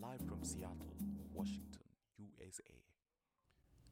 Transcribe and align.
Live 0.00 0.20
from 0.28 0.42
Seattle, 0.42 0.92
Washington, 1.32 1.80
USA. 2.18 2.62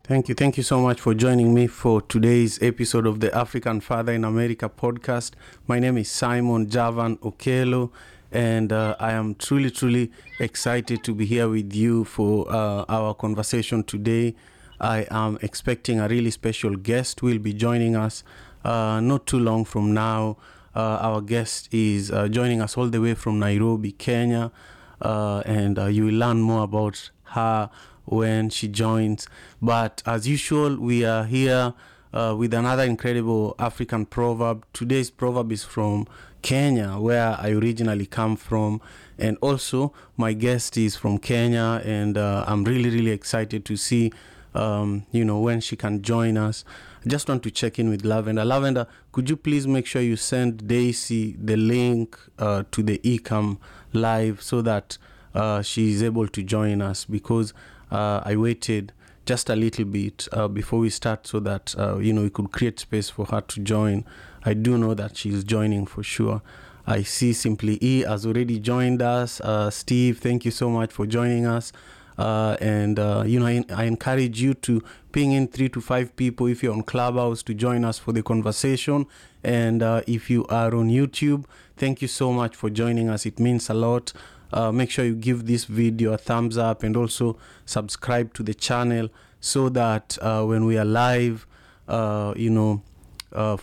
Thank 0.05 0.29
you. 0.29 0.35
Thank 0.35 0.57
you 0.57 0.63
so 0.63 0.81
much 0.81 1.01
for 1.01 1.15
joining 1.15 1.55
me 1.55 1.67
for 1.67 2.03
today's 2.03 2.63
episode 2.63 3.07
of 3.07 3.21
the 3.21 3.35
African 3.35 3.81
Father 3.81 4.13
in 4.13 4.25
America 4.25 4.69
podcast. 4.69 5.33
My 5.67 5.79
name 5.79 5.99
is 5.99 6.11
Simon 6.11 6.69
Javan 6.69 7.17
Okello, 7.19 7.91
and 8.33 8.73
uh, 8.73 8.97
I 9.01 9.13
am 9.13 9.35
truly, 9.37 9.71
truly 9.71 10.11
excited 10.39 11.03
to 11.05 11.15
be 11.15 11.27
here 11.27 11.49
with 11.49 11.73
you 11.75 12.05
for 12.05 12.51
uh, 12.51 12.85
our 12.89 13.15
conversation 13.15 13.83
today. 13.85 14.35
I 14.81 15.07
am 15.11 15.39
expecting 15.43 16.01
a 16.01 16.09
really 16.09 16.31
special 16.31 16.77
guest 16.77 17.23
will 17.23 17.39
be 17.39 17.53
joining 17.53 17.97
us 17.97 18.25
uh, 18.65 19.01
not 19.01 19.27
too 19.27 19.39
long 19.39 19.65
from 19.65 19.95
now. 19.95 20.37
Uh, 20.75 20.99
our 21.01 21.21
guest 21.21 21.69
is 21.73 22.11
uh, 22.13 22.29
joining 22.29 22.61
us 22.61 22.77
all 22.77 22.87
the 22.89 23.01
way 23.01 23.15
from 23.15 23.39
Nairobi, 23.39 23.93
Kenya, 23.93 24.53
uh, 25.01 25.43
and 25.47 25.79
uh, 25.79 25.87
you 25.87 26.05
will 26.07 26.15
learn 26.15 26.41
more 26.41 26.65
about 26.65 27.11
her 27.25 27.71
when 28.05 28.51
she 28.51 28.69
joins. 28.69 29.29
But 29.63 30.03
as 30.07 30.27
usual, 30.27 30.77
we 30.77 31.05
are 31.05 31.25
here 31.25 31.75
uh, 32.13 32.35
with 32.37 32.53
another 32.55 32.83
incredible 32.83 33.55
African 33.59 34.07
proverb. 34.07 34.65
Today's 34.73 35.11
proverb 35.11 35.53
is 35.53 35.65
from 35.65 36.07
Kenya, 36.43 36.99
where 36.99 37.37
I 37.39 37.51
originally 37.51 38.07
come 38.07 38.37
from, 38.37 38.81
and 39.19 39.37
also 39.41 39.93
my 40.17 40.33
guest 40.33 40.77
is 40.77 40.97
from 40.97 41.19
Kenya, 41.19 41.83
and 41.85 42.17
uh, 42.17 42.45
I'm 42.47 42.65
really, 42.65 42.91
really 42.91 43.11
excited 43.11 43.65
to 43.67 43.77
see, 43.77 44.13
um, 44.55 45.05
you 45.13 45.25
know, 45.25 45.39
when 45.39 45.61
she 45.61 45.77
can 45.77 46.03
join 46.03 46.37
us. 46.37 46.65
I 47.05 47.09
just 47.09 47.29
want 47.29 47.43
to 47.45 47.51
check 47.51 47.79
in 47.79 47.89
with 47.89 48.05
Lavender. 48.05 48.45
Lavender, 48.45 48.87
could 49.13 49.31
you 49.31 49.37
please 49.37 49.67
make 49.67 49.87
sure 49.87 50.03
you 50.03 50.17
send 50.17 50.69
Daisy 50.69 51.35
the 51.43 51.57
link 51.57 52.19
uh, 52.39 52.65
to 52.73 52.83
the 52.83 52.99
Ecamm 52.99 53.57
live 53.95 54.43
so 54.43 54.61
that 54.61 54.99
uh, 55.35 55.63
she 55.63 55.93
is 55.93 56.03
able 56.03 56.29
to 56.29 56.43
join 56.43 56.83
us 56.83 57.07
because 57.07 57.55
uh, 57.91 58.21
I 58.25 58.37
waited 58.37 58.93
just 59.25 59.49
a 59.49 59.57
little 59.57 59.87
bit 59.87 60.29
uh, 60.33 60.49
before 60.49 60.81
we 60.81 60.91
start 60.91 61.27
so 61.27 61.41
that 61.41 61.75
uh, 61.79 61.99
you 61.99 62.13
know 62.13 62.23
we 62.23 62.31
could 62.31 62.53
create 62.53 62.81
space 62.81 63.09
for 63.09 63.25
her 63.27 63.41
to 63.41 63.61
join. 63.61 64.05
I 64.45 64.53
do 64.53 64.77
know 64.77 64.93
that 64.95 65.17
she's 65.17 65.43
joining 65.43 65.87
for 65.87 66.03
sure. 66.03 66.43
I 66.87 67.03
see 67.03 67.33
Simply 67.33 67.79
E 67.81 68.01
has 68.01 68.27
already 68.27 68.59
joined 68.59 69.01
us. 69.01 69.41
Uh, 69.41 69.71
Steve, 69.71 70.19
thank 70.19 70.45
you 70.45 70.51
so 70.51 70.69
much 70.69 70.93
for 70.93 71.07
joining 71.07 71.47
us. 71.47 71.73
Uh, 72.21 72.55
and 72.61 72.99
uh, 72.99 73.25
you 73.27 73.41
know, 73.41 73.47
I, 73.47 73.65
I 73.75 73.85
encourage 73.85 74.43
you 74.43 74.53
to 74.53 74.83
ping 75.11 75.33
in 75.33 75.49
three 75.49 75.71
to 75.71 75.81
five 75.81 76.15
people 76.17 76.47
if 76.49 76.63
you're 76.63 76.75
on 76.75 76.83
Clubhouse 76.83 77.43
to 77.45 77.55
join 77.55 77.83
us 77.83 77.99
for 77.99 78.13
the 78.13 78.23
conversation. 78.23 79.07
And 79.43 79.83
uh, 79.83 80.03
if 80.07 80.29
you 80.29 80.45
are 80.49 80.75
on 80.75 80.91
YouTube, 80.91 81.47
thank 81.79 82.03
you 82.03 82.09
so 82.09 82.31
much 82.31 82.55
for 82.55 82.69
joining 82.69 83.09
us. 83.09 83.25
It 83.25 83.41
means 83.41 83.71
a 83.71 83.75
lot. 83.75 84.13
Uh, 84.53 84.71
make 84.71 84.91
sure 84.91 85.07
you 85.07 85.15
give 85.15 85.47
this 85.47 85.65
video 85.65 86.13
a 86.13 86.19
thumbs 86.19 86.59
up 86.59 86.83
and 86.83 86.95
also 86.95 87.39
subscribe 87.65 88.35
to 88.35 88.43
the 88.43 88.53
channel 88.53 89.09
so 89.41 89.71
that 89.71 90.19
uh, 90.21 90.45
when 90.45 90.67
we 90.67 90.77
are 90.77 90.85
live, 90.85 91.47
uh, 91.89 92.35
you 92.37 92.51
know, 92.51 92.83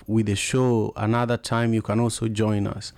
with 0.08 0.26
the 0.26 0.36
show 0.36 0.94
another 0.96 1.38
time, 1.38 1.76
you 1.76 1.84
can 1.84 2.00
also 2.00 2.28
join 2.28 2.66
us. 2.66 2.92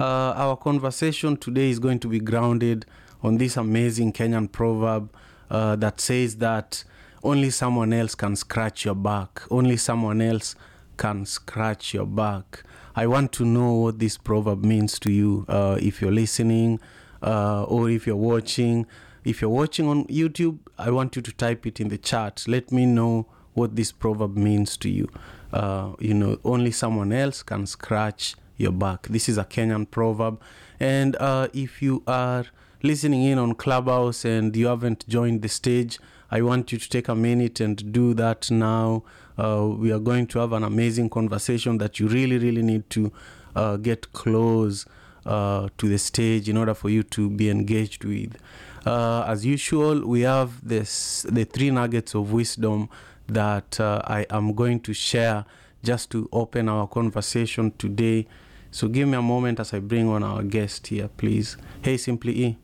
Our 0.00 0.56
conversation 0.56 1.36
today 1.36 1.70
is 1.70 1.78
going 1.78 2.00
to 2.00 2.08
be 2.08 2.18
grounded 2.18 2.84
on 3.24 3.38
this 3.38 3.56
amazing 3.56 4.12
Kenyan 4.12 4.52
proverb 4.52 5.10
uh, 5.50 5.74
that 5.76 6.00
says 6.00 6.36
that 6.36 6.84
only 7.22 7.48
someone 7.48 7.92
else 7.94 8.14
can 8.14 8.36
scratch 8.36 8.84
your 8.84 8.94
back. 8.94 9.40
Only 9.50 9.78
someone 9.78 10.20
else 10.20 10.54
can 10.98 11.24
scratch 11.24 11.94
your 11.94 12.06
back. 12.06 12.62
I 12.94 13.06
want 13.06 13.32
to 13.32 13.44
know 13.44 13.72
what 13.72 13.98
this 13.98 14.18
proverb 14.18 14.62
means 14.62 14.98
to 15.00 15.10
you 15.10 15.46
uh, 15.48 15.78
if 15.80 16.02
you're 16.02 16.12
listening 16.12 16.80
uh, 17.22 17.64
or 17.64 17.88
if 17.88 18.06
you're 18.06 18.14
watching. 18.14 18.86
If 19.24 19.40
you're 19.40 19.50
watching 19.50 19.88
on 19.88 20.04
YouTube, 20.04 20.58
I 20.78 20.90
want 20.90 21.16
you 21.16 21.22
to 21.22 21.32
type 21.32 21.66
it 21.66 21.80
in 21.80 21.88
the 21.88 21.96
chat. 21.98 22.44
Let 22.46 22.70
me 22.70 22.84
know 22.84 23.26
what 23.54 23.74
this 23.74 23.90
proverb 23.90 24.36
means 24.36 24.76
to 24.76 24.90
you. 24.90 25.08
Uh, 25.50 25.92
you 25.98 26.12
know, 26.12 26.38
only 26.44 26.70
someone 26.70 27.10
else 27.10 27.42
can 27.42 27.66
scratch 27.66 28.36
your 28.58 28.72
back. 28.72 29.06
This 29.08 29.30
is 29.30 29.38
a 29.38 29.44
Kenyan 29.44 29.90
proverb. 29.90 30.40
And 30.78 31.16
uh, 31.16 31.48
if 31.54 31.80
you 31.80 32.02
are 32.06 32.44
listening 32.84 33.24
in 33.24 33.38
on 33.38 33.54
Clubhouse 33.54 34.26
and 34.26 34.54
you 34.54 34.66
haven't 34.66 35.08
joined 35.08 35.40
the 35.40 35.48
stage, 35.48 35.98
I 36.30 36.42
want 36.42 36.70
you 36.70 36.76
to 36.76 36.86
take 36.86 37.08
a 37.08 37.14
minute 37.14 37.58
and 37.58 37.92
do 37.92 38.12
that 38.12 38.50
now. 38.50 39.04
Uh, 39.38 39.70
we 39.74 39.90
are 39.90 39.98
going 39.98 40.26
to 40.28 40.38
have 40.40 40.52
an 40.52 40.62
amazing 40.62 41.08
conversation 41.08 41.78
that 41.78 41.98
you 41.98 42.08
really, 42.08 42.36
really 42.36 42.60
need 42.60 42.90
to 42.90 43.10
uh, 43.56 43.78
get 43.78 44.12
close 44.12 44.84
uh, 45.24 45.70
to 45.78 45.88
the 45.88 45.96
stage 45.96 46.46
in 46.46 46.58
order 46.58 46.74
for 46.74 46.90
you 46.90 47.02
to 47.04 47.30
be 47.30 47.48
engaged 47.48 48.04
with. 48.04 48.36
Uh, 48.84 49.24
as 49.26 49.46
usual, 49.46 50.06
we 50.06 50.20
have 50.20 50.68
this 50.68 51.22
the 51.22 51.44
three 51.44 51.70
nuggets 51.70 52.14
of 52.14 52.34
wisdom 52.34 52.90
that 53.28 53.80
uh, 53.80 54.02
I 54.04 54.26
am 54.28 54.52
going 54.52 54.80
to 54.80 54.92
share 54.92 55.46
just 55.82 56.10
to 56.10 56.28
open 56.32 56.68
our 56.68 56.86
conversation 56.86 57.72
today. 57.78 58.26
So 58.70 58.88
give 58.88 59.08
me 59.08 59.16
a 59.16 59.22
moment 59.22 59.58
as 59.58 59.72
I 59.72 59.78
bring 59.78 60.06
on 60.06 60.22
our 60.22 60.42
guest 60.42 60.88
here, 60.88 61.08
please. 61.08 61.56
Hey, 61.80 61.96
Simply 61.96 62.44
E. 62.44 62.58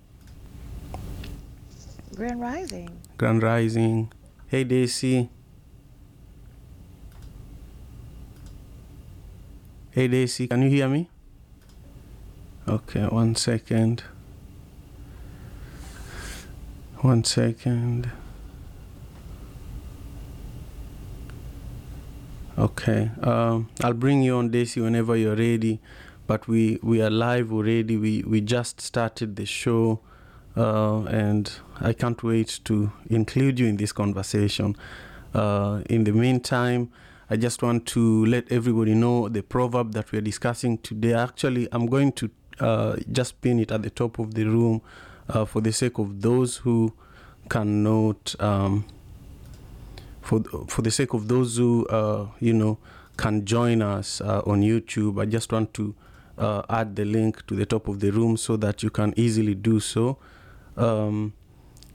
Grand 2.20 2.38
Rising. 2.38 2.90
Grand 3.16 3.42
Rising. 3.42 4.12
Hey, 4.46 4.62
Daisy. 4.62 5.30
Hey, 9.90 10.06
Daisy, 10.06 10.46
can 10.46 10.60
you 10.60 10.68
hear 10.68 10.86
me? 10.86 11.08
Okay, 12.68 13.06
one 13.06 13.36
second. 13.36 14.02
One 16.98 17.24
second. 17.24 18.10
Okay, 22.58 23.12
um, 23.22 23.70
I'll 23.82 23.94
bring 23.94 24.20
you 24.20 24.36
on 24.36 24.50
Daisy 24.50 24.82
whenever 24.82 25.16
you're 25.16 25.36
ready. 25.36 25.80
But 26.26 26.46
we, 26.46 26.78
we 26.82 27.00
are 27.00 27.08
live 27.08 27.50
already. 27.50 27.96
We 27.96 28.22
we 28.24 28.42
just 28.42 28.82
started 28.82 29.36
the 29.36 29.46
show, 29.46 30.00
uh, 30.60 31.04
and 31.04 31.50
I 31.80 31.94
can't 31.94 32.22
wait 32.22 32.60
to 32.64 32.92
include 33.08 33.58
you 33.58 33.66
in 33.66 33.78
this 33.78 33.92
conversation. 33.92 34.76
Uh, 35.32 35.80
in 35.88 36.04
the 36.04 36.12
meantime, 36.12 36.90
I 37.30 37.36
just 37.36 37.62
want 37.62 37.86
to 37.86 38.26
let 38.26 38.52
everybody 38.52 38.94
know 38.94 39.28
the 39.28 39.42
proverb 39.42 39.92
that 39.94 40.12
we're 40.12 40.20
discussing 40.20 40.76
today. 40.78 41.14
Actually, 41.14 41.66
I'm 41.72 41.86
going 41.86 42.12
to 42.12 42.30
uh, 42.58 42.96
just 43.10 43.40
pin 43.40 43.58
it 43.58 43.72
at 43.72 43.82
the 43.82 43.88
top 43.88 44.18
of 44.18 44.34
the 44.34 44.44
room 44.44 44.82
uh, 45.30 45.46
for 45.46 45.62
the 45.62 45.72
sake 45.72 45.98
of 45.98 46.20
those 46.20 46.58
who 46.58 46.92
cannot, 47.48 48.34
um, 48.38 48.84
for 50.20 50.42
for 50.68 50.82
the 50.82 50.90
sake 50.90 51.14
of 51.14 51.28
those 51.28 51.56
who 51.56 51.86
uh, 51.86 52.26
you 52.38 52.52
know 52.52 52.76
can 53.16 53.46
join 53.46 53.80
us 53.80 54.20
uh, 54.20 54.42
on 54.44 54.60
YouTube. 54.60 55.22
I 55.22 55.24
just 55.24 55.50
want 55.52 55.72
to 55.74 55.94
add 56.68 56.96
the 56.96 57.04
link 57.04 57.46
to 57.46 57.54
the 57.54 57.66
top 57.66 57.88
of 57.88 58.00
the 58.00 58.10
room 58.10 58.36
so 58.36 58.56
that 58.56 58.82
you 58.82 58.90
can 58.90 59.14
easily 59.16 59.54
do 59.54 59.80
so. 59.80 60.18
Um, 60.80 61.34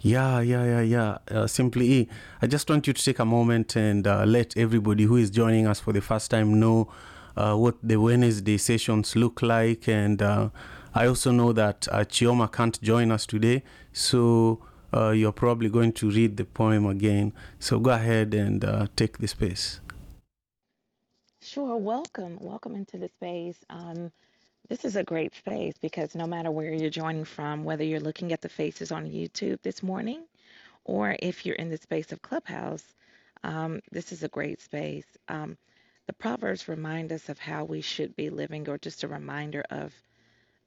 yeah, 0.01 0.39
yeah, 0.41 0.63
yeah, 0.63 0.81
yeah. 0.81 1.17
Uh, 1.31 1.47
simply, 1.47 1.91
E. 1.91 2.09
I 2.41 2.47
just 2.47 2.69
want 2.69 2.85
you 2.85 2.93
to 2.93 3.03
take 3.03 3.19
a 3.19 3.25
moment 3.25 3.75
and 3.75 4.05
uh, 4.05 4.23
let 4.25 4.55
everybody 4.55 5.05
who 5.05 5.17
is 5.17 5.31
joining 5.31 5.65
us 5.67 5.79
for 5.79 5.93
the 5.93 6.01
first 6.01 6.29
time 6.29 6.59
know 6.59 6.91
uh, 7.35 7.55
what 7.55 7.75
the 7.81 7.97
Wednesday 7.97 8.57
sessions 8.57 9.15
look 9.15 9.41
like. 9.41 9.87
And 9.89 10.21
uh, 10.21 10.49
I 10.93 11.07
also 11.07 11.31
know 11.31 11.53
that 11.53 11.87
uh, 11.91 12.05
Chioma 12.05 12.51
can't 12.51 12.79
join 12.81 13.11
us 13.11 13.25
today, 13.25 13.63
so 13.93 14.63
uh, 14.93 15.09
you're 15.09 15.31
probably 15.31 15.69
going 15.69 15.93
to 15.93 16.09
read 16.11 16.37
the 16.37 16.45
poem 16.45 16.85
again. 16.85 17.33
So 17.59 17.79
go 17.79 17.91
ahead 17.91 18.33
and 18.35 18.89
take 18.95 19.17
the 19.17 19.27
space. 19.27 19.81
Sure. 21.41 21.77
Welcome. 21.77 22.37
Welcome 22.41 22.75
into 22.75 22.97
the 22.97 23.07
space. 23.09 23.57
Um, 23.69 24.11
this 24.69 24.85
is 24.85 24.95
a 24.97 25.03
great 25.03 25.35
space 25.35 25.75
because 25.81 26.15
no 26.15 26.27
matter 26.27 26.51
where 26.51 26.73
you're 26.73 26.89
joining 26.91 27.25
from, 27.25 27.63
whether 27.65 27.83
you're 27.83 27.99
looking 28.01 28.33
at 28.33 28.41
the 28.41 28.49
faces 28.49 28.91
on 28.91 29.05
YouTube 29.07 29.61
this 29.63 29.83
morning 29.83 30.23
or 30.85 31.15
if 31.19 31.45
you're 31.45 31.55
in 31.55 31.69
the 31.69 31.77
space 31.77 32.11
of 32.11 32.21
Clubhouse, 32.21 32.83
um, 33.43 33.81
this 33.91 34.11
is 34.11 34.23
a 34.23 34.27
great 34.29 34.61
space. 34.61 35.05
Um, 35.27 35.57
the 36.07 36.13
Proverbs 36.13 36.67
remind 36.67 37.11
us 37.11 37.29
of 37.29 37.39
how 37.39 37.63
we 37.65 37.81
should 37.81 38.15
be 38.15 38.29
living, 38.29 38.67
or 38.69 38.77
just 38.77 39.03
a 39.03 39.07
reminder 39.07 39.63
of 39.69 39.93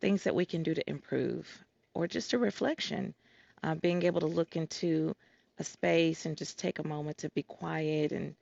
things 0.00 0.24
that 0.24 0.34
we 0.34 0.46
can 0.46 0.62
do 0.62 0.74
to 0.74 0.90
improve, 0.90 1.46
or 1.94 2.06
just 2.08 2.32
a 2.34 2.38
reflection. 2.38 3.14
Uh, 3.62 3.74
being 3.76 4.02
able 4.04 4.20
to 4.20 4.26
look 4.26 4.56
into 4.56 5.14
a 5.58 5.64
space 5.64 6.26
and 6.26 6.36
just 6.36 6.58
take 6.58 6.78
a 6.80 6.88
moment 6.88 7.18
to 7.18 7.30
be 7.30 7.42
quiet 7.44 8.12
and 8.12 8.34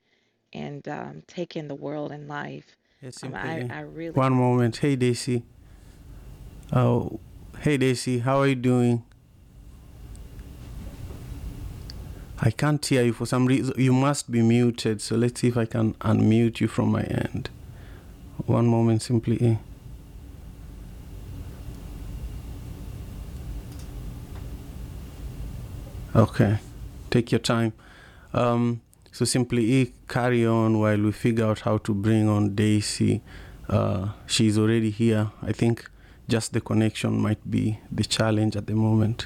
and 0.53 0.87
um, 0.89 1.23
take 1.27 1.55
in 1.57 1.67
the 1.67 1.75
world 1.75 2.11
and 2.11 2.27
life. 2.27 2.77
Yes, 3.01 3.23
Um, 3.23 3.31
simply. 3.31 3.71
I. 3.71 3.77
I 3.77 3.81
really 3.81 4.11
One 4.11 4.33
moment. 4.33 4.77
Hey, 4.77 4.95
Daisy. 4.95 5.43
Oh, 6.73 7.19
hey, 7.59 7.77
Daisy. 7.77 8.19
How 8.19 8.39
are 8.39 8.47
you 8.47 8.55
doing? 8.55 9.03
I 12.39 12.51
can't 12.51 12.85
hear 12.85 13.03
you 13.03 13.13
for 13.13 13.25
some 13.25 13.45
reason. 13.47 13.73
You 13.77 13.93
must 13.93 14.31
be 14.31 14.41
muted. 14.41 15.01
So 15.01 15.15
let's 15.15 15.41
see 15.41 15.47
if 15.47 15.57
I 15.57 15.65
can 15.65 15.93
unmute 15.95 16.59
you 16.59 16.67
from 16.67 16.91
my 16.91 17.03
end. 17.03 17.49
One 18.45 18.67
moment, 18.67 19.01
simply. 19.01 19.59
Okay, 26.15 26.57
take 27.09 27.31
your 27.31 27.39
time. 27.39 27.73
Um, 28.33 28.81
so 29.17 29.25
simply 29.25 29.81
eh, 29.81 29.85
carry 30.07 30.45
on 30.45 30.77
while 30.79 31.01
we 31.01 31.11
figure 31.11 31.45
out 31.45 31.61
how 31.61 31.79
to 31.79 31.91
bring 31.91 32.29
on 32.29 32.53
Daisy. 32.53 33.23
Uh, 33.67 34.09
she's 34.27 34.59
already 34.59 34.91
here. 34.91 35.31
I 35.41 35.53
think 35.53 35.89
just 36.27 36.53
the 36.53 36.61
connection 36.61 37.19
might 37.19 37.49
be 37.49 37.79
the 37.91 38.03
challenge 38.03 38.55
at 38.55 38.67
the 38.67 38.75
moment. 38.75 39.25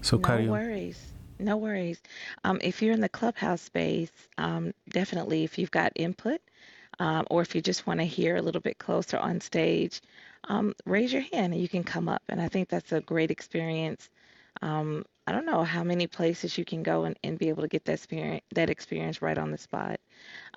So 0.00 0.16
No 0.16 0.22
carry 0.22 0.42
on. 0.42 0.46
No 0.46 0.52
worries. 0.52 1.06
No 1.40 1.56
worries. 1.56 2.00
Um, 2.44 2.60
if 2.62 2.80
you're 2.80 2.94
in 2.94 3.00
the 3.00 3.08
clubhouse 3.08 3.62
space, 3.62 4.12
um, 4.38 4.72
definitely 4.90 5.42
if 5.42 5.58
you've 5.58 5.72
got 5.72 5.90
input, 5.96 6.40
um, 7.00 7.26
or 7.28 7.42
if 7.42 7.52
you 7.52 7.60
just 7.60 7.84
want 7.84 7.98
to 7.98 8.06
hear 8.06 8.36
a 8.36 8.42
little 8.42 8.60
bit 8.60 8.78
closer 8.78 9.18
on 9.18 9.40
stage, 9.40 10.02
um, 10.44 10.72
raise 10.84 11.12
your 11.12 11.22
hand 11.32 11.52
and 11.52 11.60
you 11.60 11.68
can 11.68 11.82
come 11.82 12.08
up. 12.08 12.22
And 12.28 12.40
I 12.40 12.46
think 12.46 12.68
that's 12.68 12.92
a 12.92 13.00
great 13.00 13.32
experience. 13.32 14.08
Um, 14.62 15.04
I 15.26 15.32
don't 15.32 15.46
know 15.46 15.64
how 15.64 15.82
many 15.82 16.06
places 16.06 16.56
you 16.56 16.64
can 16.64 16.82
go 16.82 17.04
and, 17.04 17.18
and 17.24 17.38
be 17.38 17.48
able 17.48 17.62
to 17.62 17.68
get 17.68 17.84
that 17.86 17.94
experience, 17.94 18.44
that 18.54 18.70
experience 18.70 19.20
right 19.20 19.36
on 19.36 19.50
the 19.50 19.58
spot. 19.58 19.98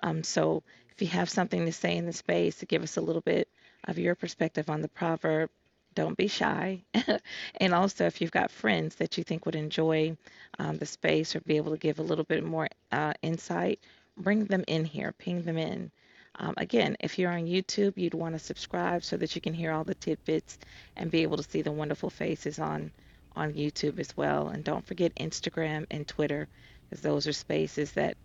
Um, 0.02 0.22
so 0.22 0.62
if 0.92 1.02
you 1.02 1.08
have 1.08 1.28
something 1.28 1.66
to 1.66 1.72
say 1.72 1.96
in 1.96 2.06
the 2.06 2.12
space 2.12 2.56
to 2.56 2.66
give 2.66 2.82
us 2.82 2.96
a 2.96 3.00
little 3.00 3.22
bit 3.22 3.48
of 3.84 3.98
your 3.98 4.14
perspective 4.14 4.70
on 4.70 4.80
the 4.80 4.88
proverb, 4.88 5.50
don't 5.94 6.16
be 6.16 6.28
shy. 6.28 6.82
and 7.60 7.74
also, 7.74 8.06
if 8.06 8.20
you've 8.20 8.30
got 8.30 8.50
friends 8.50 8.94
that 8.96 9.18
you 9.18 9.24
think 9.24 9.44
would 9.44 9.56
enjoy 9.56 10.16
um, 10.58 10.78
the 10.78 10.86
space 10.86 11.34
or 11.34 11.40
be 11.40 11.56
able 11.56 11.72
to 11.72 11.78
give 11.78 11.98
a 11.98 12.04
little 12.04 12.24
bit 12.24 12.44
more 12.44 12.68
uh, 12.92 13.12
insight, 13.22 13.80
bring 14.16 14.44
them 14.44 14.64
in 14.68 14.84
here, 14.84 15.12
ping 15.18 15.42
them 15.42 15.58
in. 15.58 15.90
Um, 16.36 16.54
again, 16.56 16.96
if 17.00 17.18
you're 17.18 17.32
on 17.32 17.46
YouTube, 17.46 17.94
you'd 17.96 18.14
want 18.14 18.34
to 18.34 18.38
subscribe 18.38 19.02
so 19.02 19.16
that 19.16 19.34
you 19.34 19.40
can 19.40 19.52
hear 19.52 19.72
all 19.72 19.84
the 19.84 19.96
tidbits 19.96 20.58
and 20.96 21.10
be 21.10 21.22
able 21.22 21.36
to 21.36 21.42
see 21.42 21.62
the 21.62 21.72
wonderful 21.72 22.08
faces 22.08 22.60
on 22.60 22.92
on 23.36 23.54
YouTube 23.54 23.98
as 23.98 24.16
well. 24.16 24.48
And 24.48 24.64
don't 24.64 24.86
forget 24.86 25.14
Instagram 25.16 25.86
and 25.90 26.06
Twitter, 26.06 26.48
because 26.88 27.02
those 27.02 27.26
are 27.26 27.32
spaces 27.32 27.92
that 27.92 28.16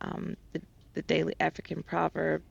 um, 0.00 0.36
the, 0.52 0.60
the 0.94 1.02
Daily 1.02 1.34
African 1.40 1.82
Proverb, 1.82 2.42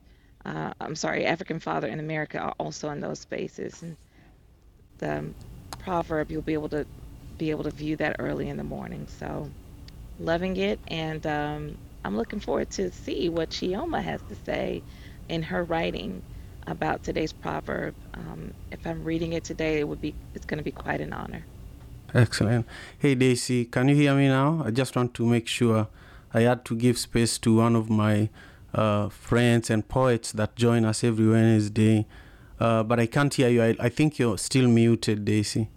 uh, 0.44 0.72
I'm 0.80 0.96
sorry, 0.96 1.26
African 1.26 1.60
Father 1.60 1.88
in 1.88 2.00
America 2.00 2.38
are 2.38 2.54
also 2.58 2.90
in 2.90 3.00
those 3.00 3.20
spaces. 3.20 3.82
And 3.82 3.96
the 4.98 5.34
proverb, 5.78 6.30
you'll 6.30 6.42
be 6.42 6.54
able 6.54 6.68
to 6.70 6.86
be 7.38 7.50
able 7.50 7.64
to 7.64 7.70
view 7.70 7.96
that 7.96 8.16
early 8.18 8.48
in 8.48 8.56
the 8.56 8.64
morning. 8.64 9.08
So 9.08 9.50
loving 10.18 10.56
it, 10.56 10.80
and 10.88 11.26
um, 11.26 11.78
I'm 12.04 12.16
looking 12.16 12.40
forward 12.40 12.70
to 12.70 12.92
see 12.92 13.28
what 13.28 13.50
Chioma 13.50 14.02
has 14.02 14.22
to 14.28 14.36
say 14.46 14.84
in 15.28 15.42
her 15.42 15.64
writing 15.64 16.22
about 16.66 17.02
today's 17.02 17.32
proverb. 17.32 17.94
Um, 18.14 18.52
if 18.70 18.86
I'm 18.86 19.04
reading 19.04 19.32
it 19.32 19.44
today, 19.44 19.80
it 19.80 19.88
would 19.88 20.00
be 20.00 20.14
it's 20.34 20.46
going 20.46 20.58
to 20.58 20.64
be 20.64 20.72
quite 20.72 21.00
an 21.00 21.12
honor. 21.12 21.46
Excellent. 22.14 22.64
Hey 22.96 23.16
Daisy, 23.16 23.64
can 23.64 23.88
you 23.88 23.96
hear 23.96 24.14
me 24.14 24.28
now? 24.28 24.62
I 24.64 24.70
just 24.70 24.94
want 24.94 25.14
to 25.14 25.26
make 25.26 25.48
sure 25.48 25.88
I 26.32 26.42
had 26.42 26.64
to 26.66 26.76
give 26.76 26.96
space 26.96 27.38
to 27.38 27.56
one 27.56 27.74
of 27.74 27.90
my 27.90 28.28
uh, 28.72 29.08
friends 29.08 29.68
and 29.68 29.86
poets 29.88 30.30
that 30.30 30.54
join 30.54 30.84
us 30.84 31.02
every 31.02 31.26
Wednesday, 31.28 32.06
uh, 32.60 32.84
but 32.84 33.00
I 33.00 33.06
can't 33.06 33.34
hear 33.34 33.48
you. 33.48 33.64
I, 33.64 33.76
I 33.80 33.88
think 33.88 34.20
you're 34.20 34.38
still 34.38 34.68
muted, 34.68 35.24
Daisy. 35.24 35.70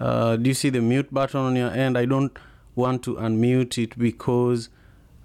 Uh, 0.00 0.36
do 0.36 0.48
you 0.48 0.54
see 0.54 0.70
the 0.70 0.80
mute 0.80 1.12
button 1.12 1.40
on 1.40 1.54
your 1.54 1.70
end? 1.70 1.98
I 1.98 2.06
don't 2.06 2.38
want 2.74 3.02
to 3.02 3.16
unmute 3.16 3.76
it 3.76 3.98
because 3.98 4.70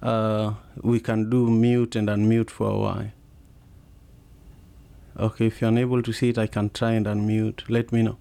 uh, 0.02 0.56
we 0.82 1.00
can 1.00 1.30
do 1.30 1.50
mute 1.50 1.96
and 1.96 2.10
unmute 2.10 2.50
for 2.50 2.70
a 2.70 2.78
while. 2.78 3.12
Okay, 5.18 5.48
if 5.48 5.62
you're 5.62 5.70
unable 5.70 6.04
to 6.04 6.12
see 6.12 6.30
it, 6.30 6.38
I 6.38 6.48
can 6.48 6.72
try 6.72 6.92
and 6.92 7.06
unmute. 7.06 7.70
Let 7.70 7.94
me 7.94 8.02
know. 8.02 8.18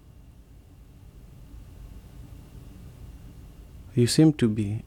You 3.95 4.07
seem 4.07 4.33
to 4.35 4.49
be, 4.49 4.83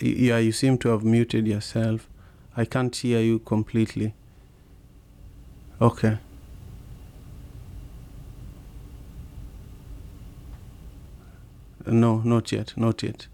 yeah, 0.00 0.38
you 0.38 0.52
seem 0.52 0.78
to 0.78 0.90
have 0.90 1.04
muted 1.04 1.46
yourself. 1.46 2.08
I 2.56 2.64
can't 2.64 2.94
hear 2.94 3.20
you 3.20 3.40
completely. 3.40 4.14
Okay. 5.80 6.18
No, 11.86 12.18
not 12.18 12.52
yet, 12.52 12.74
not 12.76 13.02
yet. 13.02 13.26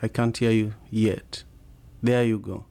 I 0.00 0.08
can't 0.08 0.36
hear 0.36 0.50
you 0.50 0.74
yet. 0.90 1.44
There 2.02 2.24
you 2.24 2.38
go. 2.38 2.64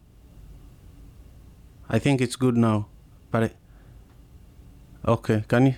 I 1.90 2.00
think 2.00 2.22
it's 2.22 2.36
good 2.36 2.58
now, 2.58 2.88
but 3.32 3.44
I, 3.44 3.52
okay, 5.10 5.46
can 5.48 5.68
you? 5.68 5.76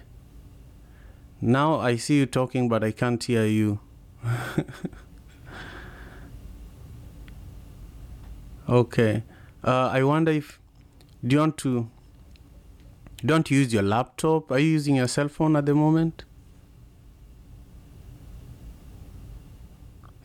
Now 1.42 1.80
I 1.80 1.98
see 1.98 2.18
you 2.18 2.26
talking, 2.26 2.68
but 2.68 2.84
I 2.84 2.92
can't 2.92 3.24
hear 3.24 3.46
you. 3.46 3.80
okay. 8.70 9.24
Uh, 9.64 9.90
I 9.92 10.04
wonder 10.04 10.32
if 10.32 10.60
do 11.26 11.36
you 11.36 11.40
want 11.40 11.58
to 11.60 11.90
don't 13.26 13.52
use 13.52 13.74
your 13.74 13.84
laptop? 13.84 14.52
Are 14.52 14.60
you 14.60 14.70
using 14.70 14.96
your 14.96 15.08
cell 15.08 15.28
phone 15.28 15.56
at 15.56 15.66
the 15.66 15.76
moment? 15.76 16.24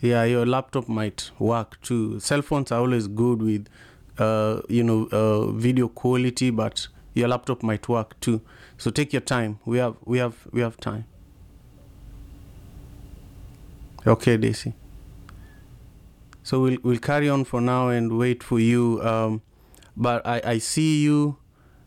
Yeah, 0.01 0.25
your 0.25 0.47
laptop 0.47 0.89
might 0.89 1.31
work 1.39 1.81
too. 1.81 2.21
Cell 2.21 2.43
phones 2.43 2.71
are 2.71 2.81
always 2.81 3.09
good 3.09 3.43
with, 3.43 3.69
uh, 4.19 4.61
you 4.69 4.85
know, 4.85 5.09
uh, 5.11 5.47
video 5.51 5.89
quality, 5.89 6.51
but 6.51 6.87
your 7.15 7.29
laptop 7.29 7.63
might 7.63 7.89
work 7.89 8.21
too. 8.21 8.43
So 8.77 8.91
take 8.91 9.13
your 9.13 9.23
time. 9.23 9.59
We 9.65 9.79
have, 9.79 9.97
we 10.05 10.19
have, 10.19 10.47
we 10.53 10.61
have 10.61 10.77
time. 10.77 11.07
Okay, 14.07 14.37
Daisy. 14.37 14.75
So 16.45 16.61
we'll 16.61 16.79
we'll 16.83 16.99
carry 16.99 17.29
on 17.29 17.45
for 17.45 17.61
now 17.61 17.89
and 17.89 18.17
wait 18.17 18.43
for 18.43 18.61
you. 18.61 19.01
Um, 19.03 19.43
but 19.97 20.25
I 20.27 20.41
I 20.45 20.59
see 20.59 21.03
you, 21.03 21.39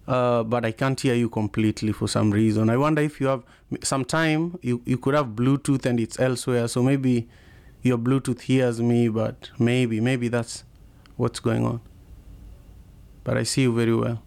uh, 0.08 0.44
but 0.44 0.66
I 0.66 0.72
can't 0.72 1.00
hear 1.00 1.14
you 1.14 1.30
completely 1.30 1.94
for 1.94 2.08
some 2.08 2.32
reason. 2.32 2.70
I 2.70 2.76
wonder 2.76 3.02
if 3.02 3.22
you 3.22 3.28
have 3.28 3.44
some 3.84 4.04
time. 4.04 4.58
You 4.62 4.82
you 4.86 4.98
could 4.98 5.14
have 5.14 5.28
Bluetooth 5.28 5.86
and 5.86 6.00
it's 6.00 6.20
elsewhere. 6.20 6.68
So 6.68 6.82
maybe 6.84 7.30
your 7.84 8.00
Bluetooth 8.00 8.42
hears 8.42 8.82
me, 8.82 9.08
but 9.10 9.52
maybe, 9.60 10.00
maybe 10.02 10.28
that's 10.28 10.64
what's 11.18 11.40
going 11.40 11.66
on. 11.66 11.80
But 13.24 13.38
I 13.38 13.44
see 13.44 13.62
you 13.62 13.74
very 13.76 13.96
well. 13.96 14.24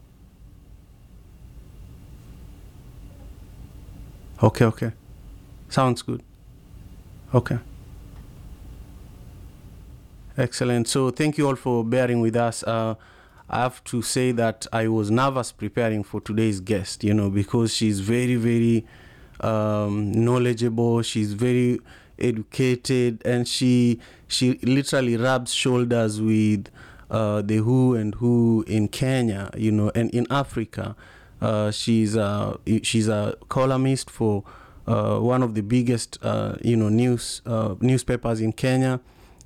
Okay, 4.42 4.64
okay. 4.64 4.92
Sounds 5.68 6.02
good. 6.02 6.22
Okay. 7.34 7.58
Excellent. 10.36 10.88
So 10.88 11.10
thank 11.10 11.38
you 11.38 11.46
all 11.48 11.56
for 11.56 11.84
bearing 11.84 12.20
with 12.20 12.36
us. 12.36 12.62
Uh, 12.62 12.94
I 13.48 13.58
have 13.62 13.82
to 13.84 14.00
say 14.00 14.32
that 14.32 14.66
I 14.72 14.88
was 14.88 15.10
nervous 15.10 15.50
preparing 15.52 16.04
for 16.04 16.20
today's 16.20 16.60
guest, 16.60 17.02
you 17.02 17.12
know, 17.12 17.30
because 17.30 17.74
she's 17.74 18.00
very, 18.00 18.36
very 18.36 18.86
um, 19.40 20.12
knowledgeable. 20.12 21.02
She's 21.02 21.32
very 21.32 21.80
educated, 22.18 23.22
and 23.24 23.48
she 23.48 23.98
she 24.28 24.54
literally 24.62 25.16
rubs 25.16 25.52
shoulders 25.52 26.20
with 26.20 26.68
uh, 27.10 27.42
the 27.42 27.56
who 27.56 27.96
and 27.96 28.14
who 28.16 28.64
in 28.68 28.86
Kenya, 28.88 29.50
you 29.56 29.72
know, 29.72 29.90
and 29.94 30.10
in 30.12 30.26
Africa. 30.30 30.94
Uh, 31.40 31.70
she's 31.70 32.14
a 32.14 32.58
she's 32.82 33.08
a 33.08 33.34
columnist 33.48 34.10
for 34.10 34.44
uh, 34.86 35.18
one 35.18 35.42
of 35.42 35.54
the 35.54 35.62
biggest 35.62 36.18
uh, 36.22 36.54
you 36.62 36.76
know 36.76 36.88
news 36.88 37.42
uh, 37.46 37.74
newspapers 37.80 38.40
in 38.40 38.52
Kenya, 38.52 39.00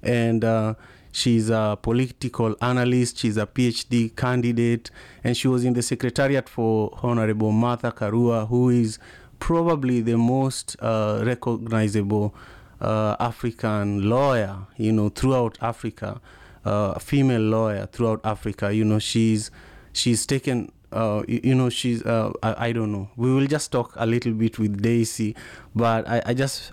and 0.05 0.45
uh, 0.45 0.75
she's 1.13 1.51
a 1.51 1.79
political 1.81 2.55
analyst. 2.61 3.19
She's 3.19 3.37
a 3.37 3.47
PhD 3.47 4.15
candidate, 4.15 4.91
and 5.23 5.37
she 5.37 5.49
was 5.49 5.65
in 5.65 5.73
the 5.75 5.83
secretariat 5.83 6.49
for 6.49 6.97
Honorable 7.03 7.53
Martha 7.53 7.91
Karua, 7.91 8.49
who 8.49 8.71
is 8.71 8.99
probably 9.39 10.01
the 10.01 10.17
most 10.17 10.77
uh, 10.81 11.23
recognizable 11.25 12.35
uh, 12.81 13.17
African 13.21 14.09
lawyer, 14.09 14.57
you 14.77 14.93
know, 14.93 15.09
throughout 15.09 15.59
Africa, 15.61 16.21
uh, 16.65 16.95
a 16.97 17.01
female 17.01 17.43
lawyer 17.43 17.87
throughout 17.87 18.21
Africa. 18.25 18.73
You 18.75 18.85
know, 18.85 18.99
she's 18.99 19.51
she's 19.93 20.27
taken. 20.27 20.71
Uh, 20.93 21.23
you, 21.27 21.41
you 21.43 21.55
know, 21.55 21.69
she's. 21.71 22.03
Uh, 22.05 22.33
I, 22.43 22.69
I 22.69 22.73
don't 22.73 22.93
know. 22.93 23.11
We 23.17 23.35
will 23.35 23.47
just 23.47 23.73
talk 23.73 23.93
a 23.97 24.07
little 24.07 24.33
bit 24.33 24.59
with 24.59 24.81
Daisy, 24.81 25.35
but 25.75 26.09
I, 26.09 26.23
I 26.27 26.35
just, 26.35 26.73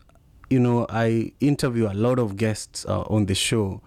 you 0.52 0.60
know, 0.60 0.86
I 0.90 1.32
interview 1.40 1.88
a 1.90 1.96
lot 1.96 2.20
of 2.20 2.36
guests 2.36 2.86
uh, 2.86 3.02
on 3.04 3.26
the 3.26 3.36
show, 3.36 3.82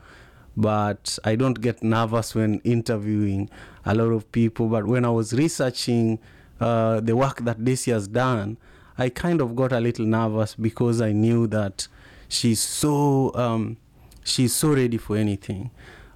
but 0.57 1.19
I 1.23 1.37
don't 1.37 1.61
get 1.61 1.83
nervous 1.83 2.35
when 2.35 2.61
interviewing 2.65 3.51
a 3.85 3.95
lot 3.95 4.13
of 4.13 4.33
people. 4.33 4.69
But 4.69 4.87
when 4.87 5.05
I 5.05 5.11
was 5.11 5.35
researching 5.35 6.19
uh, 6.61 7.01
the 7.01 7.15
work 7.15 7.45
that 7.45 7.63
Daisy 7.63 7.91
has 7.91 8.09
done, 8.09 8.57
I 8.97 9.11
kind 9.11 9.43
of 9.43 9.55
got 9.55 9.73
a 9.73 9.81
little 9.81 10.07
nervous 10.07 10.55
because 10.55 11.03
I 11.03 11.13
knew 11.13 11.47
that 11.49 11.87
she's 12.29 12.61
so 12.61 13.35
um, 13.35 13.77
she's 14.25 14.55
so 14.55 14.75
ready 14.75 14.97
for 14.97 15.17
anything. 15.17 15.71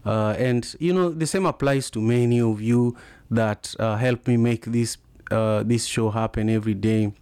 Uh, 0.07 0.35
and 0.38 0.75
you 0.78 0.95
know 0.95 1.11
the 1.11 1.26
same 1.26 1.45
applies 1.45 1.90
to 1.90 2.00
many 2.00 2.40
of 2.40 2.62
you 2.62 2.97
that 3.31 3.75
uh, 3.78 3.97
help 3.97 4.26
me 4.26 4.38
make 4.38 4.64
this 4.67 4.97
uh, 5.31 5.62
this 5.62 5.85
show 5.85 6.09
happen 6.09 6.49
every 6.49 6.75
day. 6.75 7.12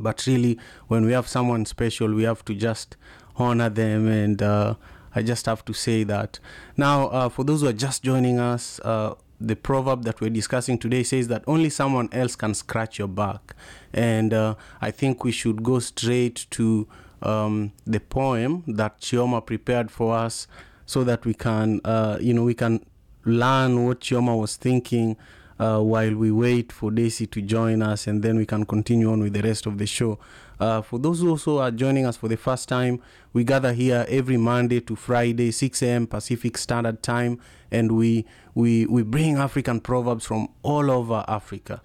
But 0.00 0.26
really 0.26 0.58
when 0.88 1.04
we 1.04 1.12
have 1.12 1.26
someone 1.26 1.64
special 1.64 2.12
we 2.12 2.24
have 2.24 2.44
to 2.44 2.54
just 2.54 2.96
honor 3.36 3.68
them 3.68 4.08
and 4.08 4.42
uh, 4.42 4.74
i 5.14 5.22
just 5.22 5.46
have 5.46 5.64
to 5.64 5.72
say 5.72 6.04
that. 6.04 6.38
Now 6.76 7.08
uh, 7.08 7.28
for 7.28 7.44
those 7.44 7.62
who 7.62 7.68
are 7.68 7.72
just 7.72 8.02
joining 8.02 8.38
us 8.38 8.80
uh, 8.80 9.14
the 9.40 9.56
proverb 9.56 10.04
that 10.04 10.20
we're 10.20 10.30
discussing 10.30 10.78
today 10.78 11.02
says 11.02 11.28
that 11.28 11.44
only 11.46 11.68
someone 11.68 12.08
else 12.12 12.36
can 12.36 12.54
scratch 12.54 12.98
your 12.98 13.08
back. 13.08 13.54
And 13.92 14.32
uh, 14.32 14.54
i 14.80 14.90
think 14.90 15.24
we 15.24 15.32
should 15.32 15.62
go 15.62 15.78
straight 15.78 16.46
to 16.52 16.86
um, 17.22 17.72
the 17.86 18.00
poem 18.00 18.62
that 18.66 19.00
chioma 19.00 19.44
prepared 19.44 19.90
for 19.90 20.14
us 20.14 20.46
so 20.84 21.02
that 21.04 21.24
we 21.24 21.34
can 21.34 21.80
uh, 21.84 22.18
you 22.20 22.32
know 22.32 22.44
we 22.44 22.54
can 22.54 22.84
learn 23.24 23.84
what 23.84 24.00
chioma 24.00 24.38
was 24.38 24.56
thinking 24.56 25.16
uh, 25.58 25.80
while 25.80 26.14
we 26.14 26.30
wait 26.30 26.70
for 26.72 26.90
Daisy 26.90 27.26
to 27.26 27.40
join 27.40 27.82
us, 27.82 28.06
and 28.06 28.22
then 28.22 28.36
we 28.36 28.46
can 28.46 28.64
continue 28.64 29.10
on 29.10 29.20
with 29.20 29.32
the 29.32 29.42
rest 29.42 29.66
of 29.66 29.78
the 29.78 29.86
show. 29.86 30.18
Uh, 30.58 30.80
for 30.82 30.98
those 30.98 31.20
who 31.20 31.30
also 31.30 31.58
are 31.58 31.70
joining 31.70 32.06
us 32.06 32.16
for 32.16 32.28
the 32.28 32.36
first 32.36 32.68
time, 32.68 33.00
we 33.32 33.44
gather 33.44 33.72
here 33.72 34.06
every 34.08 34.36
Monday 34.36 34.80
to 34.80 34.96
Friday, 34.96 35.50
6 35.50 35.82
a.m. 35.82 36.06
Pacific 36.06 36.56
Standard 36.56 37.02
Time, 37.02 37.38
and 37.70 37.92
we 37.92 38.24
we 38.54 38.86
we 38.86 39.02
bring 39.02 39.36
African 39.36 39.80
proverbs 39.80 40.24
from 40.24 40.48
all 40.62 40.90
over 40.90 41.24
Africa. 41.28 41.82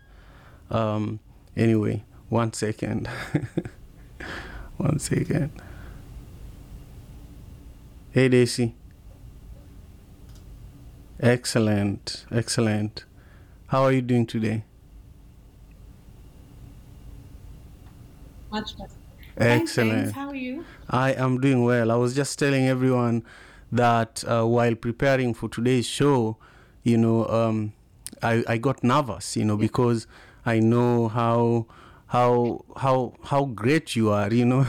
Um, 0.70 1.20
anyway, 1.56 2.04
one 2.30 2.54
second, 2.54 3.08
one 4.78 5.00
second. 5.00 5.52
Hey, 8.12 8.30
Daisy. 8.30 8.76
Excellent, 11.20 12.26
excellent. 12.32 13.06
How 13.72 13.84
are 13.84 13.94
you 13.94 14.02
doing 14.02 14.26
today? 14.26 14.66
Much 18.52 18.78
better. 18.78 18.92
Excellent. 19.38 19.92
thanks. 19.92 20.12
How 20.12 20.28
are 20.28 20.36
you? 20.36 20.66
I 20.90 21.14
am 21.14 21.40
doing 21.40 21.64
well. 21.64 21.90
I 21.90 21.96
was 21.96 22.14
just 22.14 22.38
telling 22.38 22.68
everyone 22.68 23.24
that 23.72 24.26
uh, 24.28 24.44
while 24.44 24.76
preparing 24.76 25.34
for 25.34 25.48
today's 25.48 25.88
show, 25.88 26.36
you 26.84 26.98
know, 26.98 27.26
um, 27.28 27.72
I, 28.22 28.44
I 28.46 28.58
got 28.58 28.84
nervous, 28.84 29.38
you 29.38 29.46
know, 29.46 29.56
because 29.56 30.06
I 30.46 30.60
know 30.60 31.08
how 31.08 31.68
how 32.08 32.66
how 32.76 33.14
how 33.24 33.46
great 33.46 33.96
you 33.96 34.10
are, 34.10 34.34
you 34.34 34.44
know. 34.44 34.68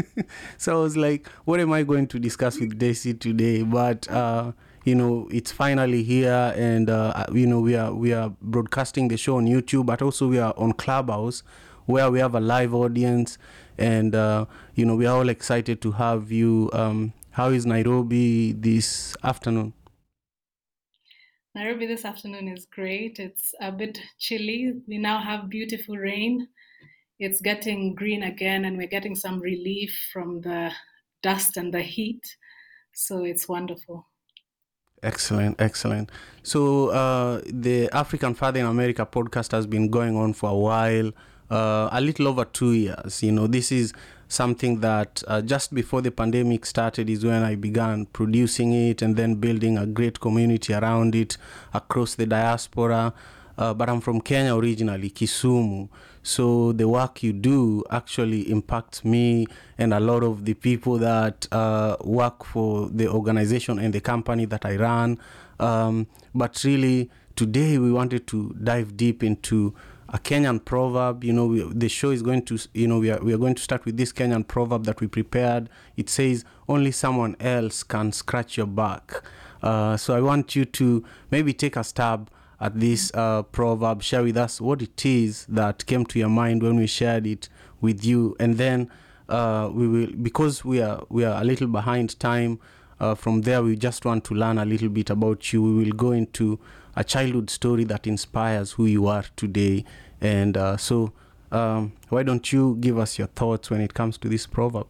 so 0.56 0.80
I 0.80 0.82
was 0.82 0.96
like, 0.96 1.28
what 1.44 1.60
am 1.60 1.70
I 1.70 1.82
going 1.82 2.06
to 2.06 2.18
discuss 2.18 2.58
with 2.58 2.78
Daisy 2.78 3.12
today? 3.12 3.62
But 3.62 4.10
uh, 4.10 4.52
you 4.84 4.94
know, 4.94 5.28
it's 5.30 5.52
finally 5.52 6.02
here, 6.02 6.52
and 6.56 6.88
uh, 6.88 7.26
you 7.32 7.46
know, 7.46 7.60
we 7.60 7.76
are 7.76 7.92
we 7.92 8.12
are 8.12 8.30
broadcasting 8.40 9.08
the 9.08 9.16
show 9.16 9.36
on 9.36 9.46
YouTube, 9.46 9.86
but 9.86 10.02
also 10.02 10.28
we 10.28 10.38
are 10.38 10.54
on 10.56 10.72
Clubhouse, 10.72 11.42
where 11.86 12.10
we 12.10 12.18
have 12.18 12.34
a 12.34 12.40
live 12.40 12.74
audience, 12.74 13.38
and 13.76 14.14
uh, 14.14 14.46
you 14.74 14.84
know, 14.84 14.96
we 14.96 15.06
are 15.06 15.16
all 15.16 15.28
excited 15.28 15.80
to 15.82 15.92
have 15.92 16.30
you. 16.30 16.70
Um, 16.72 17.12
how 17.30 17.50
is 17.50 17.66
Nairobi 17.66 18.52
this 18.52 19.16
afternoon? 19.22 19.72
Nairobi 21.54 21.86
this 21.86 22.04
afternoon 22.04 22.48
is 22.48 22.66
great. 22.66 23.18
It's 23.18 23.54
a 23.60 23.72
bit 23.72 23.98
chilly. 24.18 24.74
We 24.86 24.98
now 24.98 25.20
have 25.20 25.48
beautiful 25.48 25.96
rain. 25.96 26.48
It's 27.18 27.40
getting 27.40 27.94
green 27.94 28.22
again, 28.22 28.64
and 28.64 28.76
we're 28.76 28.86
getting 28.86 29.16
some 29.16 29.40
relief 29.40 29.92
from 30.12 30.40
the 30.40 30.72
dust 31.22 31.56
and 31.56 31.74
the 31.74 31.82
heat. 31.82 32.36
So 32.94 33.24
it's 33.24 33.48
wonderful. 33.48 34.06
Excellent, 35.02 35.60
excellent. 35.60 36.10
So 36.42 36.88
uh, 36.88 37.40
the 37.46 37.88
African 37.92 38.34
Father 38.34 38.60
in 38.60 38.66
America 38.66 39.06
podcast 39.06 39.52
has 39.52 39.66
been 39.66 39.90
going 39.90 40.16
on 40.16 40.32
for 40.32 40.50
a 40.50 40.56
while, 40.56 41.12
uh, 41.50 41.88
a 41.92 42.00
little 42.00 42.26
over 42.26 42.44
two 42.44 42.72
years. 42.72 43.22
You 43.22 43.32
know, 43.32 43.46
this 43.46 43.70
is 43.70 43.92
something 44.28 44.80
that 44.80 45.22
uh, 45.28 45.40
just 45.40 45.72
before 45.72 46.02
the 46.02 46.10
pandemic 46.10 46.66
started 46.66 47.08
is 47.08 47.24
when 47.24 47.42
I 47.42 47.54
began 47.54 48.06
producing 48.06 48.72
it 48.72 49.02
and 49.02 49.16
then 49.16 49.36
building 49.36 49.78
a 49.78 49.86
great 49.86 50.20
community 50.20 50.74
around 50.74 51.14
it 51.14 51.36
across 51.72 52.14
the 52.16 52.26
diaspora. 52.26 53.14
Uh, 53.56 53.74
but 53.74 53.88
I'm 53.88 54.00
from 54.00 54.20
Kenya 54.20 54.54
originally, 54.56 55.10
Kisumu. 55.10 55.88
So 56.28 56.72
the 56.72 56.86
work 56.86 57.22
you 57.22 57.32
do 57.32 57.82
actually 57.90 58.50
impacts 58.50 59.02
me 59.02 59.46
and 59.78 59.94
a 59.94 59.98
lot 59.98 60.22
of 60.22 60.44
the 60.44 60.52
people 60.52 60.98
that 60.98 61.46
uh, 61.50 61.96
work 62.04 62.44
for 62.44 62.90
the 62.90 63.08
organization 63.08 63.78
and 63.78 63.94
the 63.94 64.02
company 64.02 64.44
that 64.44 64.66
I 64.66 64.76
run. 64.76 65.18
Um, 65.58 66.06
but 66.34 66.62
really, 66.64 67.08
today 67.34 67.78
we 67.78 67.90
wanted 67.90 68.26
to 68.26 68.54
dive 68.62 68.94
deep 68.94 69.22
into 69.22 69.74
a 70.10 70.18
Kenyan 70.18 70.62
proverb. 70.62 71.24
You 71.24 71.32
know, 71.32 71.46
we, 71.46 71.62
the 71.62 71.88
show 71.88 72.10
is 72.10 72.20
going 72.20 72.42
to, 72.42 72.58
you 72.74 72.86
know, 72.86 72.98
we 72.98 73.10
are, 73.10 73.20
we 73.20 73.32
are 73.32 73.38
going 73.38 73.54
to 73.54 73.62
start 73.62 73.86
with 73.86 73.96
this 73.96 74.12
Kenyan 74.12 74.46
proverb 74.46 74.84
that 74.84 75.00
we 75.00 75.06
prepared. 75.06 75.70
It 75.96 76.10
says, 76.10 76.44
Only 76.68 76.92
someone 76.92 77.36
else 77.40 77.82
can 77.82 78.12
scratch 78.12 78.58
your 78.58 78.66
back. 78.66 79.22
Uh, 79.62 79.96
so 79.96 80.14
I 80.14 80.20
want 80.20 80.54
you 80.54 80.66
to 80.66 81.02
maybe 81.30 81.54
take 81.54 81.76
a 81.76 81.84
stab 81.84 82.30
at 82.60 82.78
this 82.78 83.10
uh, 83.14 83.42
proverb, 83.44 84.02
share 84.02 84.22
with 84.22 84.36
us 84.36 84.60
what 84.60 84.82
it 84.82 85.06
is 85.06 85.46
that 85.48 85.86
came 85.86 86.04
to 86.06 86.18
your 86.18 86.28
mind 86.28 86.62
when 86.62 86.76
we 86.76 86.86
shared 86.86 87.26
it 87.26 87.48
with 87.80 88.04
you, 88.04 88.36
and 88.40 88.58
then 88.58 88.90
uh, 89.28 89.70
we 89.72 89.86
will 89.86 90.12
because 90.22 90.64
we 90.64 90.80
are 90.80 91.04
we 91.08 91.24
are 91.24 91.40
a 91.40 91.44
little 91.44 91.68
behind 91.68 92.18
time. 92.18 92.58
Uh, 93.00 93.14
from 93.14 93.42
there, 93.42 93.62
we 93.62 93.76
just 93.76 94.04
want 94.04 94.24
to 94.24 94.34
learn 94.34 94.58
a 94.58 94.64
little 94.64 94.88
bit 94.88 95.08
about 95.08 95.52
you. 95.52 95.62
We 95.62 95.84
will 95.84 95.92
go 95.92 96.10
into 96.10 96.58
a 96.96 97.04
childhood 97.04 97.48
story 97.48 97.84
that 97.84 98.08
inspires 98.08 98.72
who 98.72 98.86
you 98.86 99.06
are 99.06 99.24
today, 99.36 99.84
and 100.20 100.56
uh, 100.56 100.76
so 100.76 101.12
um, 101.52 101.92
why 102.08 102.24
don't 102.24 102.52
you 102.52 102.76
give 102.80 102.98
us 102.98 103.18
your 103.18 103.28
thoughts 103.28 103.70
when 103.70 103.80
it 103.80 103.94
comes 103.94 104.18
to 104.18 104.28
this 104.28 104.46
proverb? 104.46 104.86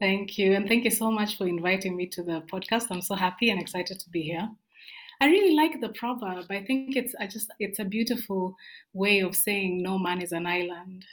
Thank 0.00 0.36
you. 0.36 0.52
And 0.54 0.66
thank 0.66 0.84
you 0.84 0.90
so 0.90 1.12
much 1.12 1.38
for 1.38 1.46
inviting 1.46 1.96
me 1.96 2.06
to 2.08 2.22
the 2.24 2.42
podcast. 2.52 2.88
I'm 2.90 3.02
so 3.02 3.14
happy 3.14 3.50
and 3.50 3.60
excited 3.60 4.00
to 4.00 4.10
be 4.10 4.22
here. 4.22 4.50
I 5.22 5.26
really 5.26 5.54
like 5.54 5.80
the 5.80 5.90
proverb. 5.90 6.46
I 6.50 6.64
think 6.64 6.96
it's 6.96 7.14
I 7.20 7.28
just 7.28 7.48
it's 7.60 7.78
a 7.78 7.84
beautiful 7.84 8.56
way 8.92 9.20
of 9.20 9.36
saying 9.36 9.80
no 9.80 9.96
man 9.96 10.20
is 10.20 10.32
an 10.32 10.48
island. 10.48 11.04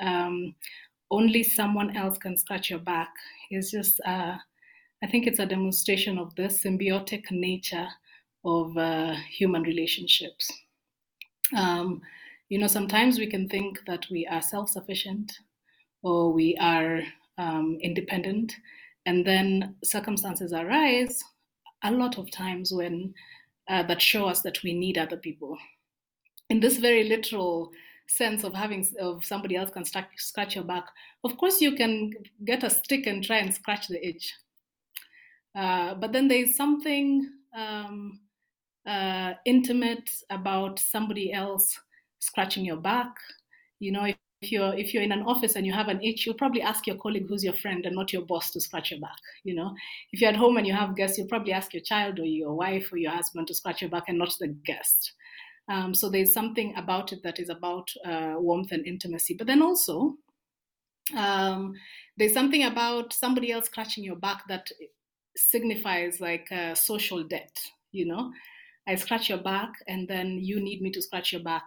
Um, 0.00 0.56
only 1.12 1.44
someone 1.44 1.96
else 1.96 2.18
can 2.18 2.36
scratch 2.36 2.68
your 2.68 2.80
back. 2.80 3.10
It's 3.50 3.70
just 3.70 4.00
uh, 4.04 4.36
I 5.04 5.06
think 5.06 5.28
it's 5.28 5.38
a 5.38 5.46
demonstration 5.46 6.18
of 6.18 6.34
the 6.34 6.48
symbiotic 6.48 7.30
nature 7.30 7.86
of 8.44 8.76
uh, 8.76 9.14
human 9.30 9.62
relationships. 9.62 10.50
Um, 11.56 12.02
you 12.48 12.58
know, 12.58 12.66
sometimes 12.66 13.20
we 13.20 13.28
can 13.28 13.48
think 13.48 13.78
that 13.86 14.04
we 14.10 14.26
are 14.26 14.42
self-sufficient 14.42 15.30
or 16.02 16.32
we 16.32 16.56
are 16.60 17.02
um, 17.38 17.78
independent, 17.80 18.52
and 19.06 19.24
then 19.24 19.76
circumstances 19.84 20.52
arise 20.52 21.22
a 21.84 21.92
lot 21.92 22.18
of 22.18 22.32
times 22.32 22.72
when 22.72 23.14
uh, 23.68 23.82
that 23.84 24.00
show 24.00 24.26
us 24.26 24.42
that 24.42 24.62
we 24.62 24.74
need 24.74 24.98
other 24.98 25.16
people. 25.16 25.56
In 26.50 26.60
this 26.60 26.78
very 26.78 27.04
literal 27.04 27.70
sense 28.06 28.44
of 28.44 28.52
having 28.52 28.86
of 29.00 29.24
somebody 29.24 29.56
else 29.56 29.70
can 29.70 29.84
start, 29.84 30.06
scratch 30.16 30.54
your 30.54 30.64
back, 30.64 30.86
of 31.24 31.36
course 31.38 31.60
you 31.60 31.74
can 31.74 32.12
get 32.44 32.62
a 32.62 32.70
stick 32.70 33.06
and 33.06 33.24
try 33.24 33.38
and 33.38 33.54
scratch 33.54 33.88
the 33.88 34.06
itch. 34.06 34.34
Uh, 35.54 35.94
but 35.94 36.12
then 36.12 36.28
there's 36.28 36.56
something 36.56 37.30
um, 37.56 38.20
uh, 38.86 39.34
intimate 39.46 40.10
about 40.30 40.78
somebody 40.78 41.32
else 41.32 41.78
scratching 42.18 42.64
your 42.64 42.76
back. 42.76 43.14
You 43.78 43.92
know, 43.92 44.04
if, 44.04 44.16
if 44.44 44.52
you're 44.52 44.74
if 44.74 44.92
you're 44.92 45.02
in 45.02 45.12
an 45.12 45.22
office 45.22 45.56
and 45.56 45.66
you 45.66 45.72
have 45.72 45.88
an 45.88 46.02
itch, 46.02 46.26
you'll 46.26 46.34
probably 46.34 46.62
ask 46.62 46.86
your 46.86 46.96
colleague 46.96 47.26
who's 47.28 47.44
your 47.44 47.54
friend 47.54 47.86
and 47.86 47.96
not 47.96 48.12
your 48.12 48.22
boss 48.22 48.50
to 48.50 48.60
scratch 48.60 48.90
your 48.90 49.00
back. 49.00 49.16
You 49.44 49.54
know, 49.54 49.74
if 50.12 50.20
you're 50.20 50.30
at 50.30 50.36
home 50.36 50.56
and 50.56 50.66
you 50.66 50.74
have 50.74 50.96
guests, 50.96 51.16
you'll 51.16 51.28
probably 51.28 51.52
ask 51.52 51.72
your 51.72 51.82
child 51.82 52.18
or 52.18 52.24
your 52.24 52.54
wife 52.54 52.92
or 52.92 52.98
your 52.98 53.12
husband 53.12 53.46
to 53.48 53.54
scratch 53.54 53.80
your 53.80 53.90
back 53.90 54.04
and 54.08 54.18
not 54.18 54.34
the 54.38 54.48
guest. 54.48 55.12
Um, 55.68 55.94
so 55.94 56.10
there's 56.10 56.32
something 56.32 56.74
about 56.76 57.12
it 57.12 57.22
that 57.22 57.38
is 57.38 57.48
about 57.48 57.88
uh, 58.04 58.34
warmth 58.36 58.72
and 58.72 58.86
intimacy. 58.86 59.34
But 59.34 59.46
then 59.46 59.62
also, 59.62 60.16
um, 61.16 61.74
there's 62.18 62.34
something 62.34 62.64
about 62.64 63.12
somebody 63.12 63.50
else 63.50 63.66
scratching 63.66 64.04
your 64.04 64.16
back 64.16 64.42
that 64.48 64.70
signifies 65.36 66.20
like 66.20 66.48
a 66.50 66.76
social 66.76 67.22
debt. 67.24 67.56
You 67.92 68.06
know, 68.06 68.32
I 68.86 68.96
scratch 68.96 69.28
your 69.30 69.38
back, 69.38 69.72
and 69.88 70.06
then 70.06 70.38
you 70.38 70.60
need 70.60 70.82
me 70.82 70.90
to 70.90 71.02
scratch 71.02 71.32
your 71.32 71.42
back 71.42 71.64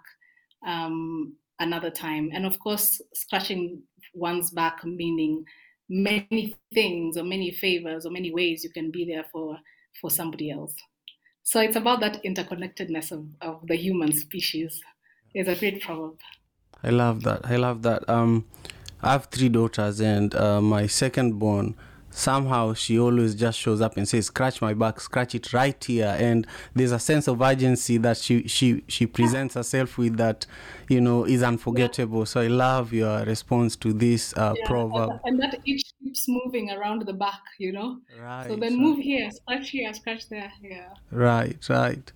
um, 0.65 1.35
another 1.59 1.89
time. 1.89 2.29
And 2.33 2.45
of 2.45 2.59
course, 2.59 3.01
scratching 3.13 3.83
one's 4.13 4.51
back 4.51 4.83
meaning 4.83 5.45
many 5.89 6.55
things 6.73 7.17
or 7.17 7.23
many 7.23 7.51
favors 7.51 8.05
or 8.05 8.11
many 8.11 8.33
ways 8.33 8.63
you 8.63 8.69
can 8.69 8.91
be 8.91 9.05
there 9.05 9.25
for 9.31 9.57
for 10.01 10.09
somebody 10.11 10.51
else. 10.51 10.75
So 11.43 11.61
it's 11.61 11.77
about 11.77 12.01
that 12.01 12.21
interconnectedness 12.23 13.11
of, 13.11 13.25
of 13.41 13.65
the 13.67 13.75
human 13.75 14.11
species. 14.11 14.81
It's 15.33 15.47
a 15.47 15.55
great 15.55 15.81
proverb. 15.81 16.19
I 16.83 16.89
love 16.89 17.23
that. 17.23 17.45
I 17.45 17.55
love 17.55 17.83
that. 17.83 18.07
Um, 18.09 18.45
I 19.01 19.13
have 19.13 19.25
three 19.25 19.49
daughters, 19.49 20.01
and 20.01 20.35
uh, 20.35 20.61
my 20.61 20.87
second 20.87 21.39
born 21.39 21.75
somehow 22.17 22.73
she 22.73 22.97
always 22.97 23.35
just 23.35 23.59
shows 23.59 23.79
up 23.79 23.95
and 23.95 24.07
says, 24.07 24.25
"Scratch 24.25 24.61
my 24.61 24.73
back, 24.73 24.99
scratch 24.99 25.35
it 25.35 25.53
right 25.53 25.81
here." 25.83 26.15
And 26.19 26.47
there's 26.73 26.91
a 26.91 26.99
sense 26.99 27.27
of 27.27 27.41
urgency 27.41 27.97
that 27.97 28.17
she 28.17 28.47
she 28.47 28.83
she 28.87 29.05
presents 29.05 29.53
herself 29.53 29.97
with 29.97 30.17
that, 30.17 30.45
you 30.89 30.99
know, 30.99 31.25
is 31.25 31.43
unforgettable. 31.43 32.25
So 32.25 32.41
I 32.41 32.47
love 32.47 32.91
your 32.91 33.23
response 33.25 33.75
to 33.77 33.93
this 33.93 34.35
uh, 34.35 34.55
Yeah, 34.57 34.67
proverb. 34.67 35.19
and, 35.25 35.37
that 35.37 35.59
itch 35.65 35.83
keeps 36.03 36.27
moving 36.27 36.71
around 36.71 37.03
the 37.05 37.13
back, 37.13 37.41
you 37.59 37.71
know. 37.71 37.99
Right. 38.19 38.47
So 38.47 38.55
then 38.55 38.73
right. 38.73 38.79
move 38.79 38.99
here, 38.99 39.29
scratch 39.29 39.69
here, 39.69 39.93
scratch 39.93 40.27
there. 40.29 40.51
Yeah. 40.61 40.89
Right, 41.11 41.63
right. 41.69 42.11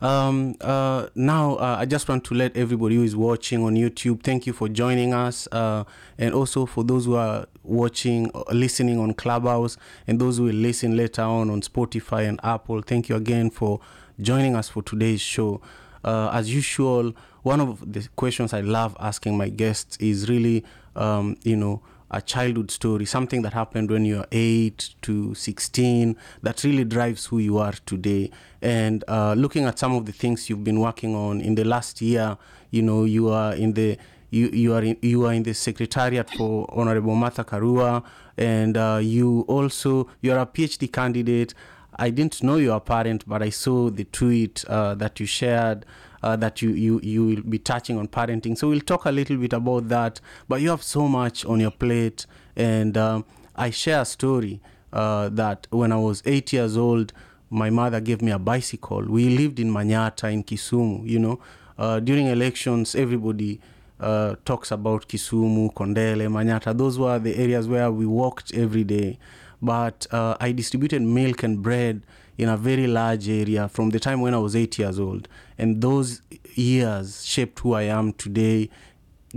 Um, 0.00 0.54
uh, 0.60 1.08
now, 1.14 1.56
uh, 1.56 1.76
I 1.80 1.84
just 1.84 2.08
want 2.08 2.24
to 2.24 2.34
let 2.34 2.56
everybody 2.56 2.96
who 2.96 3.02
is 3.02 3.16
watching 3.16 3.64
on 3.64 3.74
YouTube 3.74 4.22
thank 4.22 4.46
you 4.46 4.52
for 4.52 4.68
joining 4.68 5.12
us, 5.12 5.48
uh, 5.50 5.84
and 6.18 6.34
also 6.34 6.66
for 6.66 6.84
those 6.84 7.06
who 7.06 7.16
are 7.16 7.46
watching, 7.64 8.30
listening 8.52 8.98
on 9.00 9.14
Clubhouse, 9.14 9.76
and 10.06 10.20
those 10.20 10.38
who 10.38 10.44
will 10.44 10.54
listen 10.54 10.96
later 10.96 11.22
on 11.22 11.50
on 11.50 11.62
Spotify 11.62 12.28
and 12.28 12.38
Apple. 12.44 12.80
Thank 12.82 13.08
you 13.08 13.16
again 13.16 13.50
for 13.50 13.80
joining 14.20 14.54
us 14.54 14.68
for 14.68 14.82
today's 14.82 15.20
show. 15.20 15.60
Uh, 16.04 16.30
as 16.32 16.54
usual, 16.54 17.12
one 17.42 17.60
of 17.60 17.92
the 17.92 18.06
questions 18.14 18.52
I 18.52 18.60
love 18.60 18.96
asking 19.00 19.36
my 19.36 19.48
guests 19.48 19.96
is 19.98 20.28
really, 20.28 20.64
um, 20.94 21.36
you 21.42 21.56
know, 21.56 21.82
a 22.10 22.22
childhood 22.22 22.70
story, 22.70 23.04
something 23.04 23.42
that 23.42 23.52
happened 23.52 23.90
when 23.90 24.04
you're 24.04 24.26
8 24.32 24.94
to 25.02 25.34
16 25.34 26.16
that 26.42 26.64
really 26.64 26.84
drives 26.84 27.26
who 27.26 27.38
you 27.38 27.58
are 27.58 27.74
today. 27.86 28.30
And 28.62 29.04
uh, 29.08 29.34
looking 29.34 29.64
at 29.64 29.78
some 29.78 29.94
of 29.94 30.06
the 30.06 30.12
things 30.12 30.48
you've 30.48 30.64
been 30.64 30.80
working 30.80 31.14
on 31.14 31.40
in 31.40 31.54
the 31.54 31.64
last 31.64 32.00
year, 32.00 32.38
you 32.70 32.82
know, 32.82 33.04
you 33.04 33.28
are 33.28 33.54
in 33.54 33.74
the 33.74 33.98
you, 34.30 34.48
you 34.48 34.74
are 34.74 34.82
in, 34.82 34.96
you 35.00 35.24
are 35.24 35.32
in 35.32 35.42
the 35.42 35.54
secretariat 35.54 36.28
for 36.30 36.66
Honorable 36.70 37.14
Martha 37.14 37.44
Karua, 37.44 38.04
and 38.36 38.76
uh, 38.76 39.00
you 39.02 39.46
also 39.48 40.08
you 40.20 40.32
are 40.32 40.38
a 40.38 40.46
PhD 40.46 40.92
candidate. 40.92 41.54
I 41.96 42.10
didn't 42.10 42.42
know 42.42 42.56
you're 42.56 42.76
a 42.76 42.80
parent, 42.80 43.26
but 43.26 43.42
I 43.42 43.50
saw 43.50 43.90
the 43.90 44.04
tweet 44.04 44.64
uh, 44.66 44.94
that 44.96 45.18
you 45.18 45.26
shared 45.26 45.86
uh, 46.22 46.36
that 46.36 46.62
you, 46.62 46.70
you, 46.70 47.00
you 47.02 47.24
will 47.24 47.42
be 47.42 47.58
touching 47.58 47.98
on 47.98 48.08
parenting. 48.08 48.56
So 48.56 48.68
we'll 48.68 48.80
talk 48.80 49.04
a 49.04 49.12
little 49.12 49.36
bit 49.36 49.52
about 49.52 49.88
that. 49.88 50.20
But 50.48 50.60
you 50.60 50.70
have 50.70 50.82
so 50.82 51.08
much 51.08 51.44
on 51.44 51.60
your 51.60 51.70
plate. 51.70 52.26
And 52.56 52.96
um, 52.96 53.24
I 53.56 53.70
share 53.70 54.02
a 54.02 54.04
story 54.04 54.60
uh, 54.92 55.28
that 55.30 55.66
when 55.70 55.92
I 55.92 55.96
was 55.96 56.22
eight 56.26 56.52
years 56.52 56.76
old, 56.76 57.12
my 57.50 57.70
mother 57.70 58.00
gave 58.00 58.20
me 58.20 58.30
a 58.30 58.38
bicycle. 58.38 59.02
We 59.02 59.30
lived 59.30 59.58
in 59.58 59.70
Manyata 59.70 60.32
in 60.32 60.44
Kisumu, 60.44 61.08
you 61.08 61.18
know. 61.18 61.40
Uh, 61.78 62.00
during 62.00 62.26
elections, 62.26 62.94
everybody 62.94 63.60
uh, 64.00 64.34
talks 64.44 64.70
about 64.70 65.08
Kisumu, 65.08 65.72
Kondele, 65.72 66.28
Manyata. 66.28 66.76
Those 66.76 66.98
were 66.98 67.18
the 67.18 67.36
areas 67.36 67.68
where 67.68 67.90
we 67.90 68.06
walked 68.06 68.52
every 68.52 68.84
day. 68.84 69.18
But 69.62 70.06
uh, 70.10 70.36
I 70.40 70.52
distributed 70.52 71.02
milk 71.02 71.42
and 71.42 71.62
bread 71.62 72.02
in 72.36 72.48
a 72.48 72.56
very 72.56 72.86
large 72.86 73.28
area 73.28 73.68
from 73.68 73.90
the 73.90 73.98
time 73.98 74.20
when 74.20 74.34
I 74.34 74.38
was 74.38 74.54
eight 74.54 74.78
years 74.78 75.00
old. 75.00 75.28
And 75.58 75.80
those 75.82 76.22
years 76.54 77.24
shaped 77.24 77.58
who 77.60 77.74
I 77.74 77.82
am 77.82 78.12
today, 78.12 78.70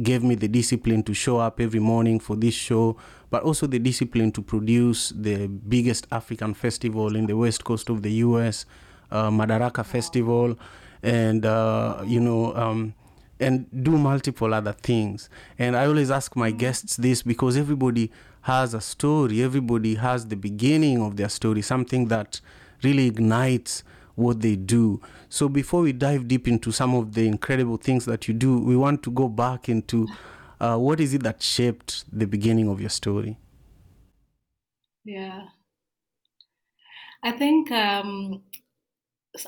gave 0.02 0.24
me 0.24 0.36
the 0.36 0.48
discipline 0.48 1.04
to 1.04 1.14
show 1.14 1.40
up 1.40 1.60
every 1.60 1.80
morning 1.80 2.20
for 2.20 2.36
this 2.36 2.54
show, 2.54 2.96
but 3.30 3.44
also 3.44 3.68
the 3.68 3.80
discipline 3.80 4.32
to 4.34 4.42
produce 4.42 5.10
the 5.10 5.48
biggest 5.48 6.08
African 6.12 6.54
festival 6.54 7.16
in 7.16 7.26
the 7.26 7.36
west 7.36 7.64
coast 7.64 7.90
of 7.90 8.02
the 8.02 8.12
US, 8.12 8.66
uh, 9.12 9.30
Madaraka 9.30 9.86
Festival, 9.86 10.58
and, 11.04 11.46
uh, 11.46 12.04
you 12.06 12.20
know, 12.20 12.56
um, 12.56 12.94
and 13.40 13.66
do 13.84 13.92
multiple 13.98 14.54
other 14.54 14.74
things. 14.74 15.30
And 15.58 15.76
I 15.76 15.88
always 15.88 16.12
ask 16.12 16.36
my 16.36 16.52
guests 16.52 16.96
this 16.96 17.24
because 17.24 17.58
everybody 17.58 18.12
has 18.42 18.74
a 18.74 18.82
story, 18.82 19.42
everybody 19.44 19.96
has 19.96 20.28
the 20.28 20.36
beginning 20.36 21.02
of 21.02 21.18
their 21.18 21.30
story, 21.30 21.62
something 21.62 22.08
that 22.08 22.40
really 22.84 23.08
ignites 23.08 23.84
what 24.22 24.42
they 24.42 24.56
do. 24.56 25.02
So 25.30 25.50
before 25.50 25.82
we 25.82 25.94
dive 25.94 26.28
deep 26.28 26.48
into 26.48 26.72
some 26.72 26.96
of 26.96 27.14
the 27.14 27.28
incredible 27.28 27.78
things 27.78 28.06
that 28.06 28.28
you 28.28 28.34
do, 28.34 28.60
we 28.60 28.76
want 28.76 29.04
to 29.04 29.12
go 29.12 29.28
back 29.28 29.70
into 29.70 30.08
uh, 30.60 30.78
what 30.78 31.00
is 31.00 31.14
it 31.14 31.24
that 31.24 31.42
shaped 31.42 32.06
the 32.12 32.28
beginning 32.28 32.70
of 32.70 32.80
your 32.80 32.90
story? 32.90 33.38
Yeah. 35.04 35.48
I 37.24 37.32
think 37.32 37.72
um, 37.72 38.44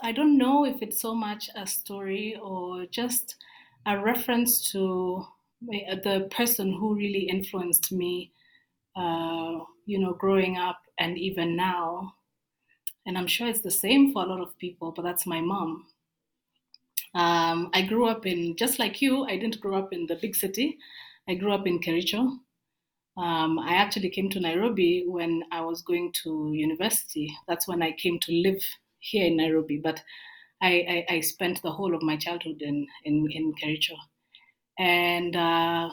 I 0.02 0.12
don't 0.12 0.38
know 0.38 0.66
if 0.66 0.82
it's 0.82 1.02
so 1.02 1.14
much 1.14 1.50
a 1.56 1.68
story 1.68 2.38
or 2.42 2.86
just 2.86 3.36
a 3.86 4.00
reference 4.00 4.72
to 4.72 5.26
the 5.62 6.28
person 6.32 6.74
who 6.74 6.96
really 6.96 7.28
influenced 7.30 7.92
me, 7.92 8.32
uh, 8.96 9.60
you 9.86 10.00
know, 10.00 10.14
growing 10.14 10.58
up 10.58 10.80
and 11.00 11.18
even 11.18 11.56
now. 11.56 12.14
And 13.06 13.18
I'm 13.18 13.28
sure 13.28 13.48
it's 13.48 13.62
the 13.62 13.72
same 13.72 14.14
for 14.14 14.24
a 14.24 14.28
lot 14.28 14.42
of 14.42 14.58
people, 14.58 14.92
but 14.92 15.02
that's 15.02 15.26
my 15.26 15.42
mom. 15.42 15.88
Um, 17.16 17.70
I 17.74 17.84
grew 17.84 18.08
up 18.08 18.26
in, 18.26 18.56
just 18.56 18.80
like 18.80 19.02
you, 19.02 19.26
I 19.26 19.38
didn't 19.38 19.60
grow 19.60 19.78
up 19.78 19.94
in 19.94 20.08
the 20.08 20.16
big 20.16 20.36
city. 20.36 20.78
I 21.28 21.36
grew 21.36 21.54
up 21.54 21.68
in 21.68 21.80
Kericho. 21.80 22.40
Um, 23.16 23.60
I 23.60 23.76
actually 23.76 24.10
came 24.10 24.30
to 24.32 24.40
Nairobi 24.40 25.06
when 25.08 25.44
I 25.52 25.62
was 25.62 25.84
going 25.84 26.12
to 26.24 26.52
university. 26.54 27.36
That's 27.48 27.68
when 27.68 27.84
I 27.84 27.92
came 27.92 28.20
to 28.20 28.32
live 28.32 28.62
here 29.00 29.28
in 29.28 29.38
Nairobi. 29.38 29.78
But 29.78 30.02
I, 30.62 31.06
I, 31.10 31.16
I 31.16 31.20
spent 31.20 31.62
the 31.62 31.72
whole 31.72 31.94
of 31.94 32.02
my 32.02 32.18
childhood 32.18 32.62
in, 32.62 32.88
in, 33.04 33.28
in 33.30 33.54
Kericho. 33.54 33.96
And 34.80 35.36
uh, 35.36 35.90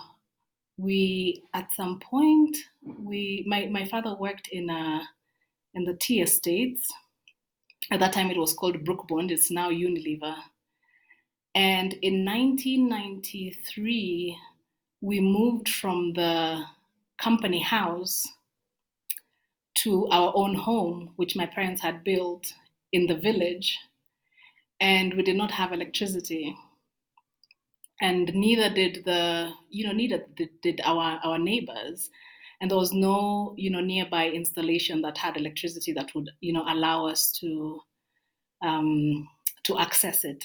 we, 0.79 1.43
at 1.53 1.73
some 1.75 2.01
point, 2.01 2.57
we, 2.83 3.45
my, 3.47 3.67
my 3.67 3.85
father 3.85 4.17
worked 4.19 4.49
in, 4.49 4.71
a, 4.71 5.03
in 5.75 5.85
the 5.85 5.95
tea 5.95 6.21
estates. 6.21 6.93
At 7.91 8.01
that 8.01 8.13
time, 8.13 8.31
it 8.31 8.37
was 8.37 8.53
called 8.53 8.85
Brooke 8.85 9.09
Bond. 9.09 9.31
It's 9.31 9.51
now 9.51 9.71
Unilever. 9.71 10.35
And 11.55 11.95
in 11.95 12.25
1993, 12.25 14.37
we 15.01 15.21
moved 15.21 15.69
from 15.69 16.13
the 16.13 16.65
company 17.19 17.61
house 17.61 18.27
to 19.79 20.07
our 20.09 20.33
own 20.35 20.55
home, 20.55 21.13
which 21.17 21.37
my 21.37 21.47
parents 21.47 21.83
had 21.83 22.05
built 22.05 22.53
in 22.93 23.07
the 23.07 23.17
village. 23.17 23.79
And 24.81 25.15
we 25.15 25.23
did 25.23 25.37
not 25.37 25.51
have 25.51 25.73
electricity. 25.73 26.57
And 28.01 28.33
neither 28.35 28.73
did 28.73 29.05
the, 29.05 29.53
you 29.69 29.87
know, 29.87 29.93
neither 29.93 30.25
did, 30.37 30.49
did 30.63 30.81
our, 30.85 31.21
our 31.23 31.39
neighbors. 31.39 32.11
And 32.61 32.71
there 32.71 32.79
was 32.79 32.93
no, 32.93 33.55
you 33.57 33.71
know, 33.71 33.81
nearby 33.81 34.29
installation 34.29 35.01
that 35.03 35.17
had 35.17 35.37
electricity 35.37 35.93
that 35.95 36.15
would, 36.15 36.31
you 36.41 36.53
know, 36.53 36.65
allow 36.69 37.07
us 37.07 37.33
to 37.41 37.81
um, 38.63 39.29
to 39.65 39.79
access 39.79 40.25
it. 40.25 40.45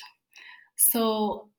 So, 0.77 1.49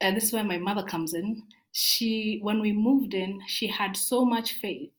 and 0.00 0.16
this 0.16 0.24
is 0.24 0.32
where 0.32 0.44
my 0.44 0.58
mother 0.58 0.82
comes 0.82 1.14
in. 1.14 1.42
She, 1.72 2.40
when 2.42 2.60
we 2.60 2.72
moved 2.72 3.14
in, 3.14 3.40
she 3.46 3.66
had 3.66 3.96
so 3.96 4.24
much 4.24 4.54
faith 4.54 4.90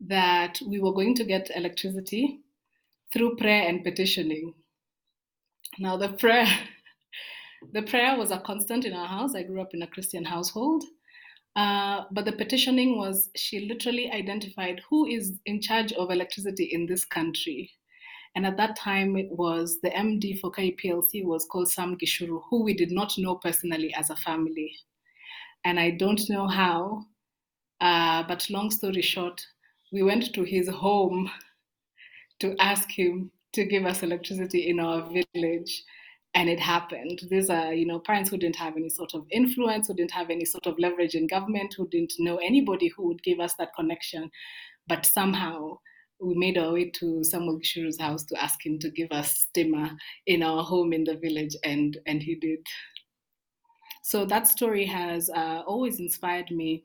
that 0.00 0.58
we 0.66 0.80
were 0.80 0.92
going 0.92 1.14
to 1.16 1.24
get 1.24 1.50
electricity 1.54 2.40
through 3.12 3.36
prayer 3.36 3.68
and 3.68 3.84
petitioning. 3.84 4.54
Now, 5.78 5.96
the 5.96 6.08
prayer, 6.08 6.46
the 7.72 7.82
prayer 7.82 8.16
was 8.16 8.30
a 8.30 8.38
constant 8.38 8.84
in 8.84 8.94
our 8.94 9.06
house. 9.06 9.34
I 9.34 9.42
grew 9.42 9.60
up 9.60 9.74
in 9.74 9.82
a 9.82 9.86
Christian 9.86 10.24
household. 10.24 10.84
Uh, 11.56 12.04
but 12.10 12.24
the 12.24 12.32
petitioning 12.32 12.98
was 12.98 13.30
she 13.36 13.68
literally 13.68 14.10
identified 14.10 14.82
who 14.90 15.06
is 15.06 15.38
in 15.46 15.60
charge 15.60 15.92
of 15.92 16.10
electricity 16.10 16.64
in 16.64 16.86
this 16.86 17.04
country. 17.04 17.70
And 18.34 18.44
at 18.44 18.56
that 18.56 18.76
time, 18.76 19.16
it 19.16 19.30
was 19.30 19.78
the 19.80 19.90
MD 19.90 20.40
for 20.40 20.50
KPLC 20.50 21.24
was 21.24 21.44
called 21.44 21.70
Sam 21.70 21.96
Gichuru, 21.96 22.42
who 22.50 22.64
we 22.64 22.74
did 22.74 22.90
not 22.90 23.12
know 23.16 23.36
personally 23.36 23.94
as 23.94 24.10
a 24.10 24.16
family. 24.16 24.72
And 25.64 25.78
I 25.78 25.92
don't 25.92 26.20
know 26.28 26.48
how, 26.48 27.04
uh, 27.80 28.24
but 28.26 28.50
long 28.50 28.70
story 28.72 29.02
short, 29.02 29.40
we 29.92 30.02
went 30.02 30.34
to 30.34 30.42
his 30.42 30.68
home 30.68 31.30
to 32.40 32.56
ask 32.58 32.90
him 32.90 33.30
to 33.52 33.64
give 33.64 33.84
us 33.86 34.02
electricity 34.02 34.68
in 34.68 34.80
our 34.80 35.08
village. 35.32 35.84
And 36.36 36.48
it 36.48 36.58
happened. 36.58 37.20
These 37.30 37.48
are, 37.48 37.72
you 37.72 37.86
know, 37.86 38.00
parents 38.00 38.28
who 38.28 38.36
didn't 38.36 38.56
have 38.56 38.76
any 38.76 38.88
sort 38.88 39.14
of 39.14 39.24
influence, 39.30 39.86
who 39.86 39.94
didn't 39.94 40.10
have 40.10 40.30
any 40.30 40.44
sort 40.44 40.66
of 40.66 40.78
leverage 40.78 41.14
in 41.14 41.28
government, 41.28 41.74
who 41.76 41.86
didn't 41.88 42.14
know 42.18 42.38
anybody 42.38 42.88
who 42.88 43.06
would 43.06 43.22
give 43.22 43.38
us 43.38 43.54
that 43.54 43.74
connection. 43.76 44.30
But 44.88 45.06
somehow 45.06 45.78
we 46.20 46.34
made 46.34 46.58
our 46.58 46.72
way 46.72 46.90
to 46.90 47.22
Samuel 47.22 47.60
Gichuru's 47.60 48.00
house 48.00 48.24
to 48.24 48.42
ask 48.42 48.64
him 48.66 48.78
to 48.80 48.90
give 48.90 49.12
us 49.12 49.46
stima 49.46 49.96
in 50.26 50.42
our 50.42 50.64
home 50.64 50.92
in 50.92 51.04
the 51.04 51.16
village, 51.16 51.56
and 51.62 51.96
and 52.06 52.22
he 52.22 52.34
did. 52.34 52.58
So 54.02 54.24
that 54.26 54.48
story 54.48 54.86
has 54.86 55.30
uh, 55.30 55.62
always 55.66 55.98
inspired 55.98 56.50
me 56.50 56.84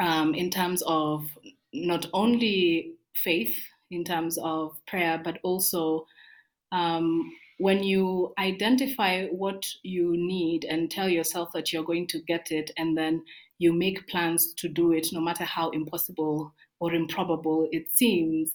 um, 0.00 0.34
in 0.34 0.50
terms 0.50 0.82
of 0.86 1.26
not 1.72 2.06
only 2.12 2.92
faith, 3.14 3.56
in 3.90 4.04
terms 4.04 4.38
of 4.38 4.76
prayer, 4.86 5.20
but 5.22 5.38
also 5.42 6.06
um, 6.72 7.30
when 7.58 7.82
you 7.82 8.32
identify 8.38 9.26
what 9.26 9.64
you 9.82 10.16
need 10.16 10.64
and 10.64 10.90
tell 10.90 11.08
yourself 11.08 11.50
that 11.54 11.72
you're 11.72 11.84
going 11.84 12.06
to 12.08 12.20
get 12.20 12.50
it, 12.50 12.70
and 12.76 12.96
then 12.96 13.22
you 13.58 13.72
make 13.72 14.08
plans 14.08 14.52
to 14.54 14.68
do 14.68 14.92
it, 14.92 15.08
no 15.12 15.20
matter 15.20 15.44
how 15.44 15.70
impossible 15.70 16.52
or 16.80 16.92
improbable 16.92 17.68
it 17.70 17.86
seems, 17.94 18.50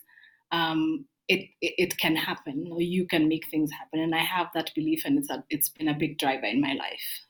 um, 0.52 1.06
it, 1.28 1.50
it, 1.62 1.74
it 1.78 1.98
can 1.98 2.16
happen. 2.16 2.66
You 2.78 3.08
can 3.08 3.30
make 3.30 3.48
things 3.50 3.72
happen, 3.72 4.00
and 4.00 4.14
I 4.14 4.24
have 4.24 4.48
that 4.54 4.72
belief, 4.76 5.04
and 5.06 5.18
it's 5.18 5.30
a, 5.30 5.44
it's 5.50 5.70
been 5.70 5.88
a 5.88 5.94
big 5.94 6.18
driver 6.18 6.46
in 6.46 6.60
my 6.60 6.74
life. 6.74 7.26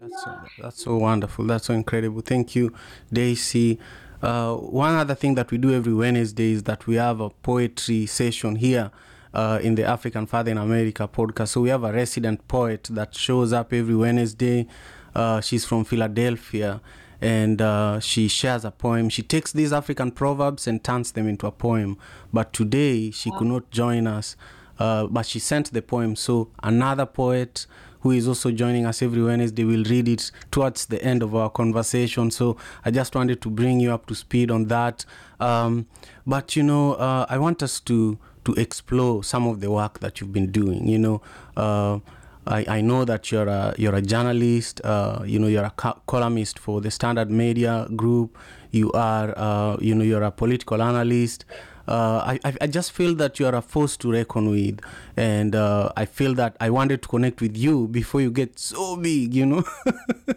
That's 0.00 0.24
so, 0.24 0.40
that's 0.60 0.84
so 0.84 0.96
wonderful. 0.96 1.44
That's 1.46 1.66
so 1.66 1.74
incredible. 1.74 2.22
Thank 2.22 2.54
you, 2.56 2.72
Daisy. 3.12 3.78
Uh, 4.20 4.54
one 4.54 4.94
other 4.94 5.14
thing 5.14 5.34
that 5.34 5.50
we 5.50 5.58
do 5.58 5.72
every 5.72 5.94
Wednesday 5.94 6.52
is 6.52 6.62
that 6.64 6.86
we 6.86 6.94
have 6.96 7.20
a 7.20 7.30
poetry 7.30 8.06
session 8.06 8.56
here 8.56 8.90
uh, 9.34 9.58
in 9.62 9.74
the 9.74 9.84
African 9.84 10.26
Father 10.26 10.50
in 10.50 10.58
America 10.58 11.08
podcast. 11.08 11.48
So 11.48 11.60
we 11.62 11.68
have 11.70 11.84
a 11.84 11.92
resident 11.92 12.46
poet 12.48 12.88
that 12.90 13.14
shows 13.14 13.52
up 13.52 13.72
every 13.72 13.94
Wednesday. 13.94 14.66
Uh, 15.14 15.40
she's 15.40 15.64
from 15.64 15.84
Philadelphia 15.84 16.80
and 17.20 17.62
uh, 17.62 18.00
she 18.00 18.26
shares 18.28 18.64
a 18.64 18.70
poem. 18.70 19.08
She 19.08 19.22
takes 19.22 19.52
these 19.52 19.72
African 19.72 20.10
proverbs 20.10 20.66
and 20.66 20.82
turns 20.82 21.12
them 21.12 21.28
into 21.28 21.46
a 21.46 21.52
poem. 21.52 21.96
But 22.32 22.52
today 22.52 23.10
she 23.12 23.30
could 23.30 23.46
not 23.46 23.70
join 23.70 24.06
us, 24.06 24.36
uh, 24.78 25.06
but 25.06 25.26
she 25.26 25.38
sent 25.38 25.72
the 25.72 25.82
poem. 25.82 26.16
So 26.16 26.50
another 26.62 27.06
poet 27.06 27.66
who 28.00 28.10
is 28.10 28.26
also 28.26 28.50
joining 28.50 28.84
us 28.84 29.00
every 29.00 29.22
Wednesday 29.22 29.62
will 29.62 29.84
read 29.84 30.08
it 30.08 30.32
towards 30.50 30.86
the 30.86 31.00
end 31.04 31.22
of 31.22 31.36
our 31.36 31.48
conversation. 31.48 32.32
So 32.32 32.56
I 32.84 32.90
just 32.90 33.14
wanted 33.14 33.40
to 33.42 33.50
bring 33.50 33.78
you 33.78 33.92
up 33.92 34.06
to 34.06 34.16
speed 34.16 34.50
on 34.50 34.64
that. 34.64 35.04
Um, 35.38 35.86
but 36.26 36.56
you 36.56 36.64
know, 36.64 36.94
uh, 36.94 37.26
I 37.28 37.38
want 37.38 37.62
us 37.62 37.78
to 37.80 38.18
to 38.44 38.52
explore 38.54 39.24
some 39.24 39.46
of 39.46 39.60
the 39.60 39.70
work 39.70 40.00
that 40.00 40.20
you've 40.20 40.32
been 40.32 40.50
doing. 40.50 40.88
You 40.88 40.98
know. 40.98 41.22
Uh, 41.56 42.00
I, 42.46 42.64
I 42.66 42.80
know 42.80 43.04
that 43.04 43.30
you're 43.30 43.48
a 43.48 43.74
you're 43.78 43.94
a 43.94 44.02
journalist. 44.02 44.80
Uh, 44.84 45.22
you 45.24 45.38
know 45.38 45.46
you're 45.46 45.64
a 45.64 45.70
co- 45.70 46.00
columnist 46.06 46.58
for 46.58 46.80
the 46.80 46.90
Standard 46.90 47.30
Media 47.30 47.86
Group. 47.94 48.36
You 48.70 48.90
are 48.92 49.32
uh, 49.36 49.76
you 49.80 49.94
know 49.94 50.04
you're 50.04 50.22
a 50.24 50.32
political 50.32 50.82
analyst. 50.82 51.44
Uh, 51.86 52.36
I 52.44 52.54
I 52.60 52.66
just 52.66 52.92
feel 52.92 53.14
that 53.16 53.38
you 53.38 53.46
are 53.46 53.54
a 53.54 53.62
force 53.62 53.96
to 53.98 54.10
reckon 54.10 54.50
with, 54.50 54.80
and 55.16 55.54
uh, 55.54 55.92
I 55.96 56.04
feel 56.04 56.34
that 56.34 56.56
I 56.60 56.70
wanted 56.70 57.02
to 57.02 57.08
connect 57.08 57.40
with 57.40 57.56
you 57.56 57.86
before 57.88 58.20
you 58.20 58.30
get 58.30 58.58
so 58.58 58.96
big. 58.96 59.34
You 59.34 59.46
know. 59.46 59.64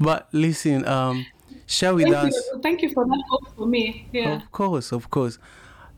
but 0.00 0.28
listen, 0.32 0.86
um, 0.86 1.26
share 1.66 1.94
with 1.94 2.04
Thank 2.04 2.16
us. 2.16 2.34
you. 2.34 2.60
Thank 2.62 2.82
you 2.82 2.92
for 2.92 3.04
that 3.04 3.22
hope 3.28 3.54
for 3.56 3.66
me. 3.66 4.06
Yeah. 4.12 4.36
Of 4.36 4.52
course, 4.52 4.92
of 4.92 5.10
course. 5.10 5.38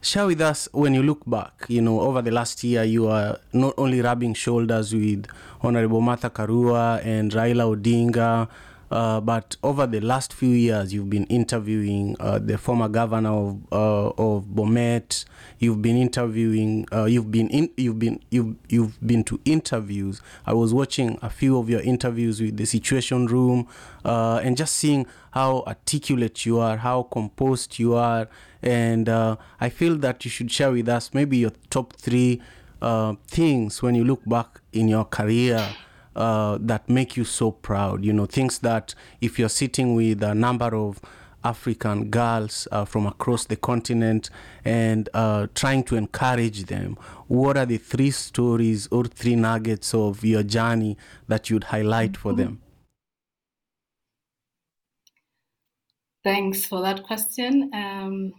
Share 0.02 0.26
with 0.26 0.40
us 0.40 0.66
when 0.72 0.94
you 0.94 1.02
look 1.02 1.20
back, 1.26 1.66
you 1.68 1.82
know, 1.82 2.00
over 2.00 2.22
the 2.22 2.30
last 2.30 2.64
year, 2.64 2.84
you 2.84 3.08
are 3.08 3.38
not 3.52 3.74
only 3.76 4.00
rubbing 4.00 4.32
shoulders 4.32 4.94
with 4.94 5.26
Honorable 5.60 6.00
Martha 6.00 6.30
Karua 6.30 7.04
and 7.04 7.30
Raila 7.30 7.76
Odinga, 7.76 8.48
uh, 8.90 9.20
but 9.20 9.56
over 9.62 9.86
the 9.86 10.00
last 10.00 10.32
few 10.32 10.48
years, 10.48 10.92
you've 10.92 11.08
been 11.08 11.24
interviewing 11.26 12.16
uh, 12.18 12.40
the 12.40 12.58
former 12.58 12.88
governor 12.88 13.30
of 13.30 13.72
uh, 13.72 14.08
of 14.18 14.46
Bomet. 14.46 15.24
You've 15.60 15.80
been 15.80 15.96
interviewing. 15.96 16.86
Uh, 16.92 17.04
you've 17.04 17.30
been 17.30 17.48
in. 17.50 17.70
You've 17.76 18.00
been 18.00 18.20
you've 18.30 18.56
you've 18.68 18.98
been 19.06 19.22
to 19.24 19.40
interviews. 19.44 20.20
I 20.44 20.54
was 20.54 20.74
watching 20.74 21.18
a 21.22 21.30
few 21.30 21.56
of 21.56 21.70
your 21.70 21.80
interviews 21.80 22.40
with 22.40 22.56
the 22.56 22.64
Situation 22.64 23.26
Room, 23.26 23.68
uh, 24.04 24.40
and 24.42 24.56
just 24.56 24.74
seeing 24.74 25.06
how 25.30 25.62
articulate 25.68 26.44
you 26.44 26.58
are, 26.58 26.78
how 26.78 27.04
composed 27.04 27.78
you 27.78 27.94
are, 27.94 28.28
and 28.60 29.08
uh, 29.08 29.36
I 29.60 29.68
feel 29.68 29.96
that 29.98 30.24
you 30.24 30.30
should 30.32 30.50
share 30.50 30.72
with 30.72 30.88
us 30.88 31.14
maybe 31.14 31.36
your 31.36 31.52
top 31.70 31.92
three 31.94 32.42
things 33.28 33.82
when 33.82 33.94
you 33.94 34.02
look 34.04 34.24
back 34.24 34.62
in 34.72 34.88
your 34.88 35.04
career 35.04 35.68
uh, 36.16 36.58
that 36.60 36.88
make 36.88 37.16
you 37.16 37.24
so 37.24 37.50
proud. 37.50 38.04
You 38.04 38.12
know, 38.12 38.26
things 38.26 38.58
that 38.60 38.94
if 39.20 39.38
you're 39.38 39.48
sitting 39.48 39.94
with 39.94 40.22
a 40.22 40.34
number 40.34 40.74
of 40.74 41.00
African 41.42 42.10
girls 42.10 42.68
uh, 42.70 42.84
from 42.84 43.06
across 43.06 43.46
the 43.46 43.56
continent 43.56 44.28
and 44.64 45.08
uh, 45.14 45.46
trying 45.54 45.84
to 45.84 45.96
encourage 45.96 46.64
them, 46.64 46.98
what 47.28 47.56
are 47.56 47.66
the 47.66 47.78
three 47.78 48.10
stories 48.10 48.88
or 48.90 49.04
three 49.04 49.36
nuggets 49.36 49.94
of 49.94 50.24
your 50.24 50.42
journey 50.42 50.96
that 51.28 51.48
you'd 51.48 51.64
highlight 51.64 52.16
for 52.16 52.32
them? 52.32 52.60
Thanks 56.22 56.66
for 56.66 56.82
that 56.82 57.02
question. 57.02 57.70
Um, 57.72 58.34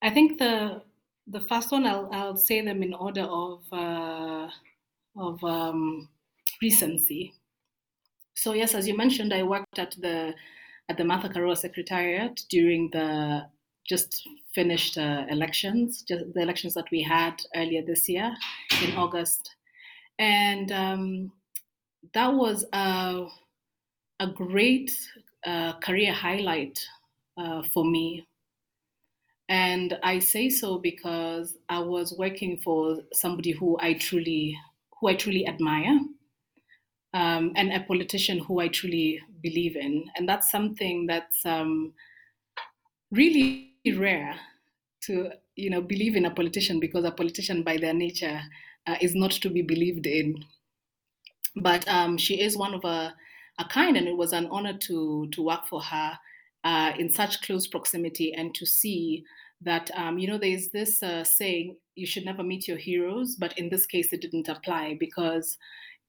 I 0.00 0.10
think 0.10 0.38
the 0.38 0.82
the 1.26 1.40
first 1.40 1.72
one 1.72 1.86
I'll 1.86 2.08
I'll 2.12 2.36
say 2.36 2.60
them 2.60 2.82
in 2.82 2.94
order 2.94 3.22
of 3.22 3.64
uh, 3.72 4.48
of 5.16 5.42
um, 5.42 6.08
recency. 6.62 7.34
So 8.34 8.52
yes, 8.52 8.74
as 8.74 8.88
you 8.88 8.96
mentioned, 8.96 9.32
I 9.32 9.42
worked 9.42 9.78
at 9.78 9.92
the 9.92 10.34
at 10.88 10.96
the 10.98 11.04
Martha 11.04 11.28
Karua 11.28 11.56
Secretariat 11.56 12.42
during 12.50 12.90
the 12.90 13.48
just 13.88 14.26
finished 14.54 14.98
uh, 14.98 15.24
elections, 15.28 16.02
just 16.02 16.32
the 16.34 16.40
elections 16.40 16.74
that 16.74 16.90
we 16.90 17.02
had 17.02 17.42
earlier 17.54 17.82
this 17.82 18.08
year 18.08 18.34
in 18.82 18.96
August, 18.96 19.56
and 20.18 20.72
um, 20.72 21.32
that 22.12 22.34
was 22.34 22.64
a 22.72 23.28
a 24.20 24.26
great 24.26 24.90
uh, 25.46 25.74
career 25.80 26.12
highlight 26.12 26.86
uh, 27.36 27.62
for 27.62 27.84
me. 27.84 28.26
And 29.48 29.98
I 30.02 30.20
say 30.20 30.48
so 30.48 30.78
because 30.78 31.56
I 31.68 31.80
was 31.80 32.16
working 32.18 32.60
for 32.60 33.02
somebody 33.12 33.52
who 33.52 33.76
I 33.80 33.94
truly 33.94 34.58
who 35.00 35.08
I 35.08 35.14
truly 35.14 35.46
admire 35.46 36.00
um, 37.14 37.52
and 37.54 37.72
a 37.72 37.80
politician 37.80 38.40
who 38.40 38.60
I 38.60 38.68
truly 38.68 39.20
believe 39.40 39.76
in. 39.76 40.04
And 40.16 40.28
that's 40.28 40.50
something 40.50 41.06
that's 41.06 41.46
um, 41.46 41.94
really 43.10 43.72
rare 43.96 44.34
to 45.04 45.30
you 45.56 45.70
know 45.70 45.80
believe 45.80 46.16
in 46.16 46.24
a 46.24 46.34
politician 46.34 46.80
because 46.80 47.04
a 47.04 47.10
politician 47.10 47.62
by 47.62 47.76
their 47.76 47.94
nature 47.94 48.40
uh, 48.86 48.96
is 49.00 49.14
not 49.14 49.30
to 49.30 49.48
be 49.48 49.62
believed 49.62 50.06
in. 50.06 50.44
But 51.56 51.86
um, 51.88 52.18
she 52.18 52.40
is 52.40 52.56
one 52.56 52.74
of 52.74 52.84
a, 52.84 53.14
a 53.60 53.64
kind, 53.66 53.96
and 53.96 54.08
it 54.08 54.16
was 54.16 54.32
an 54.32 54.48
honor 54.50 54.76
to 54.78 55.28
to 55.30 55.42
work 55.42 55.66
for 55.68 55.80
her 55.80 56.18
uh, 56.64 56.92
in 56.98 57.10
such 57.10 57.42
close 57.42 57.68
proximity 57.68 58.32
and 58.34 58.52
to 58.56 58.66
see 58.66 59.24
that 59.60 59.88
um, 59.94 60.18
you 60.18 60.26
know 60.26 60.38
there's 60.38 60.70
this 60.70 61.00
uh, 61.00 61.22
saying 61.22 61.76
you 61.94 62.06
should 62.06 62.24
never 62.24 62.42
meet 62.42 62.66
your 62.66 62.78
heroes, 62.78 63.36
but 63.36 63.56
in 63.56 63.68
this 63.68 63.86
case 63.86 64.12
it 64.12 64.20
didn't 64.20 64.48
apply 64.48 64.96
because 64.98 65.56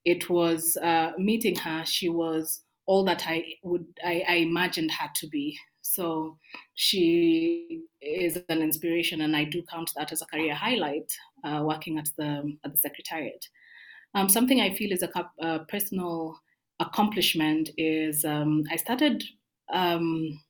it 0.06 0.30
was 0.30 0.76
uh, 0.78 1.12
meeting 1.18 1.56
her. 1.56 1.84
She 1.84 2.08
was 2.08 2.60
all 2.86 3.04
that 3.04 3.24
I 3.26 3.44
would 3.64 3.84
I, 4.02 4.24
I 4.26 4.34
imagined 4.36 4.92
her 4.92 5.10
to 5.16 5.26
be. 5.26 5.58
So 5.82 6.38
she 6.74 7.82
is 8.00 8.38
an 8.48 8.62
inspiration, 8.62 9.20
and 9.20 9.36
I 9.36 9.44
do 9.44 9.62
count 9.70 9.90
that 9.96 10.12
as 10.12 10.22
a 10.22 10.26
career 10.26 10.54
highlight. 10.54 11.12
Uh, 11.44 11.62
working 11.64 11.98
at 11.98 12.08
the 12.16 12.56
at 12.64 12.72
the 12.72 12.78
secretariat, 12.78 13.46
um, 14.14 14.28
something 14.28 14.60
I 14.60 14.74
feel 14.74 14.92
is 14.92 15.02
a, 15.02 15.30
a 15.40 15.60
personal 15.66 16.40
accomplishment 16.80 17.70
is 17.76 18.24
um, 18.24 18.64
I 18.70 18.76
started 18.76 19.24
um, 19.72 20.40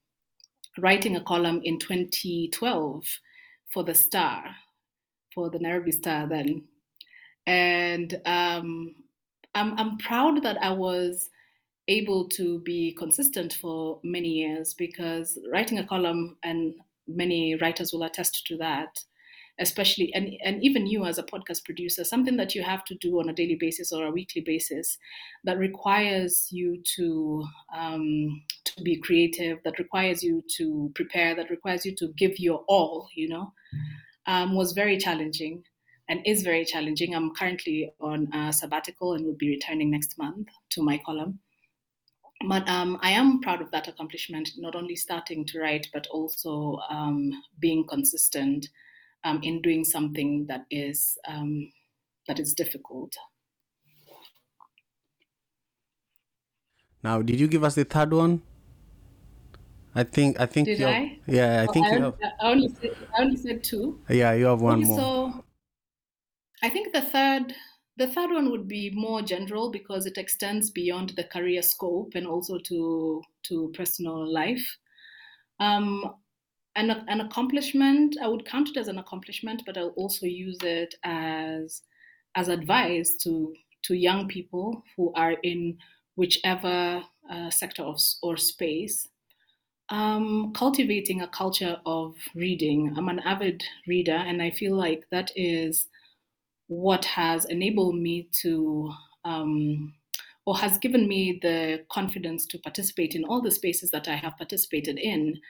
writing 0.79 1.17
a 1.17 1.23
column 1.23 1.61
in 1.65 1.79
2012 1.79 3.05
for 3.73 3.85
the 3.85 3.95
Star, 3.95 4.45
for 5.35 5.51
the 5.51 5.59
Nairobi 5.59 5.93
Star 5.93 6.27
then, 6.27 6.65
and 7.47 8.21
um, 8.27 8.95
I'm, 9.57 9.79
I'm 9.79 9.97
proud 9.97 10.43
that 10.43 10.63
I 10.63 10.71
was 10.71 11.31
able 11.89 12.29
to 12.29 12.61
be 12.61 12.93
consistent 12.93 13.55
for 13.55 14.01
many 14.05 14.29
years 14.29 14.75
because 14.75 15.39
writing 15.51 15.79
a 15.79 15.87
column, 15.87 16.37
and 16.43 16.75
many 17.09 17.57
writers 17.57 17.93
will 17.93 18.03
attest 18.03 18.47
to 18.49 18.57
that, 18.59 18.99
especially, 19.59 20.13
and, 20.13 20.35
and 20.45 20.63
even 20.63 20.87
you 20.87 21.07
as 21.07 21.17
a 21.17 21.23
podcast 21.23 21.65
producer, 21.65 22.05
something 22.05 22.37
that 22.37 22.55
you 22.55 22.63
have 22.63 22.85
to 22.85 22.95
do 22.97 23.19
on 23.19 23.31
a 23.31 23.33
daily 23.33 23.57
basis 23.59 23.93
or 23.93 24.05
a 24.05 24.11
weekly 24.11 24.43
basis 24.43 24.99
that 25.45 25.59
requires 25.59 26.49
you 26.51 26.83
to, 26.97 27.45
um, 27.75 28.43
to 28.65 28.83
be 28.83 29.01
creative, 29.01 29.59
that 29.65 29.79
requires 29.79 30.23
you 30.23 30.43
to 30.57 30.91
prepare, 30.95 31.35
that 31.35 31.49
requires 31.49 31.87
you 31.87 31.95
to 31.97 32.09
give 32.19 32.39
your 32.39 32.63
all, 32.69 33.09
you 33.15 33.29
know, 33.29 33.53
um, 34.27 34.55
was 34.55 34.73
very 34.73 34.99
challenging 34.99 35.63
and 36.09 36.27
is 36.27 36.43
very 36.43 36.65
challenging. 36.65 37.15
I'm 37.15 37.35
currently 37.35 37.93
on 38.01 38.33
a 38.35 38.53
sabbatical 38.53 39.15
and 39.15 39.25
will 39.27 39.35
be 39.37 39.49
returning 39.51 39.91
next 39.91 40.19
month 40.19 40.49
to 40.71 40.83
my 40.83 40.99
column. 40.99 41.41
But 42.49 42.67
um, 42.69 42.99
I 43.03 43.11
am 43.11 43.41
proud 43.41 43.61
of 43.63 43.71
that 43.73 43.89
accomplishment, 43.89 44.51
not 44.57 44.75
only 44.75 44.97
starting 44.97 45.45
to 45.47 45.61
write, 45.61 45.89
but 45.93 46.07
also 46.09 46.77
um, 46.91 47.43
being 47.59 47.87
consistent 47.87 48.69
um, 49.25 49.43
in 49.43 49.61
doing 49.63 49.85
something 49.85 50.47
that 50.47 50.67
is 50.71 51.19
um, 51.27 51.73
that 52.29 52.39
is 52.41 52.55
difficult. 52.55 53.17
Now, 57.03 57.23
did 57.23 57.41
you 57.41 57.49
give 57.49 57.65
us 57.65 57.75
the 57.75 57.85
third 57.85 58.13
one? 58.13 58.43
I 59.97 60.05
think 60.05 60.39
I 60.39 60.47
think 60.47 60.71
Did 60.71 60.83
I? 60.83 61.21
yeah 61.27 61.63
I 61.63 61.67
Oh, 61.67 61.73
think 61.73 61.91
I, 61.91 61.91
you 61.91 62.01
have 62.03 62.15
I 62.21 62.51
only 62.53 62.69
said 62.69 62.91
I 63.17 63.23
only 63.23 63.37
said 63.37 63.65
two. 63.65 64.05
yeah 64.09 64.33
you 64.33 64.47
have 64.47 64.61
one 64.61 64.81
Okay, 64.81 64.85
more. 64.85 65.13
so 65.15 65.46
I 66.63 66.69
think 66.69 66.93
the 66.93 67.03
third 67.03 67.55
the 67.99 68.07
third 68.07 68.31
one 68.31 68.51
would 68.51 68.69
be 68.69 68.91
more 68.91 69.23
general 69.23 69.71
because 69.71 70.05
it 70.05 70.19
extends 70.19 70.71
beyond 70.71 71.11
the 71.11 71.25
career 71.25 71.63
scope 71.63 72.15
and 72.15 72.27
also 72.27 72.59
to 72.59 73.23
to 73.45 73.73
personal 73.75 74.31
life. 74.31 74.77
Um, 75.61 76.15
an, 76.77 76.91
an 76.91 77.21
accomplishment, 77.23 78.17
I 78.23 78.29
would 78.29 78.45
count 78.45 78.69
it 78.71 78.77
as 78.77 78.89
an 78.89 78.99
accomplishment, 78.99 79.63
but 79.67 79.79
I'll 79.79 79.95
also 79.97 80.27
use 80.27 80.59
it 80.63 80.95
as 81.05 81.83
as 82.35 82.49
advice 82.49 83.17
to 83.23 83.55
to 83.85 83.95
young 83.95 84.29
people 84.29 84.83
who 84.97 85.13
are 85.15 85.33
in 85.43 85.79
whichever 86.17 87.05
uh, 87.31 87.51
sector 87.51 87.83
of, 87.83 88.01
or 88.23 88.37
space. 88.37 89.09
Um, 89.89 90.53
cultivating 90.53 91.23
a 91.23 91.29
culture 91.29 91.81
of 91.87 92.17
reading. 92.35 92.95
I'm 92.97 93.09
an 93.09 93.21
avid 93.21 93.65
reader, 93.87 94.17
and 94.17 94.43
I 94.43 94.51
feel 94.51 94.75
like 94.77 95.07
that 95.11 95.31
is 95.37 95.89
what 96.69 97.05
has 97.05 97.45
enabled 97.47 97.97
me 97.97 98.29
to 98.43 98.93
um, 99.25 99.95
or 100.47 100.57
has 100.57 100.79
given 100.79 101.09
me 101.09 101.39
the 101.43 101.85
confidence 101.91 102.47
to 102.47 102.59
participate 102.59 103.15
in 103.15 103.25
all 103.25 103.43
the 103.43 103.51
spaces 103.51 103.91
that 103.91 104.07
I 104.09 104.15
have 104.15 104.37
participated 104.37 104.99
in 104.99 105.41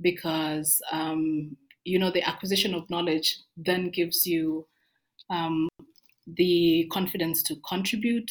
because 0.00 0.80
um, 0.90 1.56
you 1.84 1.98
know 1.98 2.10
the 2.10 2.26
acquisition 2.26 2.74
of 2.74 2.88
knowledge 2.90 3.38
then 3.56 3.90
gives 3.90 4.26
you 4.26 4.66
um, 5.30 5.68
the 6.26 6.88
confidence 6.92 7.42
to 7.44 7.56
contribute. 7.68 8.30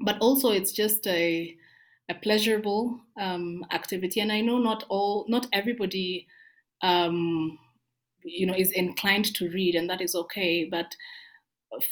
But 0.00 0.18
also 0.20 0.50
it's 0.50 0.72
just 0.72 1.06
a 1.06 1.56
a 2.08 2.14
pleasurable 2.14 3.00
um, 3.20 3.64
activity. 3.70 4.20
And 4.20 4.32
i 4.32 4.40
know 4.40 4.58
not 4.58 4.84
all 4.88 5.24
not 5.28 5.46
everybody 5.52 6.26
um, 6.82 7.58
you 8.24 8.46
know 8.46 8.54
is 8.54 8.72
inclined 8.72 9.34
to 9.34 9.48
read 9.50 9.74
and 9.74 9.88
that 9.88 10.00
is 10.00 10.14
okay 10.14 10.64
but 10.64 10.94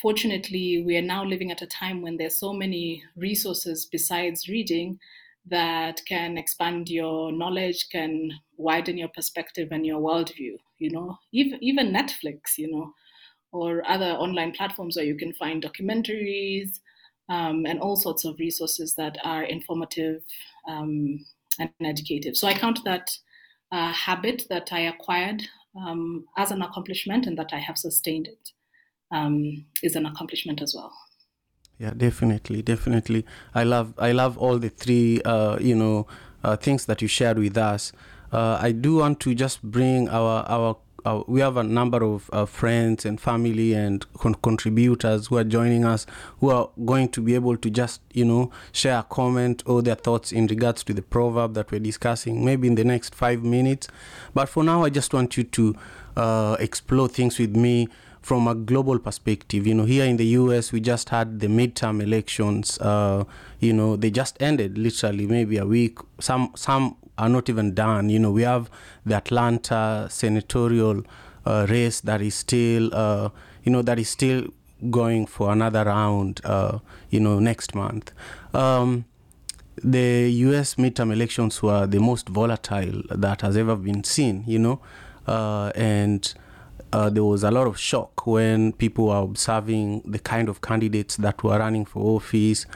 fortunately 0.00 0.82
we 0.84 0.96
are 0.96 1.02
now 1.02 1.24
living 1.24 1.50
at 1.50 1.62
a 1.62 1.66
time 1.66 2.02
when 2.02 2.16
there's 2.16 2.38
so 2.38 2.52
many 2.52 3.02
resources 3.16 3.86
besides 3.86 4.48
reading 4.48 4.98
that 5.46 6.00
can 6.06 6.36
expand 6.36 6.88
your 6.88 7.32
knowledge, 7.32 7.88
can 7.90 8.30
widen 8.56 8.98
your 8.98 9.08
perspective 9.08 9.68
and 9.70 9.86
your 9.86 10.00
worldview. 10.00 10.56
You 10.78 10.90
know, 10.90 11.18
even 11.32 11.62
even 11.62 11.92
Netflix, 11.92 12.56
you 12.56 12.70
know, 12.70 12.92
or 13.52 13.82
other 13.88 14.12
online 14.12 14.52
platforms 14.52 14.96
where 14.96 15.04
you 15.04 15.16
can 15.16 15.32
find 15.34 15.62
documentaries 15.62 16.80
um, 17.28 17.66
and 17.66 17.80
all 17.80 17.96
sorts 17.96 18.24
of 18.24 18.38
resources 18.38 18.94
that 18.96 19.18
are 19.24 19.44
informative 19.44 20.22
um, 20.68 21.24
and 21.58 21.70
educative. 21.80 22.36
So 22.36 22.48
I 22.48 22.54
count 22.54 22.80
that 22.84 23.10
uh, 23.72 23.92
habit 23.92 24.44
that 24.50 24.72
I 24.72 24.80
acquired 24.80 25.42
um, 25.76 26.24
as 26.36 26.50
an 26.50 26.62
accomplishment 26.62 27.26
and 27.26 27.38
that 27.38 27.50
I 27.52 27.58
have 27.58 27.78
sustained 27.78 28.28
it 28.28 28.50
um, 29.12 29.66
is 29.82 29.96
an 29.96 30.06
accomplishment 30.06 30.62
as 30.62 30.74
well. 30.76 30.92
Yeah 31.78 31.94
definitely 31.96 32.62
definitely. 32.62 33.24
I 33.54 33.64
love 33.64 33.94
i 33.98 34.12
love 34.12 34.36
all 34.36 34.58
the 34.58 34.68
three 34.68 35.22
uh, 35.22 35.58
you 35.60 35.74
know 35.74 36.06
uh, 36.44 36.56
things 36.56 36.86
that 36.86 37.00
you 37.02 37.08
shared 37.08 37.38
with 37.38 37.56
us. 37.56 37.92
Uh, 38.32 38.58
i 38.60 38.70
do 38.70 38.96
want 38.96 39.18
to 39.20 39.34
just 39.34 39.60
bring 39.62 40.08
our 40.08 40.44
our 40.48 40.76
uh, 41.04 41.22
we 41.26 41.40
have 41.40 41.56
a 41.56 41.62
number 41.62 42.02
of 42.02 42.28
uh, 42.32 42.44
friends 42.46 43.04
and 43.04 43.20
family 43.20 43.72
and 43.72 44.06
con- 44.14 44.34
contributors 44.34 45.28
who 45.28 45.36
are 45.36 45.44
joining 45.44 45.84
us 45.84 46.06
who 46.40 46.50
are 46.50 46.70
going 46.84 47.08
to 47.08 47.20
be 47.20 47.34
able 47.34 47.56
to 47.56 47.70
just 47.70 48.00
you 48.12 48.24
know 48.24 48.50
share 48.72 48.98
a 48.98 49.02
comment 49.04 49.62
or 49.66 49.82
their 49.82 49.94
thoughts 49.94 50.32
in 50.32 50.46
regards 50.46 50.82
to 50.84 50.92
the 50.92 51.02
proverb 51.02 51.54
that 51.54 51.70
we're 51.70 51.80
discussing 51.80 52.44
maybe 52.44 52.68
in 52.68 52.74
the 52.74 52.84
next 52.84 53.14
five 53.14 53.42
minutes 53.42 53.88
but 54.34 54.48
for 54.48 54.62
now 54.64 54.84
i 54.84 54.90
just 54.90 55.12
want 55.12 55.36
you 55.36 55.44
to 55.44 55.74
uh, 56.16 56.56
explore 56.58 57.08
things 57.08 57.38
with 57.38 57.56
me 57.56 57.88
from 58.20 58.46
a 58.46 58.54
global 58.54 58.98
perspective. 58.98 59.66
You 59.66 59.74
know, 59.74 59.84
here 59.84 60.04
in 60.04 60.16
the 60.16 60.26
US, 60.26 60.72
we 60.72 60.80
just 60.80 61.08
had 61.08 61.40
the 61.40 61.46
midterm 61.46 62.02
elections. 62.02 62.78
Uh, 62.78 63.24
you 63.58 63.72
know, 63.72 63.96
they 63.96 64.10
just 64.10 64.36
ended 64.40 64.76
literally 64.78 65.26
maybe 65.26 65.56
a 65.56 65.66
week. 65.66 65.98
Some 66.20 66.52
some 66.54 66.96
are 67.20 67.28
not 67.28 67.48
even 67.48 67.74
done. 67.74 68.08
You 68.08 68.18
know, 68.18 68.30
we 68.30 68.42
have 68.42 68.70
the 69.04 69.14
Atlanta 69.14 70.08
senatorial 70.10 71.02
uh, 71.44 71.66
race 71.68 72.00
that 72.00 72.20
is 72.22 72.34
still, 72.34 72.94
uh, 72.94 73.28
you 73.62 73.70
know, 73.72 73.82
that 73.82 73.98
is 73.98 74.08
still 74.08 74.46
going 74.90 75.26
for 75.26 75.52
another 75.52 75.84
round. 75.84 76.40
Uh, 76.44 76.78
you 77.10 77.20
know, 77.20 77.38
next 77.38 77.74
month. 77.74 78.12
Um, 78.54 79.04
the 79.82 80.30
U.S. 80.30 80.74
midterm 80.76 81.12
elections 81.12 81.62
were 81.62 81.86
the 81.86 82.00
most 82.00 82.28
volatile 82.28 83.02
that 83.10 83.40
has 83.42 83.56
ever 83.56 83.76
been 83.76 84.04
seen. 84.04 84.44
You 84.46 84.58
know, 84.58 84.80
uh, 85.26 85.72
and 85.74 86.32
uh, 86.92 87.10
there 87.10 87.24
was 87.24 87.42
a 87.42 87.50
lot 87.50 87.66
of 87.66 87.78
shock 87.78 88.26
when 88.26 88.72
people 88.72 89.06
were 89.08 89.18
observing 89.18 90.02
the 90.04 90.18
kind 90.18 90.48
of 90.48 90.60
candidates 90.60 91.16
that 91.16 91.42
were 91.42 91.58
running 91.58 91.84
for 91.84 92.16
office. 92.16 92.66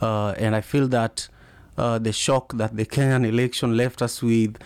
Uh, 0.00 0.34
and 0.36 0.54
I 0.54 0.60
feel 0.60 0.88
that 0.88 1.28
uh, 1.76 1.98
the 1.98 2.12
shock 2.12 2.52
that 2.54 2.76
the 2.76 2.86
Kenyan 2.86 3.26
election 3.26 3.76
left 3.76 4.02
us 4.02 4.22
with, 4.22 4.56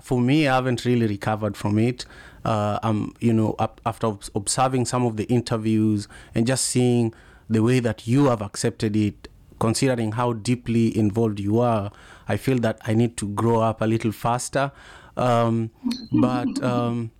for 0.00 0.20
me, 0.20 0.46
I 0.46 0.54
haven't 0.54 0.84
really 0.84 1.06
recovered 1.06 1.56
from 1.56 1.78
it. 1.78 2.04
Uh, 2.44 2.78
I'm, 2.82 3.14
you 3.20 3.32
know, 3.32 3.56
after 3.86 4.14
observing 4.34 4.86
some 4.86 5.06
of 5.06 5.16
the 5.16 5.24
interviews 5.24 6.08
and 6.34 6.46
just 6.46 6.64
seeing 6.64 7.14
the 7.48 7.62
way 7.62 7.80
that 7.80 8.06
you 8.06 8.26
have 8.26 8.42
accepted 8.42 8.96
it, 8.96 9.28
considering 9.60 10.12
how 10.12 10.32
deeply 10.32 10.96
involved 10.96 11.38
you 11.38 11.60
are, 11.60 11.92
I 12.28 12.36
feel 12.36 12.58
that 12.58 12.80
I 12.84 12.94
need 12.94 13.16
to 13.18 13.28
grow 13.28 13.60
up 13.60 13.80
a 13.80 13.86
little 13.86 14.12
faster. 14.12 14.72
Um, 15.16 15.70
but 16.10 16.62
um, 16.62 17.12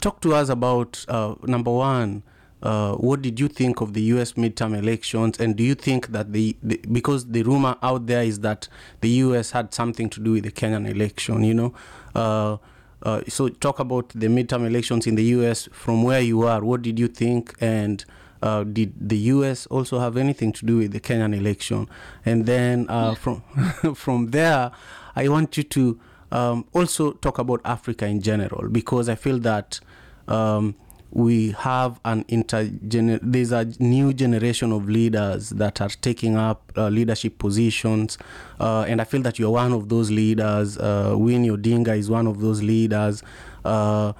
talk 0.00 0.20
to 0.20 0.34
us 0.34 0.48
about 0.48 1.04
uh, 1.08 1.36
number 1.44 1.72
one. 1.72 2.22
Uh, 2.62 2.94
what 2.94 3.20
did 3.20 3.38
you 3.38 3.48
think 3.48 3.80
of 3.80 3.92
the 3.92 4.00
U.S. 4.02 4.32
midterm 4.32 4.76
elections, 4.76 5.38
and 5.38 5.56
do 5.56 5.62
you 5.62 5.74
think 5.74 6.08
that 6.08 6.32
the, 6.32 6.56
the, 6.62 6.80
because 6.90 7.26
the 7.26 7.42
rumor 7.42 7.76
out 7.82 8.06
there 8.06 8.22
is 8.22 8.40
that 8.40 8.68
the 9.02 9.10
U.S. 9.10 9.50
had 9.50 9.74
something 9.74 10.08
to 10.10 10.20
do 10.20 10.32
with 10.32 10.44
the 10.44 10.50
Kenyan 10.50 10.88
election, 10.88 11.44
you 11.44 11.54
know? 11.54 11.74
Uh, 12.14 12.56
uh, 13.02 13.20
so 13.28 13.48
talk 13.48 13.78
about 13.78 14.08
the 14.10 14.26
midterm 14.26 14.66
elections 14.66 15.06
in 15.06 15.16
the 15.16 15.24
U.S. 15.24 15.68
from 15.70 16.02
where 16.02 16.20
you 16.20 16.42
are. 16.42 16.64
What 16.64 16.82
did 16.82 16.98
you 16.98 17.08
think, 17.08 17.54
and 17.60 18.04
uh, 18.42 18.64
did 18.64 18.94
the 19.08 19.18
U.S. 19.18 19.66
also 19.66 19.98
have 19.98 20.16
anything 20.16 20.52
to 20.52 20.64
do 20.64 20.78
with 20.78 20.92
the 20.92 21.00
Kenyan 21.00 21.36
election? 21.36 21.88
And 22.24 22.46
then 22.46 22.86
uh, 22.88 23.14
from 23.14 23.42
from 23.94 24.28
there, 24.28 24.72
I 25.14 25.28
want 25.28 25.56
you 25.58 25.62
to 25.62 26.00
um, 26.32 26.64
also 26.72 27.12
talk 27.12 27.38
about 27.38 27.60
Africa 27.64 28.06
in 28.06 28.22
general 28.22 28.68
because 28.70 29.08
I 29.08 29.14
feel 29.14 29.38
that 29.40 29.78
um, 30.26 30.74
we 31.10 31.52
have 31.52 32.00
an 32.04 32.24
intergener 32.24 33.18
there's 33.22 33.52
a 33.52 33.64
new 33.78 34.12
generation 34.12 34.72
of 34.72 34.88
leaders 34.88 35.50
that 35.50 35.80
are 35.80 35.88
taking 35.88 36.36
up 36.36 36.72
uh, 36.76 36.88
leadership 36.88 37.38
positions 37.38 38.18
uh, 38.60 38.84
and 38.88 39.00
i 39.00 39.04
feel 39.04 39.22
that 39.22 39.38
you're 39.38 39.50
one 39.50 39.72
of 39.72 39.88
those 39.88 40.10
leaders 40.10 40.76
uh, 40.78 41.14
winnie 41.16 41.48
odinga 41.48 41.96
is 41.96 42.10
one 42.10 42.26
of 42.26 42.40
those 42.40 42.62
leaders 42.62 43.22
uh, 43.64 44.12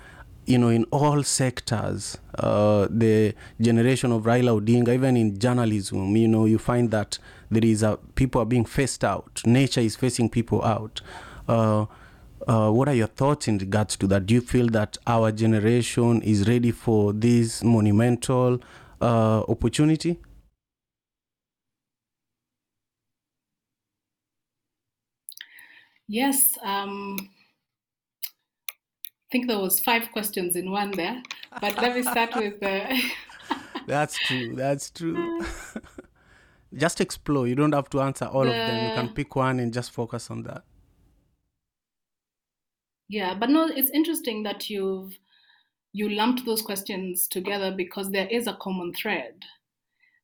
you 0.46 0.56
know 0.56 0.68
in 0.68 0.84
all 0.84 1.22
sectors 1.22 2.18
uh, 2.38 2.86
the 2.88 3.34
generation 3.60 4.12
of 4.12 4.22
raila 4.22 4.60
odinga 4.60 4.94
even 4.94 5.16
in 5.16 5.38
journalism 5.38 6.16
you 6.16 6.28
know 6.28 6.44
you 6.44 6.58
find 6.58 6.90
that 6.90 7.18
there 7.50 7.64
is 7.64 7.82
a 7.82 7.98
people 8.14 8.40
are 8.40 8.46
being 8.46 8.64
faced 8.64 9.04
out 9.04 9.42
nature 9.44 9.80
is 9.80 9.96
facing 9.96 10.28
people 10.30 10.62
out 10.64 11.00
uh, 12.48 12.66
uh, 12.66 12.70
what 12.70 12.88
are 12.88 12.94
your 12.94 13.06
thoughts 13.06 13.48
in 13.48 13.58
regards 13.58 13.96
to 13.96 14.06
that? 14.06 14.26
Do 14.26 14.34
you 14.34 14.40
feel 14.40 14.68
that 14.68 14.96
our 15.06 15.32
generation 15.32 16.22
is 16.22 16.48
ready 16.48 16.70
for 16.70 17.12
this 17.12 17.62
monumental 17.62 18.60
uh, 19.00 19.42
opportunity? 19.48 20.18
Yes. 26.08 26.56
Um, 26.62 27.16
I 28.28 29.28
think 29.32 29.48
there 29.48 29.58
was 29.58 29.80
five 29.80 30.12
questions 30.12 30.54
in 30.54 30.70
one 30.70 30.92
there, 30.92 31.20
but 31.60 31.76
let 31.82 31.96
me 31.96 32.02
start 32.02 32.34
with 32.36 32.60
the. 32.60 33.02
that's 33.88 34.16
true. 34.18 34.54
That's 34.54 34.90
true. 34.90 35.44
just 36.74 37.00
explore. 37.00 37.48
You 37.48 37.56
don't 37.56 37.74
have 37.74 37.90
to 37.90 38.00
answer 38.02 38.26
all 38.26 38.44
the... 38.44 38.50
of 38.50 38.54
them. 38.54 38.88
You 38.88 38.94
can 38.94 39.14
pick 39.14 39.34
one 39.34 39.58
and 39.58 39.74
just 39.74 39.90
focus 39.90 40.30
on 40.30 40.44
that. 40.44 40.62
Yeah, 43.08 43.34
but 43.34 43.50
no, 43.50 43.66
it's 43.68 43.90
interesting 43.90 44.42
that 44.44 44.68
you've 44.70 45.18
you 45.92 46.08
lumped 46.10 46.44
those 46.46 46.62
questions 46.62 47.28
together 47.28 47.72
because 47.74 48.10
there 48.12 48.28
is 48.28 48.46
a 48.46 48.56
common 48.56 48.92
thread. 48.94 49.44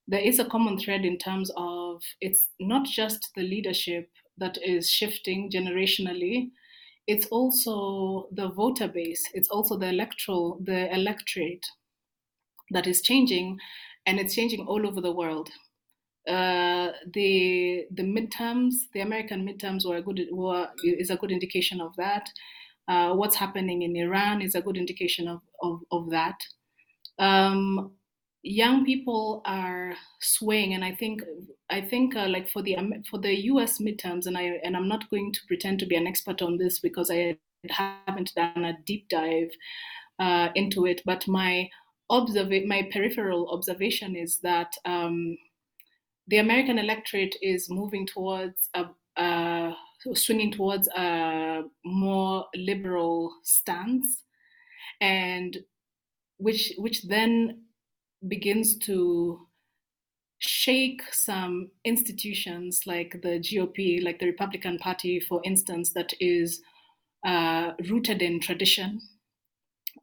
There 0.08 0.20
is 0.20 0.38
a 0.38 0.44
common 0.44 0.78
thread 0.78 1.04
in 1.04 1.18
terms 1.18 1.50
of 1.56 2.02
it's 2.20 2.50
not 2.60 2.86
just 2.86 3.30
the 3.36 3.42
leadership 3.42 4.10
that 4.38 4.58
is 4.62 4.90
shifting 4.90 5.50
generationally, 5.50 6.50
it's 7.06 7.26
also 7.26 8.28
the 8.32 8.50
voter 8.50 8.88
base, 8.88 9.24
it's 9.34 9.48
also 9.50 9.78
the 9.78 9.88
electoral 9.88 10.60
the 10.64 10.92
electorate 10.94 11.66
that 12.70 12.86
is 12.86 13.02
changing 13.02 13.58
and 14.06 14.18
it's 14.18 14.34
changing 14.34 14.66
all 14.66 14.86
over 14.86 15.00
the 15.00 15.12
world. 15.12 15.50
Uh, 16.28 16.92
the 17.14 17.86
the 17.90 18.02
midterms, 18.04 18.74
the 18.94 19.00
American 19.00 19.46
midterms 19.46 19.86
were 19.88 19.96
a 19.96 20.02
good 20.02 20.20
were, 20.32 20.70
is 20.84 21.10
a 21.10 21.16
good 21.16 21.32
indication 21.32 21.80
of 21.80 21.96
that. 21.96 22.28
Uh, 22.88 23.12
what's 23.14 23.36
happening 23.36 23.82
in 23.82 23.96
Iran 23.96 24.42
is 24.42 24.54
a 24.54 24.60
good 24.60 24.76
indication 24.76 25.28
of, 25.28 25.40
of, 25.62 25.80
of 25.90 26.10
that. 26.10 26.36
Um, 27.18 27.92
young 28.42 28.84
people 28.84 29.42
are 29.44 29.94
swaying, 30.20 30.74
and 30.74 30.84
I 30.84 30.94
think 30.94 31.22
I 31.70 31.80
think 31.80 32.16
uh, 32.16 32.28
like 32.28 32.48
for 32.48 32.62
the 32.62 32.76
for 33.10 33.18
the 33.18 33.34
U.S. 33.44 33.78
midterms, 33.78 34.26
and 34.26 34.36
I 34.36 34.60
and 34.64 34.76
I'm 34.76 34.88
not 34.88 35.08
going 35.10 35.32
to 35.32 35.40
pretend 35.46 35.78
to 35.80 35.86
be 35.86 35.96
an 35.96 36.06
expert 36.06 36.42
on 36.42 36.58
this 36.58 36.80
because 36.80 37.10
I 37.10 37.36
haven't 37.68 38.34
done 38.34 38.64
a 38.64 38.78
deep 38.84 39.08
dive 39.08 39.50
uh, 40.18 40.48
into 40.54 40.86
it, 40.86 41.02
but 41.04 41.26
my 41.28 41.68
observe 42.10 42.50
my 42.66 42.88
peripheral 42.92 43.48
observation 43.50 44.16
is 44.16 44.38
that 44.40 44.72
um, 44.84 45.36
the 46.28 46.38
American 46.38 46.78
electorate 46.78 47.34
is 47.42 47.70
moving 47.70 48.06
towards 48.06 48.68
a, 48.74 48.86
a 49.16 49.74
swinging 50.14 50.52
towards 50.52 50.88
a 50.88 51.62
more 51.84 52.46
liberal 52.54 53.32
stance, 53.42 54.22
and 55.00 55.64
which 56.38 56.72
which 56.78 57.02
then 57.04 57.64
begins 58.26 58.78
to 58.78 59.46
shake 60.38 61.02
some 61.12 61.70
institutions 61.84 62.82
like 62.84 63.22
the 63.22 63.38
GOP, 63.38 64.02
like 64.02 64.18
the 64.18 64.26
Republican 64.26 64.76
Party, 64.78 65.20
for 65.20 65.40
instance, 65.44 65.92
that 65.92 66.12
is 66.18 66.60
uh, 67.24 67.72
rooted 67.88 68.20
in 68.20 68.40
tradition, 68.40 69.00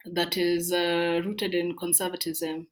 that 0.06 0.38
is 0.38 0.72
uh, 0.72 1.20
rooted 1.24 1.54
in 1.54 1.76
conservatism. 1.76 2.68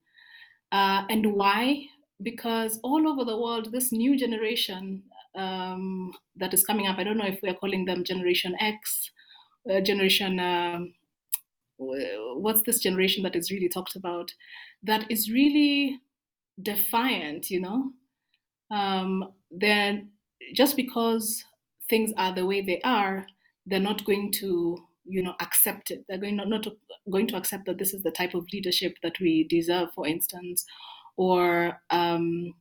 Uh, 0.73 1.05
and 1.11 1.35
why? 1.35 1.85
Because 2.23 2.81
all 2.83 3.07
over 3.07 3.23
the 3.25 3.37
world, 3.37 3.71
this 3.71 3.93
new 3.93 4.17
generation 4.19 5.03
um, 5.37 6.13
that 6.37 6.55
is 6.55 6.65
coming 6.65 6.87
up, 6.87 6.99
I 6.99 7.05
don't 7.05 7.17
know 7.17 7.27
if 7.27 7.41
we 7.43 7.49
are 7.49 7.55
calling 7.55 7.85
them 7.85 8.05
Generation 8.05 8.57
X, 8.61 9.11
uh, 9.71 9.81
Generation, 9.81 10.39
um, 10.41 10.95
what's 11.79 12.63
this 12.63 12.81
generation 12.81 13.23
that 13.23 13.37
is 13.37 13.51
really 13.51 13.69
talked 13.69 13.97
about? 13.97 14.33
That 14.83 15.11
is 15.11 15.31
really 15.31 16.01
defiant, 16.61 17.51
you 17.51 17.61
know? 17.61 17.93
Um, 18.71 19.33
then 19.51 20.11
just 20.55 20.77
because 20.77 21.45
things 21.89 22.13
are 22.17 22.35
the 22.35 22.47
way 22.47 22.61
they 22.61 22.81
are, 22.83 23.27
they're 23.67 23.81
not 23.81 24.05
going 24.05 24.33
to 24.33 24.79
you 25.09 25.23
know 25.23 25.35
accept 25.41 25.91
it 25.91 26.05
they're 26.09 26.19
going 26.19 26.37
not, 26.37 26.49
not 26.49 26.63
to, 26.63 26.77
going 27.11 27.27
to 27.27 27.37
accept 27.37 27.65
that 27.65 27.79
this 27.79 27.95
is 27.95 28.03
the 28.03 28.11
type 28.11 28.35
of 28.35 28.45
leadership 28.53 28.95
that 29.03 29.19
we 29.21 29.47
deserve 29.49 29.89
for 29.95 30.07
instance 30.07 30.65
or 31.17 31.81
um, 31.91 32.53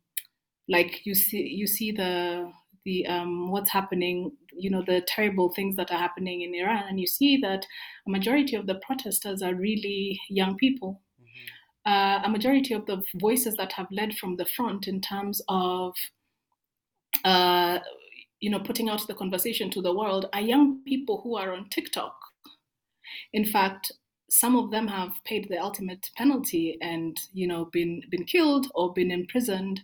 like 0.67 1.06
you 1.06 1.15
see 1.15 1.41
you 1.47 1.67
see 1.67 1.91
the 1.91 2.51
the 2.86 3.06
um, 3.08 3.51
what's 3.51 3.71
happening 3.71 4.32
you 4.53 4.69
know 4.69 4.84
the 4.86 5.01
terrible 5.08 5.51
things 5.53 5.75
that 5.75 5.91
are 5.91 5.99
happening 5.99 6.41
in 6.41 6.56
iran 6.56 6.84
and 6.88 6.99
you 6.99 7.08
see 7.08 7.38
that 7.38 7.65
a 8.08 8.10
majority 8.10 8.56
of 8.56 8.65
the 8.65 8.75
protesters 8.86 9.41
are 9.41 9.53
really 9.53 10.19
young 10.30 10.56
people 10.56 11.01
mm-hmm. 11.21 11.91
uh, 11.91 12.23
a 12.23 12.30
majority 12.30 12.73
of 12.73 12.86
the 12.86 13.03
voices 13.15 13.56
that 13.56 13.73
have 13.73 13.88
led 13.91 14.13
from 14.15 14.38
the 14.38 14.45
front 14.45 14.88
in 14.88 15.01
terms 15.01 15.41
of 15.47 15.93
uh, 17.23 17.80
you 18.39 18.49
know, 18.49 18.60
putting 18.60 18.89
out 18.89 19.06
the 19.08 19.13
conversation 19.13 19.69
to 19.71 19.82
the 19.82 19.93
world 19.93 20.27
are 20.34 20.41
young 20.41 20.84
people 20.84 21.21
who 21.23 21.36
are 21.36 21.53
on 21.53 21.69
TikTok. 21.69 22.15
In 23.34 23.45
fact, 23.45 23.91
some 24.30 24.56
of 24.56 24.71
them 24.71 24.88
have 24.88 25.13
paid 25.25 25.47
the 25.49 25.58
ultimate 25.58 26.10
penalty 26.15 26.77
and, 26.82 27.17
you 27.34 27.47
know, 27.47 27.65
been 27.71 28.01
been 28.12 28.25
killed 28.25 28.67
or 28.75 28.93
been 28.93 29.12
imprisoned, 29.12 29.82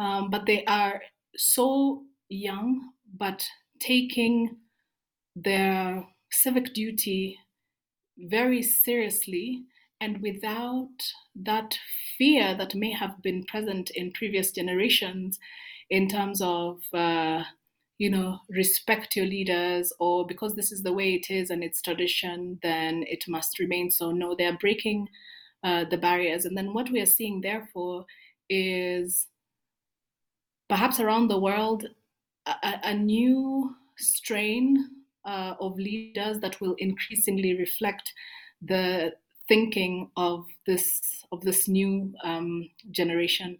um, 0.00 0.30
but 0.30 0.46
they 0.46 0.64
are 0.64 1.02
so 1.36 2.04
young, 2.28 2.92
but 3.16 3.44
taking 3.78 4.56
their 5.36 6.06
civic 6.32 6.72
duty 6.74 7.38
very 8.18 8.62
seriously 8.62 9.64
and 10.00 10.20
without 10.22 10.88
that 11.34 11.78
fear 12.16 12.54
that 12.56 12.74
may 12.74 12.92
have 12.92 13.22
been 13.22 13.44
present 13.44 13.90
in 13.90 14.12
previous 14.12 14.50
generations 14.50 15.38
in 15.90 16.08
terms 16.08 16.40
of 16.40 16.80
uh, 16.94 17.42
you 18.00 18.08
know, 18.08 18.38
respect 18.48 19.14
your 19.14 19.26
leaders, 19.26 19.92
or 20.00 20.26
because 20.26 20.54
this 20.54 20.72
is 20.72 20.82
the 20.82 20.92
way 20.92 21.12
it 21.12 21.30
is 21.30 21.50
and 21.50 21.62
it's 21.62 21.82
tradition, 21.82 22.58
then 22.62 23.04
it 23.06 23.24
must 23.28 23.58
remain 23.58 23.90
so. 23.90 24.10
No, 24.10 24.34
they're 24.34 24.56
breaking 24.56 25.08
uh, 25.62 25.84
the 25.84 25.98
barriers. 25.98 26.46
And 26.46 26.56
then 26.56 26.72
what 26.72 26.88
we 26.90 26.98
are 27.02 27.06
seeing, 27.06 27.42
therefore, 27.42 28.06
is 28.48 29.26
perhaps 30.70 31.00
around 31.00 31.28
the 31.28 31.38
world 31.38 31.84
a, 32.46 32.80
a 32.84 32.94
new 32.94 33.74
strain 33.98 34.88
uh, 35.26 35.54
of 35.60 35.76
leaders 35.76 36.38
that 36.40 36.58
will 36.60 36.74
increasingly 36.78 37.58
reflect 37.58 38.14
the 38.62 39.12
thinking 39.48 40.08
of 40.16 40.46
this 40.66 41.24
of 41.32 41.40
this 41.42 41.68
new 41.68 42.14
um, 42.24 42.70
generation. 42.92 43.58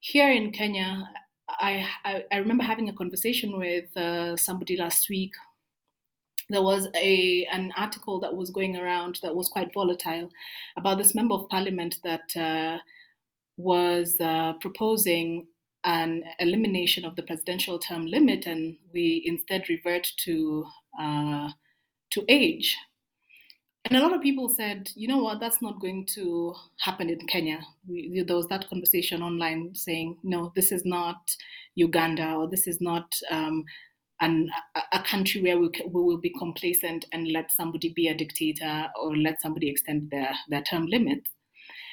Here 0.00 0.30
in 0.30 0.50
Kenya, 0.50 1.08
I, 1.48 1.86
I, 2.04 2.36
remember 2.36 2.64
having 2.64 2.88
a 2.88 2.92
conversation 2.92 3.58
with 3.58 3.96
uh, 3.96 4.36
somebody 4.36 4.76
last 4.76 5.08
week. 5.08 5.32
There 6.48 6.62
was 6.62 6.88
a 6.96 7.46
an 7.52 7.72
article 7.76 8.18
that 8.20 8.34
was 8.34 8.50
going 8.50 8.76
around 8.76 9.20
that 9.22 9.34
was 9.34 9.48
quite 9.48 9.72
volatile 9.72 10.30
about 10.76 10.98
this 10.98 11.14
member 11.14 11.34
of 11.34 11.48
parliament 11.48 12.00
that 12.02 12.36
uh, 12.36 12.78
was 13.56 14.16
uh, 14.20 14.54
proposing 14.54 15.46
an 15.84 16.22
elimination 16.38 17.04
of 17.04 17.16
the 17.16 17.22
presidential 17.22 17.78
term 17.78 18.06
limit, 18.06 18.46
and 18.46 18.76
we 18.92 19.22
instead 19.24 19.68
revert 19.68 20.06
to 20.24 20.66
uh, 21.00 21.50
to 22.10 22.24
age 22.28 22.76
and 23.86 23.96
a 23.96 24.02
lot 24.02 24.14
of 24.14 24.20
people 24.20 24.48
said, 24.48 24.90
you 24.94 25.08
know 25.08 25.18
what, 25.18 25.40
that's 25.40 25.62
not 25.62 25.80
going 25.80 26.06
to 26.14 26.54
happen 26.80 27.08
in 27.08 27.26
Kenya. 27.26 27.60
We, 27.88 28.22
there 28.26 28.36
was 28.36 28.46
that 28.48 28.68
conversation 28.68 29.22
online 29.22 29.74
saying, 29.74 30.18
no, 30.22 30.52
this 30.54 30.70
is 30.70 30.84
not 30.84 31.16
Uganda 31.76 32.34
or 32.34 32.48
this 32.48 32.66
is 32.66 32.80
not 32.80 33.14
um, 33.30 33.64
an, 34.20 34.50
a 34.92 35.02
country 35.02 35.40
where 35.40 35.58
we, 35.58 35.70
we 35.86 36.02
will 36.02 36.20
be 36.20 36.34
complacent 36.38 37.06
and 37.12 37.32
let 37.32 37.50
somebody 37.50 37.92
be 37.94 38.08
a 38.08 38.14
dictator 38.14 38.88
or 39.00 39.16
let 39.16 39.40
somebody 39.40 39.70
extend 39.70 40.10
their, 40.10 40.32
their 40.50 40.62
term 40.62 40.86
limit. 40.86 41.26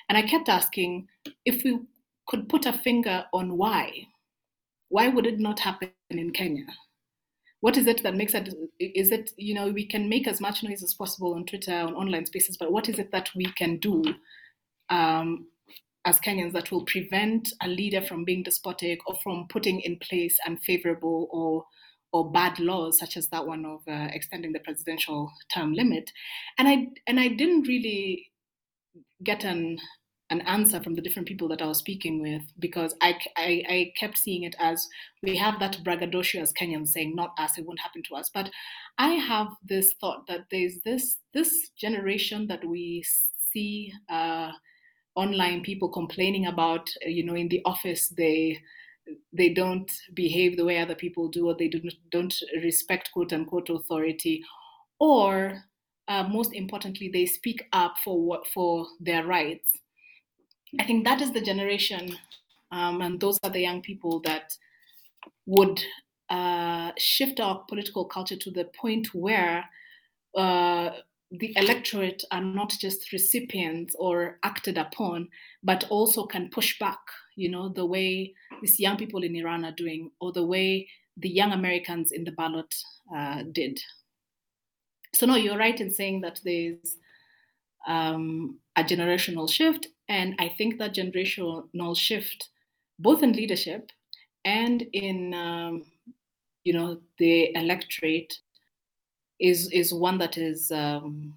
And 0.10 0.18
I 0.18 0.24
kept 0.24 0.50
asking 0.50 1.08
if 1.46 1.64
we 1.64 1.80
could 2.28 2.50
put 2.50 2.66
a 2.66 2.74
finger 2.74 3.26
on 3.34 3.58
why. 3.58 4.08
Why 4.90 5.10
would 5.10 5.26
it 5.26 5.40
not 5.40 5.60
happen 5.60 5.92
in 6.10 6.32
Kenya? 6.32 6.66
what 7.62 7.78
is 7.78 7.88
it 7.88 8.04
that 8.04 8.16
makes 8.16 8.34
it 8.34 8.54
is 8.80 9.12
it 9.12 9.32
you 9.38 9.54
know 9.54 9.70
we 9.70 9.86
can 9.86 10.08
make 10.10 10.28
as 10.28 10.40
much 10.40 10.64
noise 10.64 10.84
as 10.84 10.94
possible 10.94 11.34
on 11.34 11.46
twitter 11.46 11.74
on 11.74 11.94
online 11.96 12.26
spaces 12.26 12.58
but 12.58 12.72
what 12.72 12.88
is 12.90 13.00
it 13.00 13.12
that 13.12 13.30
we 13.36 13.46
can 13.54 13.78
do 13.78 14.04
um, 14.90 15.48
as 16.06 16.20
kenyans 16.20 16.54
that 16.54 16.72
will 16.72 16.86
prevent 16.86 17.50
a 17.64 17.68
leader 17.68 18.02
from 18.02 18.24
being 18.24 18.44
despotic 18.44 19.00
or 19.08 19.16
from 19.24 19.48
putting 19.50 19.80
in 19.82 19.98
place 20.00 20.38
unfavorable 20.46 21.28
or 21.32 21.66
or 22.14 22.32
bad 22.32 22.58
laws 22.60 22.98
such 22.98 23.18
as 23.18 23.28
that 23.30 23.46
one 23.46 23.66
of 23.66 23.82
uh, 23.88 24.08
extending 24.14 24.54
the 24.54 24.60
presidential 24.60 25.32
term 25.54 25.74
limit 25.74 26.12
and 26.58 26.68
i 26.68 26.88
and 27.08 27.20
i 27.20 27.28
didn't 27.28 27.68
really 27.68 28.32
get 29.24 29.44
an 29.44 29.78
an 30.30 30.42
answer 30.42 30.82
from 30.82 30.96
the 30.96 31.02
different 31.02 31.28
people 31.28 31.48
that 31.48 31.62
I 31.62 31.68
was 31.68 31.78
speaking 31.78 32.22
with 32.22 32.42
because 32.60 32.94
I, 33.02 33.18
I, 33.38 33.64
I, 33.70 33.94
kept 33.98 34.18
seeing 34.18 34.44
it 34.44 34.56
as 34.60 34.88
we 35.24 35.38
have 35.38 35.60
that 35.60 35.84
braggadocio 35.84 36.42
as 36.42 36.52
Kenyans 36.52 36.90
saying, 36.90 37.16
not 37.16 37.34
us, 37.40 37.58
it 37.58 37.66
won't 37.66 37.80
happen 37.80 38.04
to 38.10 38.16
us. 38.16 38.30
But 38.34 38.50
I 38.98 39.12
have 39.14 39.48
this 39.64 39.94
thought 40.02 40.28
that 40.28 40.48
there's 40.52 40.80
this 40.84 41.18
this 41.34 41.70
generation 41.80 42.48
that 42.48 42.66
we 42.66 43.06
see 43.54 43.94
uh, 44.10 44.52
online 45.16 45.62
people 45.62 45.90
complaining 45.90 46.46
about, 46.46 46.90
you 47.06 47.26
know, 47.26 47.36
in 47.36 47.48
the 47.48 47.62
office 47.66 48.10
they 48.10 48.60
they 49.32 49.54
don't 49.54 49.90
behave 50.14 50.58
the 50.58 50.66
way 50.66 50.80
other 50.80 50.96
people 50.96 51.30
do, 51.30 51.48
or 51.48 51.56
they 51.56 51.70
do, 51.70 51.82
don't 52.12 52.36
respect 52.62 53.10
quote 53.14 53.32
unquote 53.32 53.70
authority, 53.70 54.44
or 55.00 55.64
uh, 56.10 56.24
most 56.24 56.54
importantly, 56.54 57.10
they 57.12 57.26
speak 57.26 57.64
up 57.72 57.96
for 58.04 58.22
what 58.22 58.46
for 58.48 58.86
their 59.00 59.26
rights 59.26 59.72
I 60.80 60.84
think 60.86 61.06
that 61.06 61.22
is 61.22 61.32
the 61.32 61.42
generation, 61.42 62.18
um, 62.72 63.02
and 63.02 63.20
those 63.20 63.40
are 63.44 63.50
the 63.50 63.62
young 63.62 63.82
people 63.82 64.20
that 64.22 64.58
would 65.46 65.82
uh, 66.30 66.92
shift 66.98 67.40
our 67.40 67.64
political 67.70 68.06
culture 68.06 68.36
to 68.36 68.52
the 68.52 68.66
point 68.66 69.14
where 69.14 69.66
uh, 70.36 70.90
the 71.32 71.54
electorate 71.56 72.24
are 72.32 72.42
not 72.42 72.72
just 72.80 73.12
recipients 73.12 73.96
or 73.98 74.40
acted 74.44 74.78
upon, 74.78 75.30
but 75.64 75.86
also 75.90 76.26
can 76.26 76.50
push 76.50 76.80
back, 76.80 77.00
you 77.36 77.50
know, 77.50 77.70
the 77.70 77.86
way 77.86 78.34
these 78.62 78.80
young 78.80 78.98
people 78.98 79.24
in 79.24 79.36
Iran 79.36 79.66
are 79.66 79.74
doing, 79.74 80.12
or 80.20 80.32
the 80.32 80.46
way 80.46 80.90
the 81.16 81.30
young 81.30 81.52
Americans 81.52 82.12
in 82.12 82.24
the 82.24 82.32
ballot 82.32 82.74
uh, 83.16 83.44
did. 83.52 83.80
So, 85.14 85.26
no, 85.26 85.36
you're 85.36 85.58
right 85.58 85.80
in 85.80 85.92
saying 85.92 86.22
that 86.22 86.40
there's 86.44 86.98
um, 87.88 88.60
a 88.76 88.84
generational 88.84 89.50
shift. 89.50 89.88
And 90.10 90.36
I 90.40 90.50
think 90.50 90.78
that 90.80 90.96
generational 90.96 91.98
shift, 91.98 92.50
both 93.00 93.24
in 93.24 93.34
leadership 93.34 93.92
and 94.46 94.84
in 94.94 95.34
um, 95.34 95.86
you 96.64 96.74
know 96.74 97.00
the 97.18 97.54
electorate, 97.56 98.40
is 99.40 99.72
is 99.72 99.94
one 99.94 100.18
that 100.20 100.38
is 100.38 100.72
um, 100.72 101.34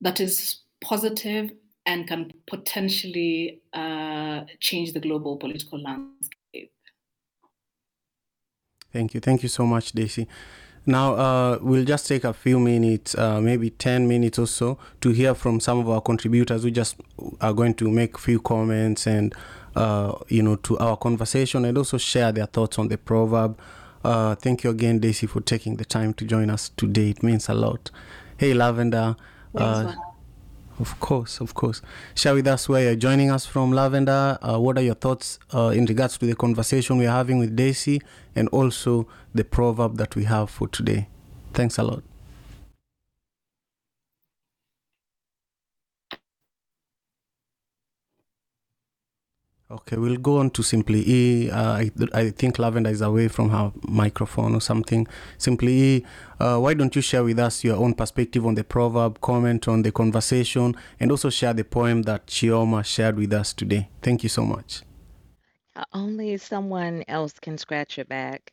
that 0.00 0.20
is 0.20 0.60
positive 0.80 1.52
and 1.86 2.08
can 2.08 2.30
potentially 2.46 3.60
uh, 3.72 4.44
change 4.60 4.92
the 4.92 5.00
global 5.00 5.36
political 5.36 5.78
landscape. 5.78 6.72
Thank 8.92 9.12
you. 9.12 9.20
Thank 9.20 9.42
you 9.42 9.48
so 9.48 9.66
much, 9.66 9.92
Daisy. 9.92 10.28
Now, 10.86 11.14
uh, 11.14 11.58
we'll 11.62 11.84
just 11.84 12.06
take 12.06 12.24
a 12.24 12.32
few 12.32 12.58
minutes, 12.60 13.14
uh, 13.14 13.40
maybe 13.40 13.70
10 13.70 14.06
minutes 14.06 14.38
or 14.38 14.46
so, 14.46 14.78
to 15.00 15.10
hear 15.10 15.34
from 15.34 15.60
some 15.60 15.78
of 15.78 15.88
our 15.88 16.00
contributors. 16.00 16.64
We 16.64 16.70
just 16.70 16.96
are 17.40 17.52
going 17.54 17.74
to 17.74 17.90
make 17.90 18.16
a 18.16 18.20
few 18.20 18.38
comments 18.40 19.06
and, 19.06 19.34
uh, 19.76 20.12
you 20.28 20.42
know, 20.42 20.56
to 20.56 20.78
our 20.78 20.96
conversation 20.96 21.64
and 21.64 21.78
also 21.78 21.96
share 21.96 22.32
their 22.32 22.46
thoughts 22.46 22.78
on 22.78 22.88
the 22.88 22.98
proverb. 22.98 23.58
Uh, 24.04 24.34
thank 24.34 24.62
you 24.64 24.70
again, 24.70 24.98
Daisy, 24.98 25.26
for 25.26 25.40
taking 25.40 25.76
the 25.76 25.84
time 25.86 26.12
to 26.14 26.24
join 26.26 26.50
us 26.50 26.68
today. 26.76 27.10
It 27.10 27.22
means 27.22 27.48
a 27.48 27.54
lot. 27.54 27.90
Hey, 28.36 28.52
Lavender. 28.52 29.16
Uh, 29.54 29.94
of 30.78 30.98
course, 31.00 31.40
of 31.40 31.54
course. 31.54 31.82
Share 32.14 32.34
with 32.34 32.46
us 32.46 32.68
where 32.68 32.82
you're 32.84 32.96
joining 32.96 33.30
us 33.30 33.46
from, 33.46 33.72
Lavender. 33.72 34.38
Uh, 34.42 34.58
what 34.58 34.78
are 34.78 34.82
your 34.82 34.94
thoughts 34.94 35.38
uh, 35.52 35.68
in 35.68 35.84
regards 35.86 36.18
to 36.18 36.26
the 36.26 36.34
conversation 36.34 36.98
we're 36.98 37.10
having 37.10 37.38
with 37.38 37.54
Daisy 37.54 38.00
and 38.34 38.48
also 38.48 39.06
the 39.34 39.44
proverb 39.44 39.96
that 39.98 40.16
we 40.16 40.24
have 40.24 40.50
for 40.50 40.68
today? 40.68 41.08
Thanks 41.52 41.78
a 41.78 41.82
lot. 41.82 42.02
Okay, 49.74 49.96
we'll 49.96 50.18
go 50.18 50.38
on 50.38 50.50
to 50.50 50.62
Simply 50.62 51.02
E. 51.04 51.50
Uh, 51.50 51.72
I, 51.72 51.90
I 52.12 52.30
think 52.30 52.60
Lavender 52.60 52.90
is 52.90 53.00
away 53.00 53.26
from 53.26 53.50
her 53.50 53.72
microphone 53.82 54.54
or 54.54 54.60
something. 54.60 55.04
Simply 55.36 55.72
E, 55.72 56.06
uh, 56.38 56.58
why 56.58 56.74
don't 56.74 56.94
you 56.94 57.02
share 57.02 57.24
with 57.24 57.40
us 57.40 57.64
your 57.64 57.78
own 57.78 57.94
perspective 57.94 58.46
on 58.46 58.54
the 58.54 58.62
proverb, 58.62 59.20
comment 59.20 59.66
on 59.66 59.82
the 59.82 59.90
conversation, 59.90 60.76
and 61.00 61.10
also 61.10 61.28
share 61.28 61.52
the 61.52 61.64
poem 61.64 62.02
that 62.02 62.28
Chioma 62.28 62.84
shared 62.84 63.16
with 63.16 63.32
us 63.32 63.52
today? 63.52 63.88
Thank 64.00 64.22
you 64.22 64.28
so 64.28 64.44
much. 64.44 64.82
Uh, 65.74 65.82
Only 65.92 66.36
someone 66.36 67.02
else 67.08 67.32
can 67.40 67.58
scratch 67.58 67.96
your 67.96 68.06
back. 68.06 68.52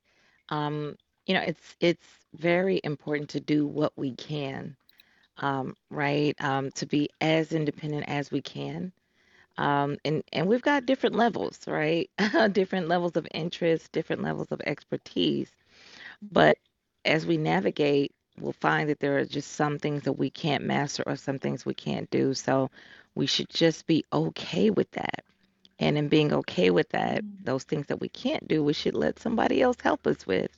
Um, 0.50 0.96
you 1.28 1.36
know, 1.36 1.42
it's 1.42 1.76
it's 1.80 2.08
very 2.34 2.82
important 2.84 3.30
to 3.30 3.40
do 3.40 3.68
what 3.68 3.94
we 3.96 4.16
can, 4.16 4.76
um, 5.38 5.76
right? 5.92 6.34
Um, 6.42 6.72
to 6.72 6.88
be 6.88 7.10
as 7.22 7.52
independent 7.52 8.06
as 8.08 8.32
we 8.32 8.42
can. 8.42 8.92
Um, 9.62 9.98
and 10.04 10.24
and 10.34 10.48
we've 10.48 10.64
got 10.64 10.88
different 10.88 11.16
levels, 11.16 11.60
right? 11.68 12.10
different 12.54 12.88
levels 12.90 13.16
of 13.16 13.28
interest, 13.34 13.92
different 13.92 14.24
levels 14.24 14.48
of 14.52 14.62
expertise. 14.66 15.52
But 16.32 16.58
as 17.06 17.28
we 17.28 17.38
navigate, 17.38 18.12
we'll 18.40 18.54
find 18.54 18.90
that 18.90 19.00
there 19.00 19.20
are 19.20 19.26
just 19.26 19.52
some 19.54 19.78
things 19.80 20.04
that 20.04 20.14
we 20.14 20.32
can't 20.32 20.66
master 20.66 21.04
or 21.06 21.16
some 21.16 21.40
things 21.40 21.66
we 21.66 21.76
can't 21.76 22.10
do. 22.10 22.34
So 22.34 22.72
we 23.16 23.28
should 23.28 23.50
just 23.52 23.86
be 23.88 24.04
okay 24.12 24.72
with 24.72 24.92
that. 24.94 25.24
And 25.80 25.98
in 25.98 26.10
being 26.10 26.34
okay 26.34 26.72
with 26.72 26.90
that, 26.90 27.24
those 27.44 27.64
things 27.64 27.88
that 27.88 28.02
we 28.02 28.10
can't 28.10 28.48
do, 28.48 28.64
we 28.64 28.74
should 28.74 28.96
let 28.96 29.20
somebody 29.20 29.62
else 29.62 29.78
help 29.84 30.08
us 30.08 30.28
with. 30.28 30.52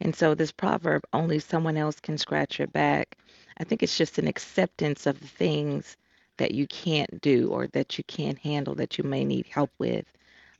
And 0.00 0.14
so 0.16 0.34
this 0.34 0.52
proverb, 0.52 1.04
only 1.14 1.38
someone 1.38 1.78
else 1.78 2.00
can 2.00 2.18
scratch 2.18 2.58
your 2.58 2.68
back, 2.68 3.16
I 3.58 3.64
think 3.64 3.82
it's 3.82 3.98
just 3.98 4.18
an 4.18 4.28
acceptance 4.28 5.06
of 5.06 5.20
the 5.20 5.28
things 5.28 5.96
that 6.40 6.52
you 6.52 6.66
can't 6.68 7.22
do 7.22 7.50
or 7.50 7.68
that 7.68 7.98
you 7.98 8.04
can't 8.04 8.38
handle 8.40 8.76
that 8.76 8.98
you 8.98 9.04
may 9.04 9.24
need 9.24 9.46
help 9.48 9.72
with. 9.78 10.06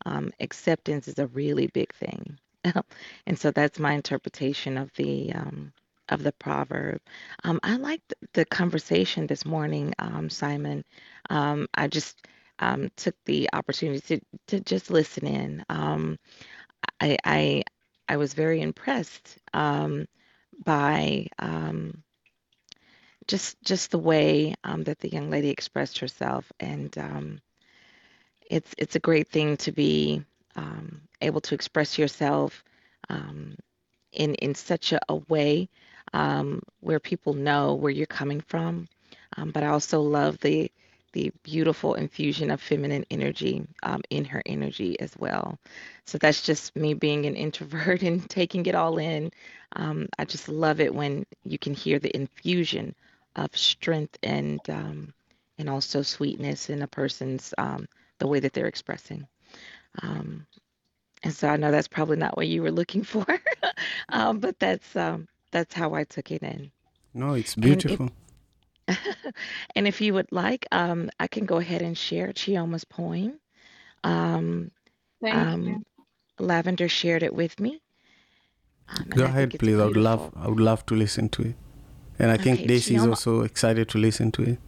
Um, 0.06 0.32
acceptance 0.40 1.08
is 1.08 1.18
a 1.18 1.28
really 1.28 1.68
big 1.68 1.92
thing. 1.94 2.38
and 3.26 3.38
so 3.38 3.52
that's 3.52 3.80
my 3.80 3.94
interpretation 3.94 4.78
of 4.78 4.92
the 4.96 5.32
um, 5.34 5.72
of 6.10 6.22
the 6.24 6.32
proverb. 6.32 7.00
Um, 7.44 7.60
I 7.64 7.76
liked 7.76 8.14
the 8.34 8.46
conversation 8.46 9.26
this 9.28 9.46
morning, 9.46 9.94
um, 10.00 10.30
Simon. 10.30 10.84
Um, 11.30 11.68
I 11.74 11.88
just 11.88 12.26
um, 12.60 12.90
took 12.96 13.16
the 13.26 13.50
opportunity 13.54 14.18
to, 14.18 14.22
to 14.48 14.60
just 14.60 14.90
listen 14.90 15.26
in. 15.26 15.64
I, 17.00 17.18
I 17.24 17.64
I 18.08 18.16
was 18.18 18.34
very 18.34 18.60
impressed 18.62 19.38
by 20.64 21.26
um, 21.38 22.02
just 23.30 23.62
just 23.62 23.92
the 23.92 23.98
way 23.98 24.54
um, 24.64 24.82
that 24.84 24.98
the 24.98 25.08
young 25.08 25.30
lady 25.30 25.50
expressed 25.50 25.98
herself, 25.98 26.50
and 26.58 26.98
um, 26.98 27.40
it's 28.50 28.74
it's 28.76 28.96
a 28.96 29.00
great 29.08 29.28
thing 29.28 29.56
to 29.58 29.70
be 29.70 30.24
um, 30.56 31.00
able 31.20 31.40
to 31.42 31.54
express 31.54 31.96
yourself 31.96 32.64
um, 33.08 33.56
in 34.12 34.34
in 34.36 34.56
such 34.56 34.92
a, 34.92 34.98
a 35.08 35.14
way 35.28 35.68
um, 36.12 36.60
where 36.80 36.98
people 36.98 37.34
know 37.34 37.74
where 37.74 37.92
you're 37.92 38.06
coming 38.06 38.40
from. 38.40 38.88
Um, 39.36 39.52
but 39.52 39.62
I 39.62 39.68
also 39.68 40.00
love 40.00 40.38
the 40.40 40.70
the 41.12 41.32
beautiful 41.44 41.94
infusion 41.94 42.50
of 42.50 42.60
feminine 42.60 43.04
energy 43.12 43.64
um, 43.84 44.00
in 44.10 44.24
her 44.24 44.42
energy 44.46 44.98
as 44.98 45.16
well. 45.18 45.56
So 46.04 46.18
that's 46.18 46.42
just 46.42 46.74
me 46.74 46.94
being 46.94 47.26
an 47.26 47.36
introvert 47.36 48.02
and 48.08 48.28
taking 48.28 48.66
it 48.66 48.74
all 48.74 48.98
in. 48.98 49.30
Um, 49.76 50.08
I 50.18 50.24
just 50.24 50.48
love 50.48 50.80
it 50.80 50.92
when 50.92 51.26
you 51.44 51.58
can 51.58 51.74
hear 51.74 52.00
the 52.00 52.14
infusion 52.16 52.94
of 53.36 53.56
strength 53.56 54.18
and 54.22 54.60
um, 54.70 55.12
and 55.58 55.68
also 55.68 56.02
sweetness 56.02 56.70
in 56.70 56.82
a 56.82 56.88
person's 56.88 57.54
um, 57.58 57.86
the 58.18 58.26
way 58.26 58.40
that 58.40 58.52
they're 58.52 58.66
expressing. 58.66 59.26
Um, 60.02 60.46
and 61.22 61.32
so 61.34 61.48
I 61.48 61.56
know 61.56 61.70
that's 61.70 61.88
probably 61.88 62.16
not 62.16 62.36
what 62.36 62.48
you 62.48 62.62
were 62.62 62.70
looking 62.72 63.02
for, 63.14 63.26
um, 64.10 64.38
but 64.40 64.58
that's 64.58 64.96
um, 64.96 65.28
that's 65.52 65.74
how 65.74 65.94
I 65.94 66.04
took 66.04 66.30
it 66.32 66.42
in. 66.42 66.70
No, 67.14 67.34
it's 67.34 67.54
And 67.62 67.84
if 67.86 68.00
beautiful. 68.00 68.10
and 69.76 69.86
if 69.86 70.00
you 70.00 70.14
would 70.14 70.30
like, 70.32 70.66
um, 70.72 71.10
I 71.20 71.26
can 71.28 71.46
go 71.46 71.58
ahead 71.58 71.82
and 71.82 71.96
share 71.96 72.32
Chioma's 72.32 72.84
poem. 72.84 73.40
Um, 74.04 74.70
Thank 75.20 75.36
you. 75.64 75.76
um, 75.76 75.84
Lavender 76.38 76.88
shared 76.88 77.22
it 77.22 77.34
with 77.34 77.58
me, 77.60 77.80
um, 78.88 79.12
Go 79.14 79.24
I 79.24 79.26
ahead, 79.26 79.54
it's 79.54 79.58
please. 79.58 79.78
I 79.78 79.86
would 79.86 79.96
love. 79.96 80.30
I 80.36 80.48
would 80.48 80.60
love 80.60 80.84
to 80.86 80.94
listen 80.94 81.28
to 81.30 81.42
it. 81.42 81.56
And 82.20 82.30
I 82.30 82.36
think 82.36 82.58
Okay, 82.58 82.66
Daisy 82.66 82.96
is 82.96 83.06
also 83.06 83.40
excited 83.40 83.88
to 83.88 83.98
listen 83.98 84.30
to 84.32 84.42
it. 84.42 84.58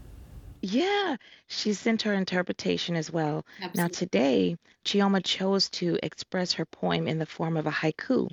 Yeah, 0.63 1.17
she 1.49 1.75
sent 1.75 2.01
her 2.03 2.15
interpretation 2.15 2.97
as 2.97 3.11
well. 3.13 3.45
Now, 3.75 3.89
today, 3.89 4.57
Chioma 4.87 5.23
chose 5.23 5.69
to 5.71 5.99
express 6.03 6.53
her 6.55 6.65
poem 6.65 7.07
in 7.07 7.19
the 7.19 7.27
form 7.27 7.59
of 7.59 7.67
a 7.67 7.71
haiku. 7.71 8.31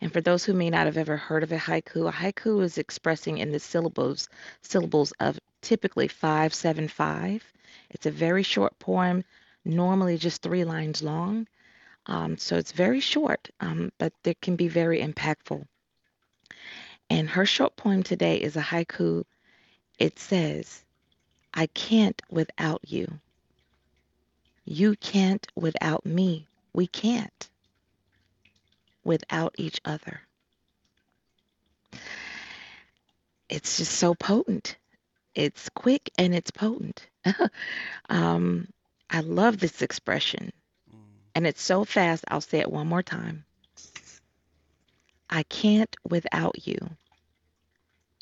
And 0.00 0.12
for 0.12 0.20
those 0.20 0.44
who 0.44 0.52
may 0.52 0.70
not 0.70 0.86
have 0.86 0.96
ever 0.96 1.16
heard 1.16 1.44
of 1.44 1.52
a 1.52 1.58
haiku, 1.58 2.08
a 2.08 2.12
haiku 2.12 2.64
is 2.64 2.76
expressing 2.76 3.38
in 3.38 3.52
the 3.52 3.60
syllables 3.60 4.28
syllables 4.62 5.12
of 5.20 5.38
typically 5.62 6.08
575. 6.08 7.44
It's 7.90 8.06
a 8.06 8.10
very 8.10 8.42
short 8.42 8.76
poem, 8.80 9.22
normally 9.64 10.18
just 10.18 10.42
three 10.42 10.64
lines 10.64 11.02
long. 11.02 11.46
Um, 12.06 12.36
so 12.36 12.56
it's 12.56 12.72
very 12.72 13.00
short, 13.00 13.48
um, 13.60 13.92
but 13.98 14.12
it 14.24 14.40
can 14.40 14.56
be 14.56 14.68
very 14.68 15.00
impactful. 15.00 15.66
And 17.08 17.30
her 17.30 17.46
short 17.46 17.76
poem 17.76 18.02
today 18.02 18.36
is 18.36 18.56
a 18.56 18.60
haiku. 18.60 19.24
It 19.98 20.18
says, 20.18 20.84
I 21.54 21.66
can't 21.68 22.20
without 22.30 22.82
you. 22.86 23.20
You 24.64 24.96
can't 24.96 25.46
without 25.54 26.04
me. 26.04 26.48
We 26.74 26.86
can't 26.86 27.48
without 29.04 29.54
each 29.56 29.80
other. 29.84 30.20
It's 33.48 33.78
just 33.78 33.92
so 33.92 34.14
potent. 34.14 34.76
It's 35.34 35.70
quick 35.70 36.10
and 36.18 36.34
it's 36.34 36.50
potent. 36.50 37.08
um, 38.10 38.68
I 39.08 39.20
love 39.20 39.58
this 39.58 39.80
expression. 39.80 40.52
And 41.34 41.46
it's 41.46 41.62
so 41.62 41.84
fast, 41.84 42.24
I'll 42.28 42.42
say 42.42 42.58
it 42.58 42.70
one 42.70 42.88
more 42.88 43.02
time. 43.02 43.45
I 45.30 45.42
can't 45.44 45.94
without 46.08 46.66
you. 46.66 46.78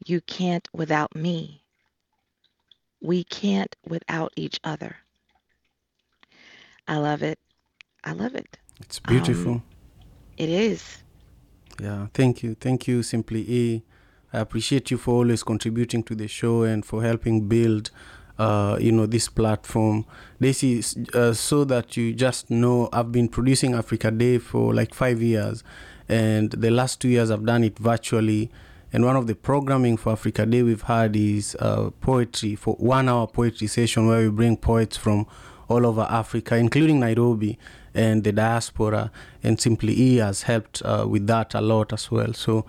You 0.07 0.21
can't 0.23 0.69
without 0.73 1.15
me. 1.15 1.63
We 3.01 3.25
can't 3.25 3.75
without 3.87 4.33
each 4.37 4.59
other. 4.65 4.97
I 6.89 6.97
love 6.97 7.23
it. 7.23 7.39
I 8.03 8.13
love 8.13 8.35
it. 8.35 8.59
It's 8.81 8.99
beautiful. 8.99 9.53
Um, 9.53 9.63
it 10.37 10.49
is. 10.49 10.99
Yeah, 11.81 12.09
thank 12.15 12.43
you. 12.43 12.55
Thank 12.55 12.87
you, 12.87 13.03
Simply 13.03 13.41
E. 13.41 13.83
I 14.33 14.41
appreciate 14.41 14.91
you 14.91 14.99
for 14.99 15.15
always 15.15 15.43
contributing 15.43 16.03
to 16.05 16.15
the 16.15 16.29
show 16.29 16.63
and 16.63 16.85
for 16.85 17.03
helping 17.03 17.49
build, 17.49 17.91
uh, 18.39 18.77
you 18.81 18.93
know, 18.93 19.07
this 19.07 19.29
platform. 19.29 20.05
Daisy, 20.41 20.83
uh, 21.15 21.33
so 21.33 21.65
that 21.65 21.97
you 21.97 22.13
just 22.13 22.51
know, 22.51 22.89
I've 22.93 23.13
been 23.13 23.29
producing 23.29 23.75
Africa 23.75 24.11
Day 24.11 24.39
for 24.39 24.75
like 24.75 24.93
five 24.93 25.23
years, 25.23 25.63
and 26.09 26.51
the 26.51 26.71
last 26.71 27.01
two 27.01 27.09
years 27.09 27.31
I've 27.31 27.45
done 27.45 27.65
it 27.65 27.79
virtually. 27.79 28.51
And 28.93 29.05
one 29.05 29.17
of 29.17 29.27
the 29.27 29.35
programming 29.35 29.97
for 29.97 30.13
Africa 30.13 30.47
Day 30.47 30.63
we've 30.63 30.83
had 30.83 31.17
is 31.17 31.57
uh, 31.59 31.91
poetry 32.01 32.55
for 32.55 32.75
one 32.77 33.09
hour 33.09 33.27
poetry 33.27 33.67
session 33.67 34.07
where 34.07 34.21
we 34.21 34.29
bring 34.29 34.57
poets 34.57 34.97
from 34.97 35.27
all 35.69 35.85
over 35.85 36.03
Africa, 36.03 36.57
including 36.57 37.01
Nairobi 37.01 37.59
and 37.93 38.23
the 38.23 38.33
diaspora. 38.33 39.11
And 39.43 39.61
Simply 39.61 39.95
E 39.95 40.17
has 40.17 40.43
helped 40.43 40.81
uh, 40.85 41.07
with 41.09 41.27
that 41.27 41.55
a 41.55 41.61
lot 41.61 41.93
as 41.93 42.11
well. 42.11 42.33
So 42.35 42.65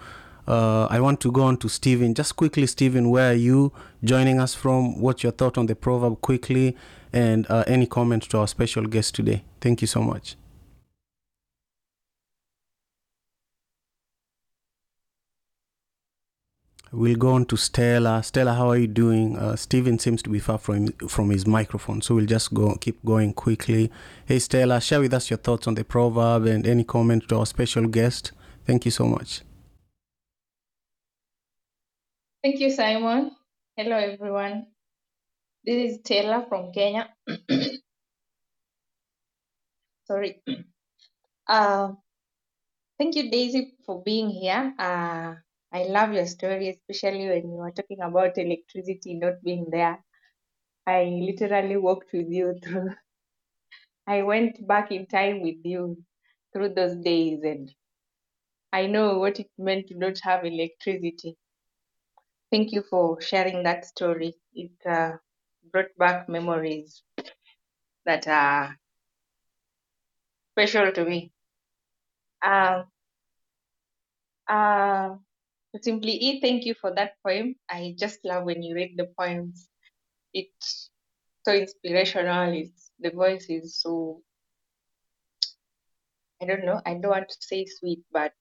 Uh, 0.48 0.86
I 0.92 1.00
want 1.00 1.20
to 1.22 1.32
go 1.32 1.42
on 1.42 1.58
to 1.58 1.68
Stephen. 1.68 2.14
Just 2.14 2.36
quickly, 2.36 2.68
Stephen, 2.68 3.10
where 3.10 3.32
are 3.32 3.40
you 3.50 3.72
joining 4.04 4.40
us 4.40 4.54
from? 4.54 5.02
What's 5.02 5.24
your 5.24 5.34
thought 5.34 5.58
on 5.58 5.66
the 5.66 5.76
proverb 5.76 6.22
quickly? 6.22 6.76
And 7.12 7.48
uh, 7.50 7.64
any 7.66 7.88
comments 7.88 8.28
to 8.28 8.38
our 8.38 8.48
special 8.48 8.86
guest 8.86 9.16
today? 9.16 9.44
Thank 9.60 9.82
you 9.82 9.88
so 9.88 10.02
much. 10.02 10.36
We'll 16.96 17.18
go 17.18 17.34
on 17.34 17.46
to 17.48 17.58
Stella. 17.58 18.24
Stella, 18.24 18.54
how 18.54 18.70
are 18.70 18.78
you 18.78 18.88
doing? 18.88 19.36
Uh, 19.36 19.58
Steven 19.58 20.00
seems 20.00 20.22
to 20.22 20.30
be 20.30 20.40
far 20.40 20.58
from 20.58 20.88
from 21.10 21.30
his 21.30 21.46
microphone, 21.46 22.02
so 22.02 22.16
we'll 22.16 22.26
just 22.26 22.54
go 22.54 22.74
keep 22.76 23.04
going 23.04 23.34
quickly. 23.34 23.92
Hey, 24.26 24.40
Stella, 24.40 24.80
share 24.80 25.02
with 25.02 25.14
us 25.14 25.30
your 25.30 25.38
thoughts 25.38 25.68
on 25.68 25.76
the 25.76 25.84
proverb 25.84 26.46
and 26.46 26.66
any 26.66 26.86
comment 26.86 27.28
to 27.28 27.40
our 27.40 27.46
special 27.46 27.88
guest. 27.88 28.32
Thank 28.66 28.86
you 28.86 28.92
so 28.92 29.08
much. 29.08 29.42
Thank 32.42 32.62
you, 32.62 32.72
Simon. 32.72 33.32
Hello, 33.76 33.98
everyone. 33.98 34.68
This 35.66 35.92
is 35.92 36.00
Taylor 36.02 36.46
from 36.48 36.72
Kenya. 36.72 37.10
Sorry. 40.08 40.42
Uh, 41.46 41.92
thank 42.98 43.18
you, 43.18 43.30
Daisy, 43.30 43.74
for 43.86 44.02
being 44.02 44.30
here. 44.30 44.74
Uh, 44.80 45.36
I 45.76 45.84
love 45.84 46.14
your 46.14 46.26
story, 46.26 46.70
especially 46.70 47.28
when 47.30 47.44
you 47.52 47.58
were 47.58 47.72
talking 47.72 48.02
about 48.02 48.40
electricity 48.40 49.14
not 49.16 49.44
being 49.44 49.68
there. 49.72 50.04
I 50.88 51.06
literally 51.06 51.78
walked 51.78 52.14
with 52.14 52.30
you 52.30 52.60
through, 52.64 52.92
I 54.08 54.24
went 54.24 54.68
back 54.68 54.92
in 54.92 55.08
time 55.08 55.42
with 55.42 55.66
you 55.66 56.04
through 56.54 56.74
those 56.76 56.96
days, 56.98 57.44
and 57.44 57.74
I 58.72 58.88
know 58.88 59.18
what 59.20 59.40
it 59.40 59.50
meant 59.58 59.88
to 59.88 59.98
not 59.98 60.20
have 60.24 60.46
electricity. 60.46 61.38
Thank 62.52 62.72
you 62.72 62.82
for 62.82 63.22
sharing 63.22 63.64
that 63.64 63.86
story. 63.86 64.34
It 64.54 64.72
uh, 64.86 65.18
brought 65.72 65.96
back 65.98 66.28
memories 66.30 67.04
that 68.06 68.28
are 68.28 68.80
special 70.54 70.92
to 70.92 71.06
me. 71.06 71.32
Um, 72.44 72.92
uh, 74.48 75.16
Simply 75.82 76.14
E, 76.14 76.42
thank 76.42 76.66
you 76.66 76.74
for 76.74 76.94
that 76.96 77.14
poem. 77.26 77.56
I 77.70 77.96
just 77.98 78.24
love 78.24 78.46
when 78.46 78.64
you 78.64 78.76
read 78.76 78.96
the 78.98 79.12
poems. 79.20 79.68
It's 80.34 80.90
so 81.44 81.54
inspirational. 81.54 82.54
It's 82.54 82.92
the 83.00 83.12
voice 83.12 83.46
is 83.50 83.80
so 83.82 84.22
I 86.42 86.46
don't 86.46 86.66
know. 86.66 86.82
I 86.86 86.94
don't 86.96 87.12
want 87.12 87.30
to 87.30 87.38
say 87.40 87.66
sweet, 87.66 88.04
but 88.12 88.34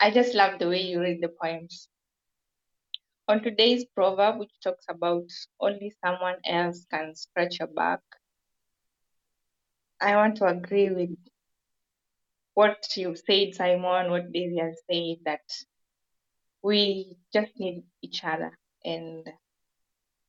I 0.00 0.10
just 0.10 0.34
love 0.34 0.58
the 0.58 0.68
way 0.68 0.82
you 0.82 1.00
read 1.00 1.20
the 1.22 1.28
poems. 1.28 1.88
On 3.28 3.42
today's 3.42 3.84
proverb, 3.86 4.38
which 4.38 4.52
talks 4.62 4.84
about 4.88 5.28
only 5.60 5.92
someone 6.04 6.36
else 6.46 6.86
can 6.90 7.14
scratch 7.14 7.58
your 7.58 7.68
back, 7.68 8.00
I 10.00 10.16
want 10.16 10.36
to 10.36 10.46
agree 10.46 10.90
with 10.90 11.16
what 12.56 12.78
you 12.96 13.14
said, 13.14 13.54
Simon, 13.54 14.10
what 14.10 14.32
Daisy 14.32 14.56
has 14.56 14.80
said, 14.90 15.18
that 15.26 15.42
we 16.62 17.14
just 17.30 17.52
need 17.58 17.84
each 18.00 18.24
other. 18.24 18.56
And 18.82 19.28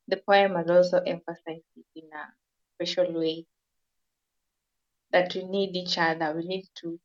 the 0.09 0.17
poem 0.17 0.55
has 0.55 0.69
also 0.69 0.97
emphasized 0.97 1.71
it 1.78 1.86
in 1.95 2.09
a 2.13 2.25
special 2.75 3.17
way 3.17 3.45
that 5.13 5.34
we 5.36 5.45
need 5.45 5.78
each 5.78 5.97
other. 5.97 6.34
We 6.36 6.45
need 6.45 6.65
to 6.82 6.99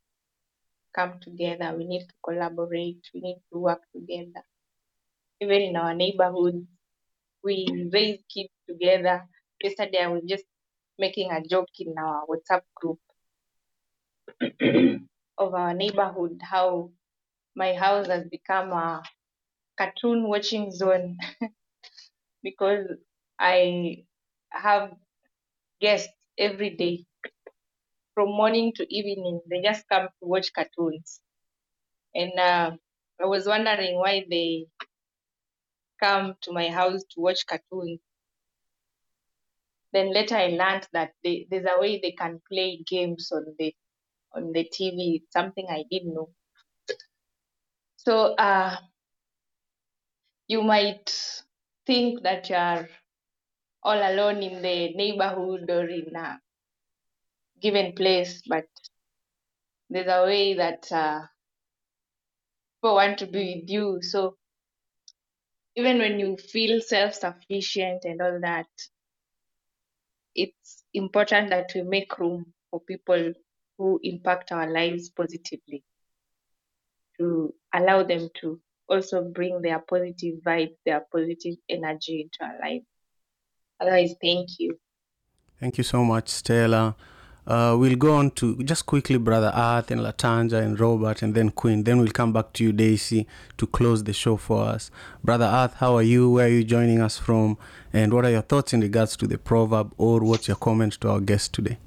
come 0.92 1.20
together. 1.20 1.72
We 1.78 1.84
need 1.84 2.08
to 2.08 2.14
collaborate. 2.24 3.06
We 3.14 3.20
need 3.20 3.40
to 3.52 3.60
work 3.60 3.82
together. 3.94 4.44
Even 5.40 5.62
in 5.62 5.76
our 5.76 5.94
neighborhood, 5.94 6.66
we 7.44 7.88
raise 7.92 8.18
kids 8.28 8.50
together. 8.68 9.22
Yesterday, 9.62 10.02
I 10.02 10.08
was 10.08 10.24
just 10.26 10.44
making 10.98 11.30
a 11.30 11.40
joke 11.46 11.68
in 11.78 11.94
our 11.96 12.24
WhatsApp 12.26 12.62
group 12.74 12.98
of 15.42 15.54
our 15.54 15.74
neighborhood, 15.74 16.40
how 16.42 16.90
my 17.56 17.74
house 17.74 18.08
has 18.08 18.24
become 18.28 18.72
a 18.72 19.02
cartoon 19.78 20.28
watching 20.28 20.72
zone 20.72 21.18
because 22.42 22.88
I 23.38 24.04
have 24.50 24.94
guests 25.80 26.12
every 26.38 26.70
day 26.76 27.06
from 28.14 28.28
morning 28.30 28.72
to 28.76 28.86
evening. 28.94 29.40
They 29.50 29.62
just 29.62 29.88
come 29.88 30.08
to 30.08 30.26
watch 30.26 30.52
cartoons. 30.52 31.20
And 32.14 32.38
uh, 32.38 32.72
I 33.22 33.26
was 33.26 33.46
wondering 33.46 33.96
why 33.96 34.24
they 34.30 34.66
come 36.02 36.34
to 36.42 36.52
my 36.52 36.68
house 36.68 37.02
to 37.12 37.20
watch 37.20 37.46
cartoons. 37.46 38.00
Then 39.92 40.12
later 40.12 40.36
I 40.36 40.48
learned 40.48 40.88
that 40.92 41.12
they, 41.24 41.46
there's 41.50 41.66
a 41.66 41.80
way 41.80 42.00
they 42.00 42.12
can 42.12 42.42
play 42.50 42.82
games 42.86 43.32
on 43.32 43.46
the 43.58 43.74
on 44.34 44.52
the 44.52 44.64
TV. 44.72 45.22
It's 45.22 45.32
something 45.32 45.66
I 45.70 45.84
didn't 45.90 46.14
know. 46.14 46.30
So 47.98 48.34
uh, 48.34 48.76
you 50.48 50.62
might 50.62 51.10
think 51.86 52.22
that 52.24 52.50
you 52.50 52.56
are 52.56 52.88
all 53.82 53.98
alone 53.98 54.42
in 54.42 54.62
the 54.62 54.94
neighborhood 54.94 55.70
or 55.70 55.88
in 55.88 56.14
a 56.16 56.40
given 57.60 57.94
place, 57.94 58.42
but 58.48 58.66
there's 59.90 60.08
a 60.08 60.24
way 60.24 60.54
that 60.54 60.90
uh, 60.92 61.20
people 62.78 62.96
want 62.96 63.18
to 63.18 63.26
be 63.26 63.60
with 63.60 63.70
you. 63.70 64.00
So 64.02 64.36
even 65.76 65.98
when 65.98 66.20
you 66.20 66.36
feel 66.36 66.80
self-sufficient 66.80 68.04
and 68.04 68.22
all 68.22 68.40
that, 68.42 68.66
it's 70.34 70.84
important 70.94 71.50
that 71.50 71.72
we 71.74 71.82
make 71.82 72.18
room 72.18 72.52
for 72.70 72.80
people 72.80 73.32
who 73.82 73.98
impact 74.04 74.52
our 74.52 74.70
lives 74.70 75.10
positively 75.10 75.82
to 77.18 77.52
allow 77.74 78.04
them 78.04 78.28
to 78.40 78.60
also 78.88 79.24
bring 79.24 79.60
their 79.60 79.80
positive 79.80 80.36
vibe, 80.46 80.74
their 80.86 81.04
positive 81.10 81.56
energy 81.68 82.22
into 82.22 82.48
our 82.48 82.58
life. 82.60 82.82
Otherwise, 83.80 84.14
thank 84.22 84.48
you. 84.60 84.78
Thank 85.58 85.78
you 85.78 85.84
so 85.84 86.04
much, 86.04 86.28
Stella. 86.28 86.94
Uh, 87.44 87.74
we'll 87.76 87.96
go 87.96 88.14
on 88.14 88.30
to 88.30 88.62
just 88.62 88.86
quickly 88.86 89.18
Brother 89.18 89.50
Arth 89.52 89.90
and 89.90 90.00
Latanja 90.00 90.62
and 90.62 90.78
Robert 90.78 91.22
and 91.22 91.34
then 91.34 91.50
Queen. 91.50 91.82
Then 91.82 91.98
we'll 91.98 92.12
come 92.12 92.32
back 92.32 92.52
to 92.52 92.62
you, 92.62 92.72
Daisy, 92.72 93.26
to 93.58 93.66
close 93.66 94.04
the 94.04 94.12
show 94.12 94.36
for 94.36 94.62
us. 94.62 94.92
Brother 95.24 95.46
Arth, 95.46 95.74
how 95.74 95.96
are 95.96 96.04
you? 96.04 96.30
Where 96.30 96.46
are 96.46 96.50
you 96.50 96.62
joining 96.62 97.00
us 97.00 97.18
from? 97.18 97.58
And 97.92 98.14
what 98.14 98.24
are 98.24 98.30
your 98.30 98.42
thoughts 98.42 98.72
in 98.72 98.80
regards 98.80 99.16
to 99.16 99.26
the 99.26 99.38
proverb 99.38 99.92
or 99.98 100.20
what's 100.20 100.46
your 100.46 100.56
comment 100.56 100.92
to 101.00 101.10
our 101.10 101.20
guest 101.20 101.52
today? 101.52 101.78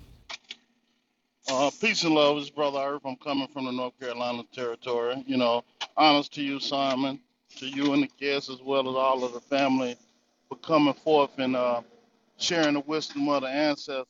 Uh, 1.48 1.70
peace 1.80 2.04
and 2.04 2.16
love, 2.16 2.38
this 2.38 2.46
is 2.46 2.50
Brother 2.50 2.80
Earth. 2.80 3.04
I'm 3.06 3.18
coming 3.18 3.48
from 3.50 3.66
the 3.66 3.72
North 3.72 4.00
Carolina 4.00 4.44
territory. 4.52 5.24
You 5.28 5.38
know, 5.38 5.64
honors 5.96 6.28
to 6.30 6.42
you, 6.42 6.60
Simon, 6.60 7.20
to 7.58 7.68
you 7.68 7.94
and 7.94 8.02
the 8.02 8.10
guests, 8.20 8.50
as 8.50 8.64
well 8.64 8.90
as 8.90 8.96
all 8.96 9.24
of 9.24 9.34
the 9.34 9.42
family 9.42 9.96
for 10.50 10.58
coming 10.58 10.96
forth 10.96 11.30
and 11.38 11.56
uh, 11.56 11.82
sharing 12.38 12.74
the 12.74 12.80
wisdom 12.80 13.30
of 13.30 13.44
the 13.44 13.48
ancestors. 13.48 14.08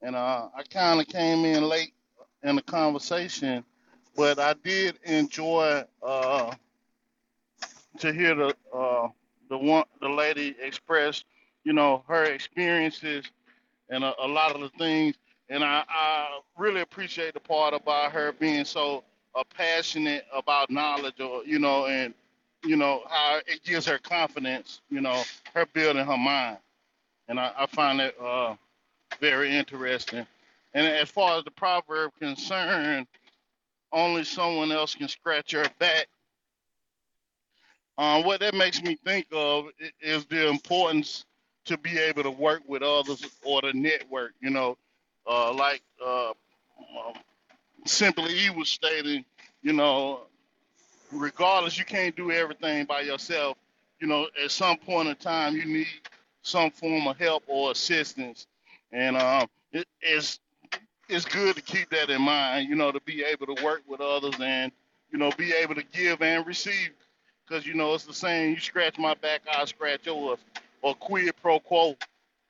And 0.00 0.14
uh, 0.14 0.48
I 0.56 0.62
kind 0.62 1.00
of 1.00 1.08
came 1.08 1.44
in 1.44 1.64
late 1.64 1.92
in 2.44 2.54
the 2.54 2.62
conversation, 2.62 3.64
but 4.16 4.38
I 4.38 4.54
did 4.62 5.00
enjoy 5.02 5.82
uh, 6.06 6.54
to 7.98 8.12
hear 8.12 8.36
the 8.36 8.54
uh, 8.72 9.08
the 9.50 9.58
one 9.58 9.84
the 10.00 10.08
lady 10.08 10.54
express, 10.62 11.24
you 11.64 11.72
know, 11.72 12.04
her 12.06 12.24
experiences 12.26 13.24
and 13.90 14.04
a, 14.04 14.14
a 14.22 14.28
lot 14.28 14.54
of 14.54 14.60
the 14.60 14.70
things 14.78 15.16
and 15.54 15.62
I, 15.62 15.84
I 15.88 16.40
really 16.58 16.80
appreciate 16.80 17.32
the 17.34 17.40
part 17.40 17.74
about 17.74 18.10
her 18.10 18.32
being 18.32 18.64
so 18.64 19.04
uh, 19.36 19.44
passionate 19.56 20.26
about 20.34 20.68
knowledge, 20.68 21.20
or 21.20 21.44
you 21.44 21.60
know, 21.60 21.86
and 21.86 22.12
you 22.64 22.74
know 22.74 23.02
how 23.08 23.38
it 23.46 23.62
gives 23.62 23.86
her 23.86 23.98
confidence, 23.98 24.80
you 24.90 25.00
know, 25.00 25.22
her 25.54 25.64
building 25.66 26.04
her 26.04 26.18
mind, 26.18 26.58
and 27.28 27.38
I, 27.38 27.52
I 27.56 27.66
find 27.66 28.00
it 28.00 28.16
uh, 28.20 28.56
very 29.20 29.56
interesting. 29.56 30.26
And 30.74 30.86
as 30.88 31.08
far 31.08 31.38
as 31.38 31.44
the 31.44 31.52
proverb 31.52 32.10
concerned, 32.18 33.06
only 33.92 34.24
someone 34.24 34.72
else 34.72 34.96
can 34.96 35.06
scratch 35.06 35.52
your 35.52 35.66
back. 35.78 36.08
Um, 37.96 38.24
what 38.24 38.40
that 38.40 38.54
makes 38.54 38.82
me 38.82 38.98
think 39.04 39.26
of 39.30 39.66
is 40.00 40.24
the 40.26 40.48
importance 40.48 41.24
to 41.66 41.78
be 41.78 41.96
able 41.96 42.24
to 42.24 42.30
work 42.30 42.62
with 42.66 42.82
others 42.82 43.24
or 43.44 43.60
the 43.60 43.72
network. 43.72 44.32
You 44.40 44.50
know, 44.50 44.76
uh, 45.26 45.52
like 45.52 45.82
uh, 46.04 46.30
um, 46.30 47.14
simply 47.86 48.34
he 48.34 48.50
was 48.50 48.68
stating, 48.68 49.24
you 49.62 49.72
know, 49.72 50.22
regardless, 51.12 51.78
you 51.78 51.84
can't 51.84 52.16
do 52.16 52.30
everything 52.30 52.84
by 52.86 53.02
yourself. 53.02 53.56
You 54.00 54.08
know, 54.08 54.26
at 54.42 54.50
some 54.50 54.76
point 54.78 55.08
in 55.08 55.16
time, 55.16 55.56
you 55.56 55.64
need 55.64 55.86
some 56.42 56.70
form 56.70 57.06
of 57.06 57.16
help 57.16 57.44
or 57.46 57.70
assistance, 57.70 58.46
and 58.92 59.16
um, 59.16 59.48
it, 59.72 59.86
it's 60.00 60.40
it's 61.08 61.24
good 61.24 61.56
to 61.56 61.62
keep 61.62 61.90
that 61.90 62.10
in 62.10 62.22
mind. 62.22 62.68
You 62.68 62.76
know, 62.76 62.92
to 62.92 63.00
be 63.00 63.22
able 63.24 63.54
to 63.54 63.64
work 63.64 63.82
with 63.88 64.00
others 64.00 64.34
and 64.40 64.72
you 65.14 65.20
know, 65.20 65.30
be 65.38 65.52
able 65.52 65.76
to 65.76 65.84
give 65.92 66.20
and 66.22 66.44
receive. 66.44 66.90
Because, 67.46 67.64
you 67.64 67.74
know, 67.74 67.94
it's 67.94 68.04
the 68.04 68.12
same. 68.12 68.50
You 68.50 68.60
scratch 68.60 68.98
my 68.98 69.14
back, 69.14 69.42
I 69.50 69.64
scratch 69.64 70.06
yours. 70.06 70.40
Or 70.82 70.94
quid 70.96 71.32
pro 71.40 71.60
quo. 71.60 71.96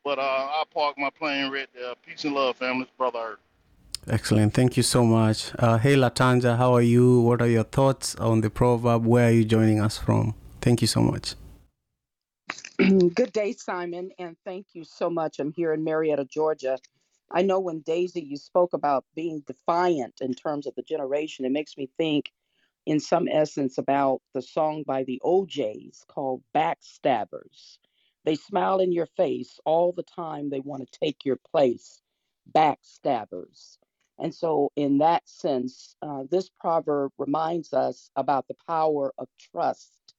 But 0.04 0.18
uh, 0.18 0.22
I 0.22 0.64
park 0.72 0.98
my 0.98 1.10
plane 1.10 1.50
right 1.50 1.68
there. 1.74 1.94
Peace 2.06 2.24
and 2.24 2.34
love, 2.34 2.56
family. 2.56 2.86
Brother 2.98 3.18
Earth. 3.18 3.38
Excellent. 4.06 4.52
Thank 4.52 4.76
you 4.76 4.82
so 4.82 5.02
much. 5.04 5.52
Uh, 5.58 5.78
hey, 5.78 5.94
Latanja, 5.94 6.58
how 6.58 6.74
are 6.74 6.82
you? 6.82 7.22
What 7.22 7.40
are 7.40 7.48
your 7.48 7.64
thoughts 7.64 8.14
on 8.16 8.42
the 8.42 8.50
proverb? 8.50 9.06
Where 9.06 9.28
are 9.28 9.32
you 9.32 9.46
joining 9.46 9.80
us 9.80 9.96
from? 9.96 10.34
Thank 10.60 10.82
you 10.82 10.86
so 10.86 11.00
much. 11.00 11.34
Good 12.78 13.32
day, 13.32 13.52
Simon, 13.52 14.10
and 14.18 14.36
thank 14.44 14.66
you 14.74 14.84
so 14.84 15.08
much. 15.08 15.38
I'm 15.38 15.52
here 15.52 15.72
in 15.72 15.84
Marietta, 15.84 16.26
Georgia. 16.26 16.76
I 17.30 17.40
know 17.40 17.58
when 17.58 17.80
Daisy, 17.80 18.20
you 18.20 18.36
spoke 18.36 18.74
about 18.74 19.06
being 19.14 19.42
defiant 19.46 20.20
in 20.20 20.34
terms 20.34 20.66
of 20.66 20.74
the 20.74 20.82
generation, 20.82 21.46
it 21.46 21.52
makes 21.52 21.78
me 21.78 21.88
think, 21.96 22.30
in 22.84 23.00
some 23.00 23.26
essence, 23.26 23.78
about 23.78 24.20
the 24.34 24.42
song 24.42 24.82
by 24.86 25.04
the 25.04 25.18
O'Jays 25.24 26.04
called 26.08 26.42
Backstabbers. 26.54 27.78
They 28.24 28.36
smile 28.36 28.80
in 28.80 28.92
your 28.92 29.06
face 29.06 29.60
all 29.66 29.92
the 29.92 30.04
time, 30.04 30.50
they 30.50 30.60
want 30.60 30.82
to 30.90 30.98
take 31.00 31.24
your 31.24 31.38
place. 31.50 32.02
Backstabbers. 32.52 33.78
And 34.18 34.34
so, 34.34 34.72
in 34.76 34.98
that 34.98 35.28
sense, 35.28 35.96
uh, 36.02 36.24
this 36.30 36.50
proverb 36.60 37.12
reminds 37.18 37.72
us 37.72 38.10
about 38.16 38.48
the 38.48 38.56
power 38.68 39.12
of 39.18 39.28
trust. 39.52 40.14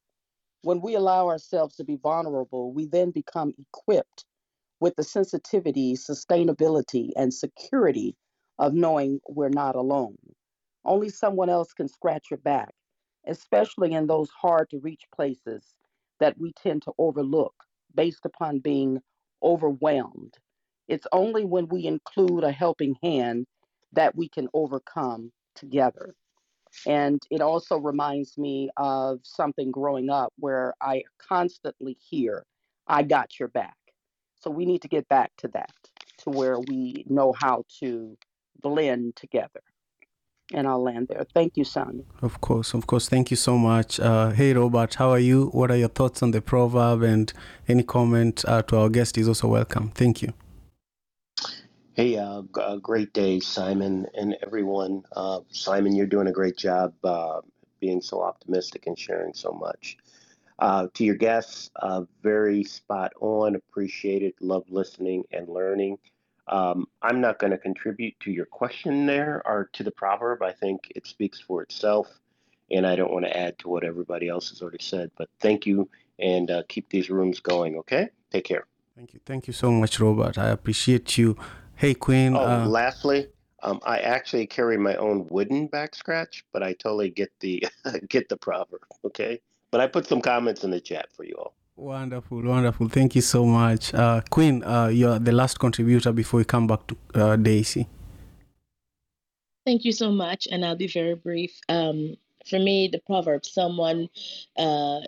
When 0.63 0.81
we 0.81 0.95
allow 0.95 1.27
ourselves 1.27 1.77
to 1.77 1.85
be 1.85 1.97
vulnerable, 1.97 2.73
we 2.73 2.87
then 2.87 3.11
become 3.11 3.53
equipped 3.59 4.25
with 4.81 4.95
the 4.97 5.03
sensitivity, 5.03 5.95
sustainability, 5.95 7.11
and 7.17 7.33
security 7.33 8.17
of 8.59 8.73
knowing 8.73 9.21
we're 9.29 9.49
not 9.49 9.75
alone. 9.75 10.17
Only 10.85 11.09
someone 11.09 11.49
else 11.49 11.73
can 11.73 11.87
scratch 11.89 12.27
your 12.31 12.39
back, 12.39 12.73
especially 13.27 13.93
in 13.93 14.07
those 14.07 14.29
hard 14.31 14.69
to 14.71 14.79
reach 14.79 15.03
places 15.15 15.75
that 16.19 16.37
we 16.39 16.53
tend 16.53 16.83
to 16.83 16.93
overlook 16.99 17.55
based 17.95 18.25
upon 18.25 18.59
being 18.59 19.01
overwhelmed. 19.41 20.35
It's 20.87 21.07
only 21.11 21.45
when 21.45 21.67
we 21.67 21.85
include 21.85 22.43
a 22.43 22.51
helping 22.51 22.95
hand 23.01 23.47
that 23.93 24.15
we 24.15 24.29
can 24.29 24.47
overcome 24.53 25.31
together. 25.55 26.13
And 26.85 27.21
it 27.31 27.41
also 27.41 27.79
reminds 27.79 28.37
me 28.37 28.69
of 28.77 29.19
something 29.23 29.71
growing 29.71 30.09
up 30.09 30.33
where 30.37 30.73
I 30.81 31.03
constantly 31.17 31.97
hear, 32.09 32.45
I 32.87 33.03
got 33.03 33.39
your 33.39 33.47
back. 33.47 33.77
So 34.35 34.51
we 34.51 34.65
need 34.65 34.81
to 34.81 34.87
get 34.87 35.07
back 35.07 35.31
to 35.37 35.47
that, 35.49 35.73
to 36.19 36.29
where 36.29 36.59
we 36.59 37.05
know 37.07 37.33
how 37.33 37.63
to 37.79 38.17
blend 38.61 39.15
together. 39.15 39.61
And 40.53 40.67
I'll 40.67 40.83
land 40.83 41.07
there. 41.07 41.25
Thank 41.33 41.57
you, 41.57 41.63
Simon. 41.63 42.05
Of 42.21 42.39
course, 42.39 42.73
of 42.73 42.85
course. 42.87 43.09
Thank 43.09 43.31
you 43.31 43.37
so 43.37 43.57
much. 43.57 43.99
Uh, 43.99 44.29
hey, 44.29 44.53
Robert, 44.53 44.95
how 44.95 45.09
are 45.09 45.19
you? 45.19 45.47
What 45.47 45.71
are 45.71 45.77
your 45.77 45.89
thoughts 45.89 46.21
on 46.21 46.31
the 46.31 46.41
proverb? 46.41 47.01
And 47.01 47.33
any 47.67 47.83
comment 47.83 48.45
uh, 48.47 48.61
to 48.63 48.77
our 48.77 48.89
guest 48.89 49.17
is 49.17 49.27
also 49.27 49.47
welcome. 49.47 49.89
Thank 49.91 50.21
you. 50.21 50.33
Hey, 51.93 52.17
uh, 52.17 52.41
g- 52.41 52.61
uh, 52.61 52.75
great 52.77 53.13
day, 53.13 53.39
Simon 53.39 54.05
and 54.13 54.35
everyone. 54.45 55.03
Uh, 55.15 55.39
Simon, 55.49 55.95
you're 55.95 56.05
doing 56.05 56.27
a 56.27 56.31
great 56.31 56.57
job 56.57 56.93
uh, 57.03 57.41
being 57.79 58.01
so 58.01 58.21
optimistic 58.21 58.87
and 58.87 58.99
sharing 58.99 59.33
so 59.33 59.51
much. 59.51 59.97
Uh, 60.59 60.87
to 60.93 61.03
your 61.03 61.15
guests, 61.15 61.69
uh, 61.77 62.03
very 62.21 62.63
spot 62.63 63.13
on, 63.19 63.55
appreciated, 63.55 64.33
love 64.41 64.65
listening 64.69 65.23
and 65.31 65.49
learning. 65.49 65.97
Um, 66.47 66.87
I'm 67.01 67.21
not 67.21 67.39
going 67.39 67.51
to 67.51 67.57
contribute 67.57 68.19
to 68.21 68.31
your 68.31 68.45
question 68.45 69.05
there 69.05 69.41
or 69.45 69.69
to 69.73 69.83
the 69.83 69.91
proverb. 69.91 70.43
I 70.43 70.51
think 70.51 70.91
it 70.95 71.07
speaks 71.07 71.39
for 71.39 71.63
itself, 71.63 72.07
and 72.69 72.85
I 72.85 72.95
don't 72.95 73.11
want 73.11 73.25
to 73.25 73.35
add 73.35 73.57
to 73.59 73.69
what 73.69 73.83
everybody 73.83 74.29
else 74.29 74.49
has 74.49 74.61
already 74.61 74.83
said. 74.83 75.11
But 75.17 75.29
thank 75.39 75.65
you, 75.65 75.89
and 76.19 76.51
uh, 76.51 76.63
keep 76.67 76.89
these 76.89 77.09
rooms 77.09 77.39
going, 77.39 77.77
okay? 77.77 78.09
Take 78.31 78.45
care. 78.45 78.67
Thank 78.95 79.13
you. 79.13 79.19
Thank 79.25 79.47
you 79.47 79.53
so 79.53 79.71
much, 79.71 79.99
Robert. 79.99 80.37
I 80.37 80.49
appreciate 80.49 81.17
you. 81.17 81.35
Hey, 81.75 81.93
Queen. 81.93 82.35
Oh, 82.35 82.45
Uh, 82.45 82.67
lastly, 82.67 83.27
um, 83.63 83.79
I 83.85 83.99
actually 83.99 84.45
carry 84.45 84.77
my 84.77 84.95
own 84.95 85.27
wooden 85.29 85.67
back 85.67 85.95
scratch, 85.95 86.45
but 86.53 86.61
I 86.63 86.73
totally 86.73 87.09
get 87.09 87.31
the 87.39 87.65
get 88.07 88.29
the 88.29 88.37
proverb. 88.37 88.81
Okay, 89.03 89.41
but 89.71 89.81
I 89.81 89.87
put 89.87 90.05
some 90.05 90.21
comments 90.21 90.63
in 90.63 90.71
the 90.71 90.79
chat 90.79 91.07
for 91.11 91.25
you 91.25 91.35
all. 91.37 91.55
Wonderful, 91.75 92.41
wonderful. 92.41 92.89
Thank 92.89 93.15
you 93.15 93.21
so 93.21 93.45
much. 93.45 93.93
Uh, 93.93 94.21
Queen, 94.29 94.63
uh, 94.63 94.87
you're 94.87 95.19
the 95.19 95.31
last 95.31 95.59
contributor 95.59 96.11
before 96.11 96.39
we 96.39 96.45
come 96.45 96.67
back 96.67 96.87
to 96.87 96.97
uh, 97.13 97.35
Daisy. 97.35 97.87
Thank 99.65 99.83
you 99.83 99.91
so 99.91 100.11
much, 100.11 100.47
and 100.51 100.63
I'll 100.63 100.75
be 100.75 100.87
very 100.87 101.15
brief. 101.15 101.59
Um, 101.69 102.15
for 102.47 102.59
me, 102.59 102.87
the 102.87 102.99
proverb, 102.99 103.45
someone, 103.45 104.09
uh, 104.57 104.99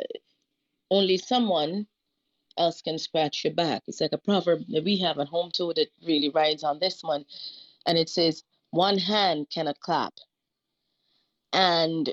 only 0.89 1.17
someone 1.17 1.85
else 2.57 2.81
can 2.81 2.97
scratch 2.97 3.43
your 3.43 3.53
back. 3.53 3.83
It's 3.87 4.01
like 4.01 4.13
a 4.13 4.17
proverb 4.17 4.63
that 4.69 4.83
we 4.83 4.97
have 4.97 5.19
at 5.19 5.27
home 5.27 5.51
too 5.53 5.73
that 5.75 5.89
really 6.05 6.29
rides 6.29 6.63
on 6.63 6.79
this 6.79 7.03
one. 7.03 7.25
And 7.85 7.97
it 7.97 8.09
says, 8.09 8.43
one 8.71 8.97
hand 8.97 9.47
cannot 9.53 9.79
clap. 9.79 10.13
And 11.53 12.11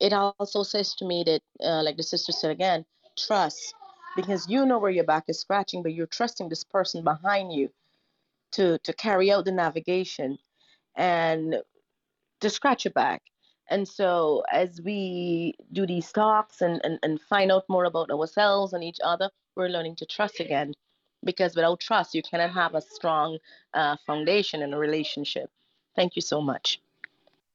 it 0.00 0.12
also 0.12 0.62
says 0.62 0.94
to 0.96 1.04
me 1.04 1.22
that, 1.24 1.42
uh, 1.64 1.82
like 1.82 1.96
the 1.96 2.02
sister 2.02 2.32
said 2.32 2.50
again, 2.50 2.84
trust, 3.26 3.74
because 4.16 4.48
you 4.48 4.66
know 4.66 4.78
where 4.78 4.90
your 4.90 5.04
back 5.04 5.24
is 5.28 5.40
scratching, 5.40 5.82
but 5.82 5.94
you're 5.94 6.06
trusting 6.06 6.48
this 6.48 6.64
person 6.64 7.04
behind 7.04 7.52
you 7.52 7.70
to 8.52 8.78
to 8.78 8.92
carry 8.92 9.30
out 9.30 9.44
the 9.44 9.52
navigation 9.52 10.38
and 10.96 11.62
to 12.40 12.50
scratch 12.50 12.84
your 12.84 12.92
back. 12.92 13.22
And 13.68 13.86
so 13.86 14.42
as 14.50 14.80
we 14.82 15.54
do 15.72 15.86
these 15.86 16.10
talks 16.10 16.60
and, 16.60 16.80
and, 16.82 16.98
and 17.02 17.20
find 17.20 17.52
out 17.52 17.64
more 17.68 17.84
about 17.84 18.10
ourselves 18.10 18.72
and 18.72 18.82
each 18.82 18.98
other, 19.04 19.30
we're 19.54 19.68
learning 19.68 19.96
to 19.96 20.06
trust 20.06 20.40
again. 20.40 20.74
Because 21.24 21.54
without 21.54 21.80
trust, 21.80 22.14
you 22.14 22.22
cannot 22.22 22.50
have 22.50 22.74
a 22.74 22.80
strong 22.80 23.38
uh, 23.74 23.96
foundation 24.06 24.62
in 24.62 24.74
a 24.74 24.78
relationship. 24.78 25.50
Thank 25.94 26.16
you 26.16 26.22
so 26.22 26.40
much. 26.40 26.80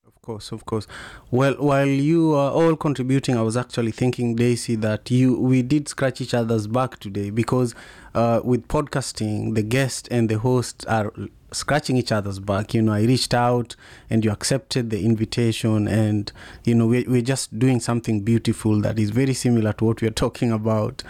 Of 0.05 0.21
course, 0.21 0.51
of 0.51 0.65
course. 0.67 0.85
Well, 1.31 1.55
while 1.55 1.87
you 1.87 2.35
are 2.35 2.51
all 2.51 2.75
contributing, 2.75 3.37
I 3.37 3.41
was 3.41 3.57
actually 3.57 3.91
thinking, 3.91 4.35
Daisy, 4.35 4.75
that 4.75 5.09
you 5.09 5.39
we 5.39 5.63
did 5.63 5.87
scratch 5.87 6.21
each 6.21 6.35
other's 6.35 6.67
back 6.67 6.99
today 6.99 7.31
because 7.31 7.73
uh, 8.13 8.39
with 8.43 8.67
podcasting, 8.67 9.55
the 9.55 9.63
guest 9.63 10.07
and 10.11 10.29
the 10.29 10.37
host 10.37 10.85
are 10.87 11.11
scratching 11.51 11.97
each 11.97 12.11
other's 12.11 12.37
back. 12.39 12.75
You 12.75 12.83
know, 12.83 12.93
I 12.93 13.01
reached 13.01 13.33
out 13.33 13.75
and 14.07 14.23
you 14.23 14.29
accepted 14.29 14.91
the 14.91 15.03
invitation, 15.03 15.87
and 15.87 16.31
you 16.65 16.75
know, 16.75 16.85
we're, 16.85 17.09
we're 17.09 17.23
just 17.23 17.57
doing 17.57 17.79
something 17.79 18.21
beautiful 18.21 18.79
that 18.81 18.99
is 18.99 19.09
very 19.09 19.33
similar 19.33 19.73
to 19.73 19.85
what 19.85 20.03
we're 20.03 20.11
talking 20.25 20.51
about. 20.51 21.01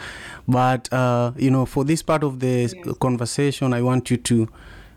But 0.48 0.92
uh, 0.94 1.34
you 1.36 1.52
know, 1.52 1.66
for 1.66 1.84
this 1.84 2.02
part 2.02 2.24
of 2.24 2.40
the 2.40 2.74
conversation, 3.02 3.74
I 3.74 3.82
want 3.82 4.10
you 4.10 4.16
to 4.16 4.48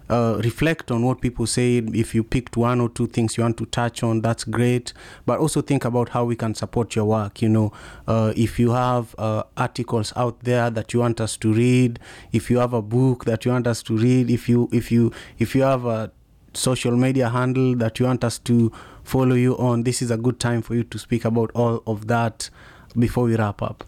uh, 0.08 0.40
reflect 0.44 0.90
on 0.90 1.04
what 1.04 1.20
people 1.20 1.46
said. 1.46 1.94
If 1.94 2.14
you 2.14 2.22
picked 2.24 2.56
one 2.56 2.80
or 2.80 2.88
two 2.88 3.06
things 3.06 3.36
you 3.36 3.42
want 3.42 3.56
to 3.58 3.66
touch 3.66 4.02
on, 4.02 4.20
that's 4.20 4.44
great. 4.44 4.92
But 5.26 5.38
also 5.38 5.60
think 5.62 5.84
about 5.84 6.10
how 6.10 6.24
we 6.24 6.36
can 6.36 6.54
support 6.54 6.94
your 6.96 7.04
work. 7.06 7.42
You 7.42 7.48
know, 7.48 7.72
uh, 8.06 8.32
if 8.36 8.58
you 8.58 8.70
have 8.72 9.14
uh, 9.18 9.44
articles 9.56 10.12
out 10.16 10.40
there 10.40 10.70
that 10.70 10.92
you 10.92 11.00
want 11.00 11.20
us 11.20 11.36
to 11.38 11.52
read, 11.52 11.98
if 12.32 12.50
you 12.50 12.58
have 12.58 12.72
a 12.72 12.82
book 12.82 13.24
that 13.24 13.44
you 13.44 13.52
want 13.52 13.66
us 13.66 13.82
to 13.84 13.96
read, 13.96 14.30
if 14.30 14.48
you 14.48 14.68
if 14.72 14.90
you 14.90 15.12
if 15.38 15.54
you 15.54 15.62
have 15.62 15.84
a 15.84 16.10
social 16.54 16.96
media 16.96 17.28
handle 17.28 17.74
that 17.76 17.98
you 18.00 18.06
want 18.06 18.24
us 18.24 18.38
to 18.38 18.72
follow 19.04 19.34
you 19.34 19.56
on, 19.58 19.84
this 19.84 20.02
is 20.02 20.10
a 20.10 20.16
good 20.16 20.40
time 20.40 20.62
for 20.62 20.74
you 20.74 20.82
to 20.84 20.98
speak 20.98 21.24
about 21.24 21.50
all 21.54 21.82
of 21.86 22.06
that 22.08 22.50
before 22.98 23.24
we 23.24 23.36
wrap 23.36 23.62
up. 23.62 23.84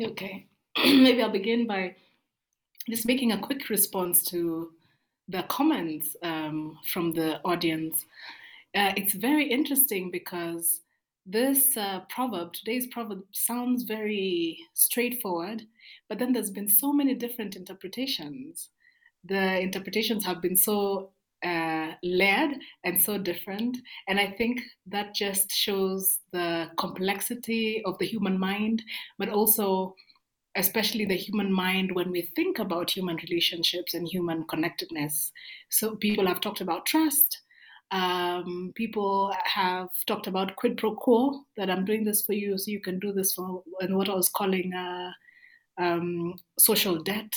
Okay. 0.00 0.47
Maybe 0.84 1.20
I'll 1.20 1.30
begin 1.30 1.66
by 1.66 1.96
just 2.88 3.04
making 3.04 3.32
a 3.32 3.38
quick 3.38 3.68
response 3.68 4.22
to 4.26 4.70
the 5.26 5.42
comments 5.44 6.14
um, 6.22 6.78
from 6.92 7.12
the 7.12 7.40
audience. 7.44 8.06
Uh, 8.76 8.92
it's 8.96 9.14
very 9.14 9.50
interesting 9.50 10.08
because 10.12 10.82
this 11.26 11.76
uh, 11.76 12.02
proverb, 12.08 12.52
today's 12.52 12.86
proverb, 12.86 13.24
sounds 13.32 13.82
very 13.82 14.56
straightforward, 14.74 15.62
but 16.08 16.20
then 16.20 16.32
there's 16.32 16.50
been 16.50 16.68
so 16.68 16.92
many 16.92 17.14
different 17.14 17.56
interpretations. 17.56 18.68
The 19.24 19.58
interpretations 19.58 20.24
have 20.24 20.40
been 20.40 20.56
so 20.56 21.10
uh, 21.44 21.92
layered 22.02 22.56
and 22.84 23.00
so 23.00 23.18
different. 23.18 23.78
And 24.06 24.20
I 24.20 24.30
think 24.30 24.60
that 24.86 25.14
just 25.14 25.50
shows 25.52 26.20
the 26.32 26.70
complexity 26.78 27.82
of 27.84 27.98
the 27.98 28.06
human 28.06 28.38
mind, 28.38 28.82
but 29.18 29.28
also, 29.28 29.96
especially 30.58 31.04
the 31.04 31.16
human 31.16 31.52
mind 31.52 31.92
when 31.94 32.10
we 32.10 32.22
think 32.36 32.58
about 32.58 32.90
human 32.90 33.16
relationships 33.16 33.94
and 33.94 34.06
human 34.06 34.44
connectedness. 34.44 35.32
So, 35.70 35.96
people 35.96 36.26
have 36.26 36.40
talked 36.40 36.60
about 36.60 36.84
trust. 36.84 37.40
Um, 37.90 38.72
people 38.74 39.32
have 39.44 39.88
talked 40.06 40.26
about 40.26 40.56
quid 40.56 40.76
pro 40.76 40.94
quo 40.94 41.40
that 41.56 41.70
I'm 41.70 41.86
doing 41.86 42.04
this 42.04 42.22
for 42.22 42.34
you, 42.34 42.58
so 42.58 42.70
you 42.70 42.80
can 42.80 42.98
do 42.98 43.12
this 43.12 43.32
for, 43.32 43.62
and 43.80 43.96
what 43.96 44.10
I 44.10 44.14
was 44.14 44.28
calling 44.28 44.74
uh, 44.74 45.12
um, 45.78 46.34
social 46.58 47.02
debt 47.02 47.32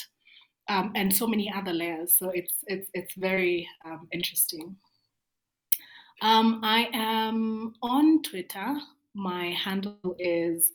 um, 0.68 0.92
and 0.96 1.16
so 1.16 1.28
many 1.28 1.52
other 1.56 1.74
layers. 1.74 2.16
So 2.18 2.30
it's 2.30 2.54
it's 2.68 2.90
it's 2.94 3.14
very 3.14 3.68
um, 3.86 4.08
interesting. 4.12 4.76
Um, 6.22 6.60
I 6.64 6.90
am 6.94 7.74
on 7.82 8.22
Twitter. 8.24 8.76
My 9.14 9.52
handle 9.52 10.16
is 10.20 10.72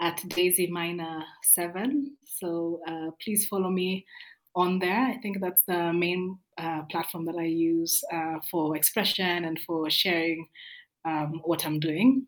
at 0.00 0.22
Daisy 0.28 0.66
Minor 0.68 1.24
Seven. 1.42 2.16
So 2.24 2.80
uh, 2.86 3.10
please 3.22 3.46
follow 3.46 3.70
me 3.70 4.06
on 4.54 4.78
there. 4.78 5.00
I 5.00 5.18
think 5.18 5.40
that's 5.40 5.62
the 5.64 5.92
main 5.92 6.38
uh, 6.58 6.82
platform 6.90 7.24
that 7.26 7.36
I 7.36 7.44
use 7.44 8.02
uh, 8.12 8.38
for 8.50 8.76
expression 8.76 9.44
and 9.44 9.58
for 9.60 9.90
sharing 9.90 10.48
um, 11.04 11.40
what 11.44 11.64
I'm 11.64 11.80
doing. 11.80 12.26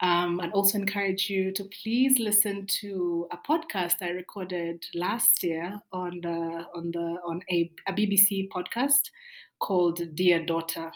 Um, 0.00 0.40
I'd 0.40 0.52
also 0.52 0.76
encourage 0.76 1.30
you 1.30 1.52
to 1.52 1.64
please 1.82 2.18
listen 2.18 2.66
to 2.80 3.28
a 3.32 3.38
podcast 3.38 3.96
I 4.02 4.10
recorded 4.10 4.84
last 4.94 5.42
year 5.42 5.80
on 5.90 6.20
the 6.20 6.66
on 6.74 6.90
the 6.92 7.16
on 7.26 7.40
a, 7.50 7.70
a 7.88 7.92
BBC 7.92 8.48
podcast 8.48 9.10
called 9.58 10.00
Dear 10.14 10.44
Daughter. 10.44 10.92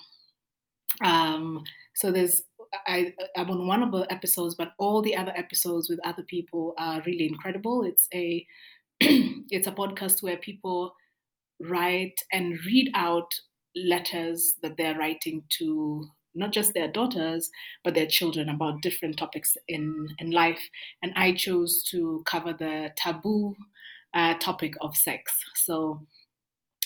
Um, 1.03 1.65
so 1.95 2.13
there's 2.13 2.43
I, 2.87 3.15
I'm 3.37 3.51
on 3.51 3.67
one 3.67 3.83
of 3.83 3.93
the 3.93 4.07
episodes, 4.13 4.55
but 4.55 4.73
all 4.79 5.03
the 5.03 5.17
other 5.17 5.33
episodes 5.37 5.89
with 5.89 6.01
other 6.05 6.23
people 6.23 6.75
are 6.79 7.03
really 7.05 7.27
incredible. 7.27 7.85
It's 7.85 8.09
a 8.15 8.47
it's 9.01 9.67
a 9.67 9.73
podcast 9.73 10.23
where 10.23 10.37
people 10.37 10.95
write 11.61 12.21
and 12.33 12.59
read 12.67 12.91
out 12.95 13.33
letters 13.77 14.55
that 14.63 14.77
they're 14.77 14.99
writing 14.99 15.43
to 15.59 16.05
not 16.35 16.53
just 16.53 16.75
their 16.75 16.89
daughters 16.89 17.51
but 17.85 17.95
their 17.95 18.07
children 18.07 18.49
about 18.49 18.83
different 18.83 19.17
topics 19.17 19.57
in 19.69 20.09
in 20.19 20.31
life 20.31 20.61
and 21.03 21.13
i 21.17 21.33
chose 21.33 21.83
to 21.83 22.23
cover 22.27 22.53
the 22.53 22.91
taboo 22.97 23.55
uh, 24.15 24.35
topic 24.39 24.75
of 24.81 24.97
sex 24.97 25.33
so 25.55 26.01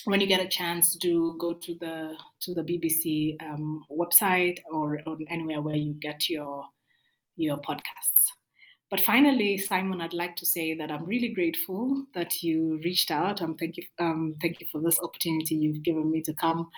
when 0.04 0.20
you 0.20 0.26
get 0.26 0.40
a 0.40 0.48
chance 0.48 0.96
do 0.96 1.36
go 1.38 1.54
to 1.54 1.74
the 1.80 2.14
to 2.40 2.54
the 2.54 2.62
bbc 2.62 3.36
um, 3.42 3.84
website 3.90 4.58
or, 4.70 5.00
or 5.06 5.16
anywhere 5.28 5.60
where 5.60 5.76
you 5.76 5.94
get 5.94 6.28
your 6.28 6.64
your 7.36 7.58
podcasts 7.58 8.30
but 8.94 9.00
finally, 9.00 9.58
Simon, 9.58 10.00
I'd 10.00 10.12
like 10.12 10.36
to 10.36 10.46
say 10.46 10.72
that 10.74 10.88
I'm 10.88 11.04
really 11.04 11.28
grateful 11.28 12.04
that 12.14 12.44
you 12.44 12.80
reached 12.84 13.10
out. 13.10 13.42
Um, 13.42 13.56
thank 13.56 13.76
you, 13.76 13.82
um, 13.98 14.36
thank 14.40 14.60
you 14.60 14.68
for 14.70 14.80
this 14.80 15.00
opportunity 15.00 15.56
you've 15.56 15.82
given 15.82 16.12
me 16.12 16.22
to 16.22 16.34
come 16.34 16.68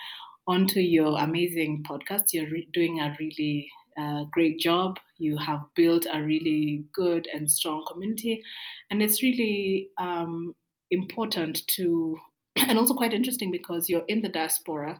onto 0.47 0.79
your 0.79 1.19
amazing 1.19 1.83
podcast. 1.87 2.33
You're 2.33 2.49
re- 2.49 2.67
doing 2.73 3.01
a 3.01 3.15
really 3.19 3.69
uh, 3.99 4.23
great 4.31 4.59
job. 4.59 4.97
You 5.19 5.37
have 5.37 5.61
built 5.75 6.07
a 6.11 6.23
really 6.23 6.85
good 6.91 7.27
and 7.31 7.51
strong 7.51 7.85
community, 7.87 8.41
and 8.89 9.03
it's 9.03 9.21
really 9.21 9.89
um, 9.99 10.55
important 10.89 11.67
to, 11.75 12.17
and 12.67 12.77
also 12.77 12.93
quite 12.93 13.13
interesting 13.13 13.51
because 13.51 13.89
you're 13.89 14.05
in 14.07 14.21
the 14.21 14.29
diaspora, 14.29 14.99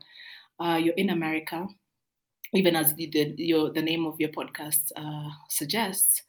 uh, 0.60 0.80
you're 0.82 0.96
in 0.96 1.10
America, 1.10 1.68
even 2.54 2.76
as 2.76 2.94
the, 2.96 3.10
the, 3.12 3.34
your, 3.38 3.72
the 3.72 3.82
name 3.82 4.06
of 4.06 4.16
your 4.20 4.30
podcast 4.30 4.92
uh, 4.96 5.30
suggests 5.50 6.24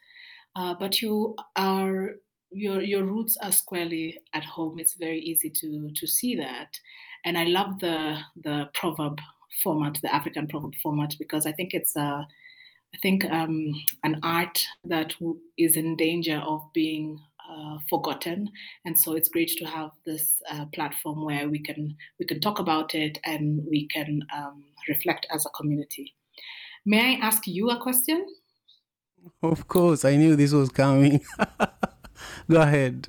uh, 0.58 0.74
but 0.78 1.00
you 1.00 1.36
are 1.56 2.16
your 2.50 2.82
your 2.82 3.04
roots 3.04 3.36
are 3.42 3.52
squarely 3.52 4.18
at 4.34 4.44
home. 4.44 4.78
It's 4.78 4.94
very 4.94 5.20
easy 5.20 5.50
to 5.50 5.90
to 5.94 6.06
see 6.06 6.34
that, 6.36 6.78
and 7.24 7.38
I 7.38 7.44
love 7.44 7.78
the 7.78 8.18
the 8.42 8.68
proverb 8.74 9.20
format, 9.62 9.98
the 10.02 10.12
African 10.12 10.48
proverb 10.48 10.74
format, 10.82 11.14
because 11.18 11.46
I 11.46 11.52
think 11.52 11.74
it's 11.74 11.94
a 11.96 12.26
I 12.94 12.98
think 13.02 13.24
um, 13.26 13.72
an 14.02 14.18
art 14.22 14.64
that 14.84 15.14
is 15.56 15.76
in 15.76 15.96
danger 15.96 16.38
of 16.38 16.62
being 16.72 17.20
uh, 17.58 17.78
forgotten, 17.88 18.48
and 18.84 18.98
so 18.98 19.14
it's 19.14 19.28
great 19.28 19.50
to 19.58 19.64
have 19.64 19.90
this 20.06 20.40
uh, 20.50 20.66
platform 20.72 21.24
where 21.24 21.48
we 21.48 21.58
can 21.58 21.96
we 22.18 22.26
can 22.26 22.40
talk 22.40 22.58
about 22.58 22.94
it 22.94 23.18
and 23.24 23.62
we 23.68 23.88
can 23.88 24.22
um, 24.34 24.64
reflect 24.88 25.26
as 25.34 25.44
a 25.46 25.50
community. 25.50 26.14
May 26.86 27.16
I 27.16 27.26
ask 27.26 27.46
you 27.46 27.70
a 27.70 27.80
question? 27.80 28.26
Of 29.42 29.68
course, 29.68 30.04
I 30.04 30.16
knew 30.16 30.36
this 30.36 30.52
was 30.52 30.70
coming. 30.70 31.20
Go 32.50 32.60
ahead. 32.60 33.06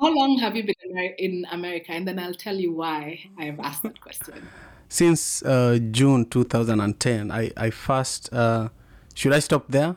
How 0.00 0.14
long 0.14 0.38
have 0.38 0.56
you 0.56 0.62
been 0.62 1.14
in 1.18 1.44
America? 1.50 1.90
And 1.92 2.06
then 2.06 2.18
I'll 2.18 2.34
tell 2.34 2.54
you 2.56 2.72
why 2.72 3.18
I 3.36 3.46
have 3.46 3.58
asked 3.58 3.82
that 3.82 4.00
question. 4.00 4.48
Since 4.88 5.42
uh, 5.42 5.78
June 5.90 6.24
2010, 6.26 7.30
I, 7.30 7.50
I 7.56 7.70
first. 7.70 8.32
Uh, 8.32 8.68
should 9.14 9.32
I 9.32 9.40
stop 9.40 9.66
there? 9.68 9.96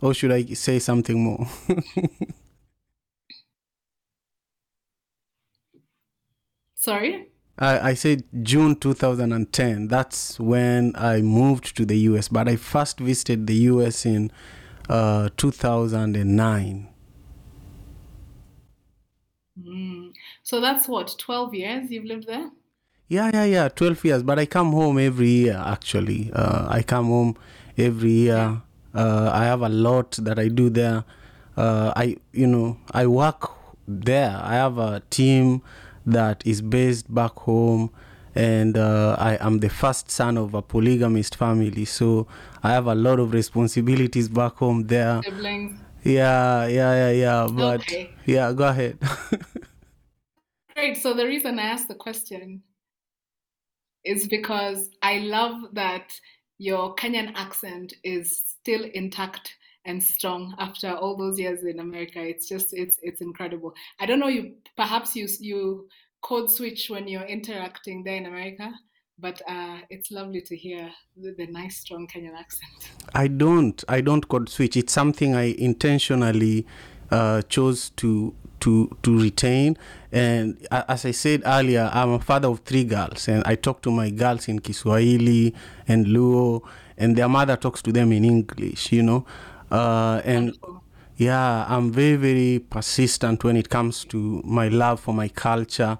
Or 0.00 0.12
should 0.14 0.32
I 0.32 0.44
say 0.44 0.78
something 0.78 1.22
more? 1.22 1.46
Sorry? 6.74 7.28
I, 7.58 7.90
I 7.90 7.94
said 7.94 8.24
June 8.42 8.76
2010. 8.76 9.88
That's 9.88 10.38
when 10.38 10.92
I 10.94 11.22
moved 11.22 11.76
to 11.78 11.86
the 11.86 11.96
US, 12.10 12.28
but 12.28 12.48
I 12.48 12.56
first 12.56 13.00
visited 13.00 13.46
the 13.46 13.54
US 13.72 14.04
in 14.04 14.30
uh, 14.88 15.30
2009. 15.36 16.88
Mm. 19.58 20.12
So 20.42 20.60
that's 20.60 20.86
what, 20.86 21.16
12 21.18 21.54
years 21.54 21.90
you've 21.90 22.04
lived 22.04 22.26
there? 22.26 22.50
Yeah, 23.08 23.30
yeah, 23.32 23.44
yeah, 23.44 23.68
12 23.68 24.04
years. 24.04 24.22
But 24.22 24.38
I 24.38 24.46
come 24.46 24.72
home 24.72 24.98
every 24.98 25.28
year, 25.28 25.62
actually. 25.64 26.30
Uh, 26.32 26.66
I 26.68 26.82
come 26.82 27.06
home 27.06 27.36
every 27.78 28.10
year. 28.10 28.62
Uh, 28.96 29.30
I 29.32 29.44
have 29.44 29.62
a 29.62 29.68
lot 29.68 30.12
that 30.12 30.38
I 30.38 30.48
do 30.48 30.70
there. 30.70 31.04
Uh, 31.56 31.92
I, 31.96 32.16
you 32.32 32.46
know, 32.46 32.78
I 32.92 33.06
work 33.06 33.50
there. 33.86 34.40
I 34.42 34.54
have 34.54 34.78
a 34.78 35.02
team 35.10 35.62
that 36.06 36.46
is 36.46 36.62
based 36.62 37.12
back 37.12 37.32
home 37.32 37.90
and 38.34 38.76
uh, 38.76 39.16
I 39.18 39.38
am 39.40 39.58
the 39.60 39.70
first 39.70 40.10
son 40.10 40.36
of 40.36 40.54
a 40.54 40.60
polygamist 40.60 41.36
family, 41.36 41.86
so 41.86 42.26
I 42.62 42.70
have 42.70 42.86
a 42.86 42.94
lot 42.94 43.18
of 43.18 43.32
responsibilities 43.32 44.28
back 44.28 44.56
home 44.56 44.88
there. 44.88 45.24
Siblings. 45.24 45.78
Yeah, 46.04 46.66
yeah, 46.66 46.92
yeah, 46.94 47.10
yeah. 47.10 47.48
But 47.50 47.82
Okay. 47.82 48.16
yeah, 48.26 48.52
go 48.52 48.68
ahead. 48.68 48.98
Great. 50.74 50.96
So 50.96 51.12
the 51.12 51.26
reason 51.26 51.58
I 51.58 51.62
asked 51.64 51.88
the 51.88 51.94
question 51.96 52.62
is 54.04 54.28
because 54.28 54.90
I 55.02 55.18
love 55.18 55.74
that 55.74 56.20
your 56.58 56.94
Kenyan 56.94 57.32
accent 57.34 57.94
is 58.02 58.54
still 58.60 58.84
intact 58.94 59.54
and 59.84 60.02
strong 60.02 60.54
after 60.58 60.92
all 60.92 61.16
those 61.16 61.38
years 61.38 61.64
in 61.64 61.78
America. 61.78 62.20
It's 62.20 62.48
just 62.48 62.68
it's 62.72 62.98
it's 63.02 63.20
incredible. 63.20 63.74
I 64.00 64.06
don't 64.06 64.18
know 64.18 64.28
you 64.28 64.54
perhaps 64.76 65.14
you 65.14 65.28
you 65.40 65.88
code 66.22 66.50
switch 66.50 66.90
when 66.90 67.06
you're 67.06 67.22
interacting 67.22 68.02
there 68.02 68.16
in 68.16 68.26
America, 68.26 68.72
but 69.18 69.40
uh, 69.48 69.78
it's 69.90 70.10
lovely 70.10 70.40
to 70.42 70.56
hear 70.56 70.90
the, 71.16 71.34
the 71.38 71.46
nice 71.46 71.78
strong 71.78 72.06
Kenyan 72.06 72.34
accent. 72.34 72.90
I 73.14 73.28
don't. 73.28 73.82
I 73.88 74.00
don't 74.00 74.28
code 74.28 74.48
switch. 74.48 74.76
It's 74.76 74.92
something 74.92 75.34
I 75.34 75.54
intentionally 75.58 76.66
uh, 77.10 77.42
chose 77.42 77.90
to 77.90 78.34
to 78.66 78.90
to 79.02 79.16
retain. 79.16 79.76
And 80.10 80.66
as 80.70 81.04
I 81.04 81.12
said 81.12 81.42
earlier, 81.46 81.88
I'm 81.92 82.10
a 82.10 82.18
father 82.18 82.48
of 82.48 82.60
three 82.60 82.84
girls, 82.84 83.28
and 83.28 83.42
I 83.46 83.54
talk 83.54 83.80
to 83.82 83.90
my 83.90 84.10
girls 84.10 84.48
in 84.48 84.58
Kiswahili 84.58 85.54
and 85.86 86.06
Luo, 86.06 86.62
and 86.98 87.16
their 87.16 87.28
mother 87.28 87.56
talks 87.56 87.80
to 87.82 87.92
them 87.92 88.10
in 88.10 88.24
English. 88.24 88.92
You 88.92 89.04
know, 89.04 89.26
uh, 89.70 90.20
and 90.24 90.56
yeah, 91.16 91.64
I'm 91.68 91.92
very, 91.92 92.16
very 92.16 92.58
persistent 92.58 93.44
when 93.44 93.56
it 93.56 93.68
comes 93.70 94.04
to 94.06 94.42
my 94.44 94.68
love 94.68 94.98
for 95.00 95.14
my 95.14 95.28
culture. 95.28 95.96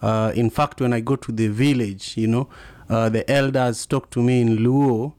Uh, 0.00 0.32
in 0.34 0.50
fact, 0.50 0.80
when 0.80 0.92
I 0.92 1.00
go 1.00 1.16
to 1.16 1.32
the 1.32 1.48
village, 1.48 2.16
you 2.16 2.28
know, 2.28 2.48
uh, 2.88 3.08
the 3.10 3.30
elders 3.30 3.84
talk 3.86 4.10
to 4.10 4.22
me 4.22 4.40
in 4.40 4.58
Luo, 4.58 5.12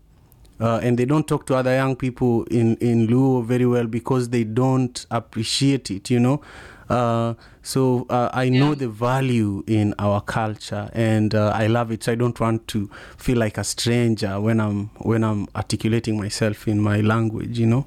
uh, 0.59 0.79
and 0.81 0.97
they 0.97 1.05
don't 1.05 1.27
talk 1.27 1.45
to 1.47 1.55
other 1.55 1.75
young 1.75 1.95
people 1.95 2.43
in, 2.45 2.75
in 2.77 3.07
Luo 3.07 3.43
very 3.43 3.65
well 3.65 3.85
because 3.85 4.29
they 4.29 4.43
don't 4.43 5.05
appreciate 5.11 5.91
it, 5.91 6.09
you 6.09 6.19
know. 6.19 6.41
Uh, 6.89 7.33
so 7.61 8.05
uh, 8.09 8.29
I 8.33 8.49
know 8.49 8.75
the 8.75 8.87
value 8.87 9.63
in 9.67 9.93
our 9.99 10.21
culture, 10.21 10.89
and 10.93 11.35
uh, 11.35 11.51
I 11.53 11.67
love 11.67 11.91
it. 11.91 12.03
So 12.03 12.13
I 12.13 12.15
don't 12.15 12.39
want 12.39 12.67
to 12.69 12.89
feel 13.17 13.37
like 13.37 13.57
a 13.57 13.63
stranger 13.63 14.39
when 14.39 14.59
I'm 14.59 14.87
when 14.99 15.23
I'm 15.23 15.47
articulating 15.55 16.17
myself 16.17 16.67
in 16.67 16.81
my 16.81 17.01
language, 17.01 17.59
you 17.59 17.65
know. 17.67 17.85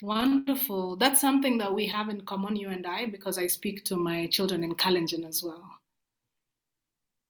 Wonderful. 0.00 0.96
That's 0.96 1.20
something 1.20 1.58
that 1.58 1.74
we 1.74 1.86
have 1.86 2.08
in 2.08 2.20
common, 2.20 2.56
you 2.56 2.68
and 2.68 2.86
I, 2.86 3.06
because 3.06 3.36
I 3.36 3.48
speak 3.48 3.84
to 3.86 3.96
my 3.96 4.26
children 4.28 4.62
in 4.62 4.74
Kalenjin 4.74 5.26
as 5.26 5.42
well, 5.42 5.80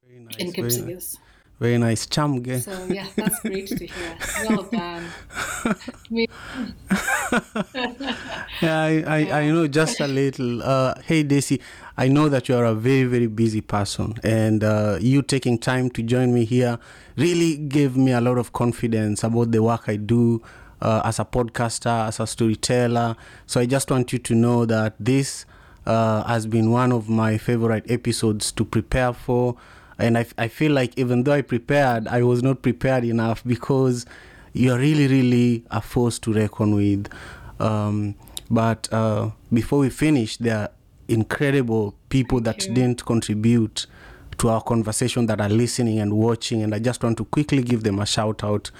Very 0.06 0.20
nice. 0.20 0.36
in 0.36 0.52
very 0.52 0.68
nice. 0.68 0.78
Kipsigis. 0.78 1.18
Very 1.60 1.78
nice. 1.78 2.06
Chamgei. 2.06 2.60
So 2.62 2.86
yeah, 2.88 3.06
that's 3.16 3.40
great 3.40 3.66
to 3.68 3.86
hear. 3.86 4.16
Well 4.48 4.62
done. 4.64 5.04
Yeah, 8.62 8.80
I, 8.80 9.04
I, 9.06 9.40
I 9.40 9.50
know 9.50 9.66
just 9.68 10.00
a 10.00 10.06
little. 10.06 10.62
Uh, 10.62 10.94
hey, 11.04 11.22
Daisy, 11.22 11.60
I 11.96 12.08
know 12.08 12.28
that 12.28 12.48
you 12.48 12.56
are 12.56 12.64
a 12.64 12.74
very, 12.74 13.04
very 13.04 13.26
busy 13.26 13.60
person, 13.60 14.14
and 14.24 14.64
uh, 14.64 14.98
you 15.00 15.22
taking 15.22 15.58
time 15.58 15.90
to 15.90 16.02
join 16.02 16.32
me 16.34 16.44
here 16.44 16.78
really 17.16 17.56
gave 17.56 17.96
me 17.96 18.12
a 18.12 18.20
lot 18.20 18.38
of 18.38 18.52
confidence 18.52 19.22
about 19.24 19.52
the 19.52 19.62
work 19.62 19.88
I 19.88 19.96
do 19.96 20.42
uh, 20.80 21.02
as 21.04 21.18
a 21.18 21.24
podcaster, 21.24 22.06
as 22.08 22.20
a 22.20 22.26
storyteller. 22.26 23.16
So 23.46 23.60
I 23.60 23.66
just 23.66 23.90
want 23.90 24.12
you 24.12 24.18
to 24.20 24.34
know 24.34 24.64
that 24.66 24.94
this 24.98 25.44
uh, 25.86 26.24
has 26.24 26.46
been 26.46 26.70
one 26.70 26.92
of 26.92 27.08
my 27.08 27.38
favorite 27.38 27.90
episodes 27.90 28.52
to 28.52 28.64
prepare 28.64 29.12
for. 29.12 29.56
And 29.98 30.16
I, 30.16 30.26
I 30.36 30.48
feel 30.48 30.72
like 30.72 30.96
even 30.96 31.24
though 31.24 31.32
I 31.32 31.42
prepared, 31.42 32.06
I 32.08 32.22
was 32.22 32.42
not 32.42 32.62
prepared 32.62 33.04
enough 33.04 33.42
because 33.44 34.06
you're 34.52 34.78
really, 34.78 35.08
really 35.08 35.64
a 35.70 35.80
force 35.80 36.18
to 36.20 36.32
reckon 36.32 36.74
with. 36.74 37.08
Um, 37.60 38.14
but 38.50 38.92
uh, 38.92 39.30
before 39.52 39.80
we 39.80 39.90
finish, 39.90 40.36
there 40.36 40.56
are 40.56 40.70
incredible 41.08 41.94
people 42.08 42.40
that 42.42 42.58
didn't 42.58 43.04
contribute 43.04 43.86
to 44.38 44.48
our 44.48 44.62
conversation 44.62 45.26
that 45.26 45.40
are 45.40 45.48
listening 45.48 45.98
and 45.98 46.12
watching, 46.12 46.62
and 46.62 46.74
I 46.74 46.78
just 46.78 47.02
want 47.02 47.18
to 47.18 47.24
quickly 47.24 47.62
give 47.62 47.82
them 47.82 47.98
a 47.98 48.06
shout 48.06 48.44
out. 48.44 48.70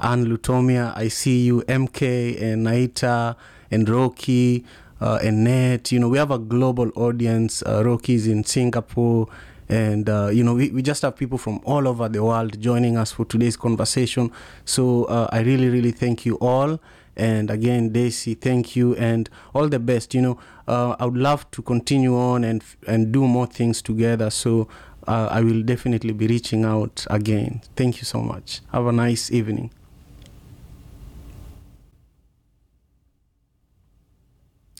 Anne 0.00 0.26
Lutomia, 0.26 0.94
I 0.94 1.08
see 1.08 1.46
you, 1.46 1.62
MK 1.62 2.40
and 2.40 2.66
Naita 2.66 3.34
and 3.70 3.88
Rocky 3.88 4.64
uh, 5.00 5.18
and 5.22 5.42
Net. 5.42 5.90
You 5.90 6.00
know, 6.00 6.08
we 6.10 6.18
have 6.18 6.30
a 6.30 6.38
global 6.38 6.90
audience. 6.96 7.62
Uh, 7.62 7.82
Rocky's 7.82 8.26
in 8.26 8.44
Singapore. 8.44 9.28
And, 9.68 10.08
uh, 10.08 10.28
you 10.32 10.44
know, 10.44 10.54
we, 10.54 10.70
we 10.70 10.82
just 10.82 11.02
have 11.02 11.16
people 11.16 11.38
from 11.38 11.60
all 11.64 11.88
over 11.88 12.08
the 12.08 12.22
world 12.22 12.60
joining 12.60 12.96
us 12.96 13.12
for 13.12 13.24
today's 13.24 13.56
conversation. 13.56 14.30
So 14.64 15.04
uh, 15.04 15.28
I 15.32 15.40
really, 15.40 15.68
really 15.68 15.90
thank 15.92 16.24
you 16.24 16.36
all. 16.36 16.80
And 17.16 17.50
again, 17.50 17.90
Daisy, 17.92 18.34
thank 18.34 18.76
you 18.76 18.94
and 18.96 19.28
all 19.54 19.68
the 19.68 19.78
best. 19.78 20.14
You 20.14 20.22
know, 20.22 20.38
uh, 20.68 20.96
I 21.00 21.06
would 21.06 21.16
love 21.16 21.50
to 21.52 21.62
continue 21.62 22.14
on 22.14 22.44
and 22.44 22.62
and 22.86 23.10
do 23.10 23.26
more 23.26 23.46
things 23.46 23.80
together. 23.80 24.28
So 24.28 24.68
uh, 25.08 25.28
I 25.30 25.40
will 25.40 25.62
definitely 25.62 26.12
be 26.12 26.26
reaching 26.26 26.64
out 26.64 27.06
again. 27.08 27.62
Thank 27.74 27.98
you 27.98 28.04
so 28.04 28.20
much. 28.20 28.60
Have 28.72 28.86
a 28.86 28.92
nice 28.92 29.32
evening. 29.32 29.70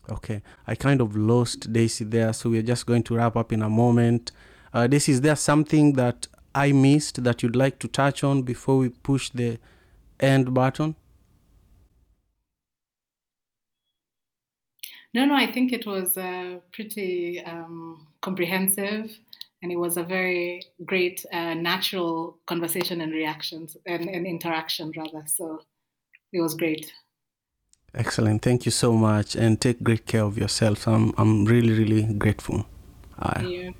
Okay, 0.09 0.43
I 0.66 0.76
kind 0.76 1.01
of 1.01 1.16
lost 1.16 1.72
Daisy 1.72 2.05
there, 2.05 2.32
so 2.32 2.51
we're 2.51 2.62
just 2.62 2.87
going 2.87 3.03
to 3.05 3.16
wrap 3.16 3.37
up 3.37 3.53
in 3.53 3.62
a 3.62 3.68
moment. 3.68 4.30
Uh, 4.77 4.87
Daisy, 4.87 5.12
is 5.12 5.22
there 5.22 5.37
something 5.37 5.95
that 5.95 6.27
I 6.55 6.70
missed 6.72 7.24
that 7.24 7.43
you'd 7.43 7.57
like 7.57 7.79
to 7.79 7.89
touch 7.89 8.22
on 8.22 8.43
before 8.43 8.77
we 8.77 8.91
push 8.91 9.31
the 9.31 9.59
end 10.20 10.53
button? 10.53 10.97
No, 15.14 15.24
no, 15.24 15.35
I 15.35 15.51
think 15.51 15.72
it 15.72 15.87
was 15.87 16.18
uh, 16.18 16.59
pretty 16.74 17.43
um, 17.47 18.07
comprehensive 18.20 19.18
and 19.62 19.72
it 19.72 19.77
was 19.77 19.97
a 19.97 20.03
very 20.03 20.62
great 20.85 21.24
uh, 21.33 21.55
natural 21.55 22.37
conversation 22.47 23.01
and 23.01 23.12
reactions 23.14 23.79
and, 23.87 24.11
and 24.11 24.27
interaction 24.27 24.93
rather. 24.95 25.24
So 25.27 25.62
it 26.35 26.43
was 26.43 26.55
great. 26.55 26.93
Excellent. 27.95 28.43
Thank 28.43 28.66
you 28.66 28.72
so 28.72 28.93
much, 28.93 29.37
and 29.37 29.59
take 29.59 29.83
great 29.83 30.05
care 30.05 30.24
of 30.24 30.37
yourself. 30.37 30.87
I'm 30.87 31.14
I'm 31.16 31.47
really 31.47 31.72
really 31.72 32.03
grateful. 32.12 32.66
Uh, 33.18 33.41
You, 33.41 33.74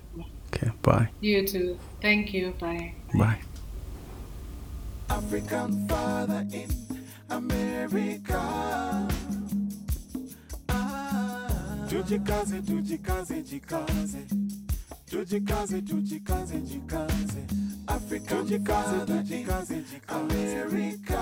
okay. 0.57 0.72
Bye. 0.82 1.09
you 1.20 1.46
too. 1.46 1.78
Thank 2.00 2.32
you. 2.34 2.54
Bye. 2.59 2.94
Bye. 3.14 3.38
African 5.09 5.88
father 5.88 6.46
in 6.52 6.70
America. 7.30 9.09
Ah, 10.68 11.86
tujikaze, 11.88 12.62
tujikaze, 12.62 13.42
jikaze. 13.42 14.26
Tujikaze, 15.11 15.82
tujikaze, 15.82 16.61
jikaze. 16.61 17.66
Tujikaze, 17.87 19.22
jikaze. 19.24 19.84
America. 20.09 21.18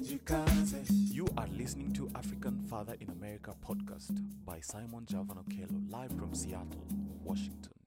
Jikaze. 0.00 0.84
You 1.14 1.26
are 1.36 1.48
listening 1.56 1.92
to 1.94 2.10
African 2.14 2.58
Father 2.68 2.94
in 3.00 3.08
America 3.10 3.54
podcast 3.66 4.12
by 4.44 4.60
Simon 4.60 5.06
Javan 5.06 5.38
Okello, 5.38 5.90
live 5.90 6.10
from 6.18 6.34
Seattle, 6.34 6.86
Washington. 7.24 7.83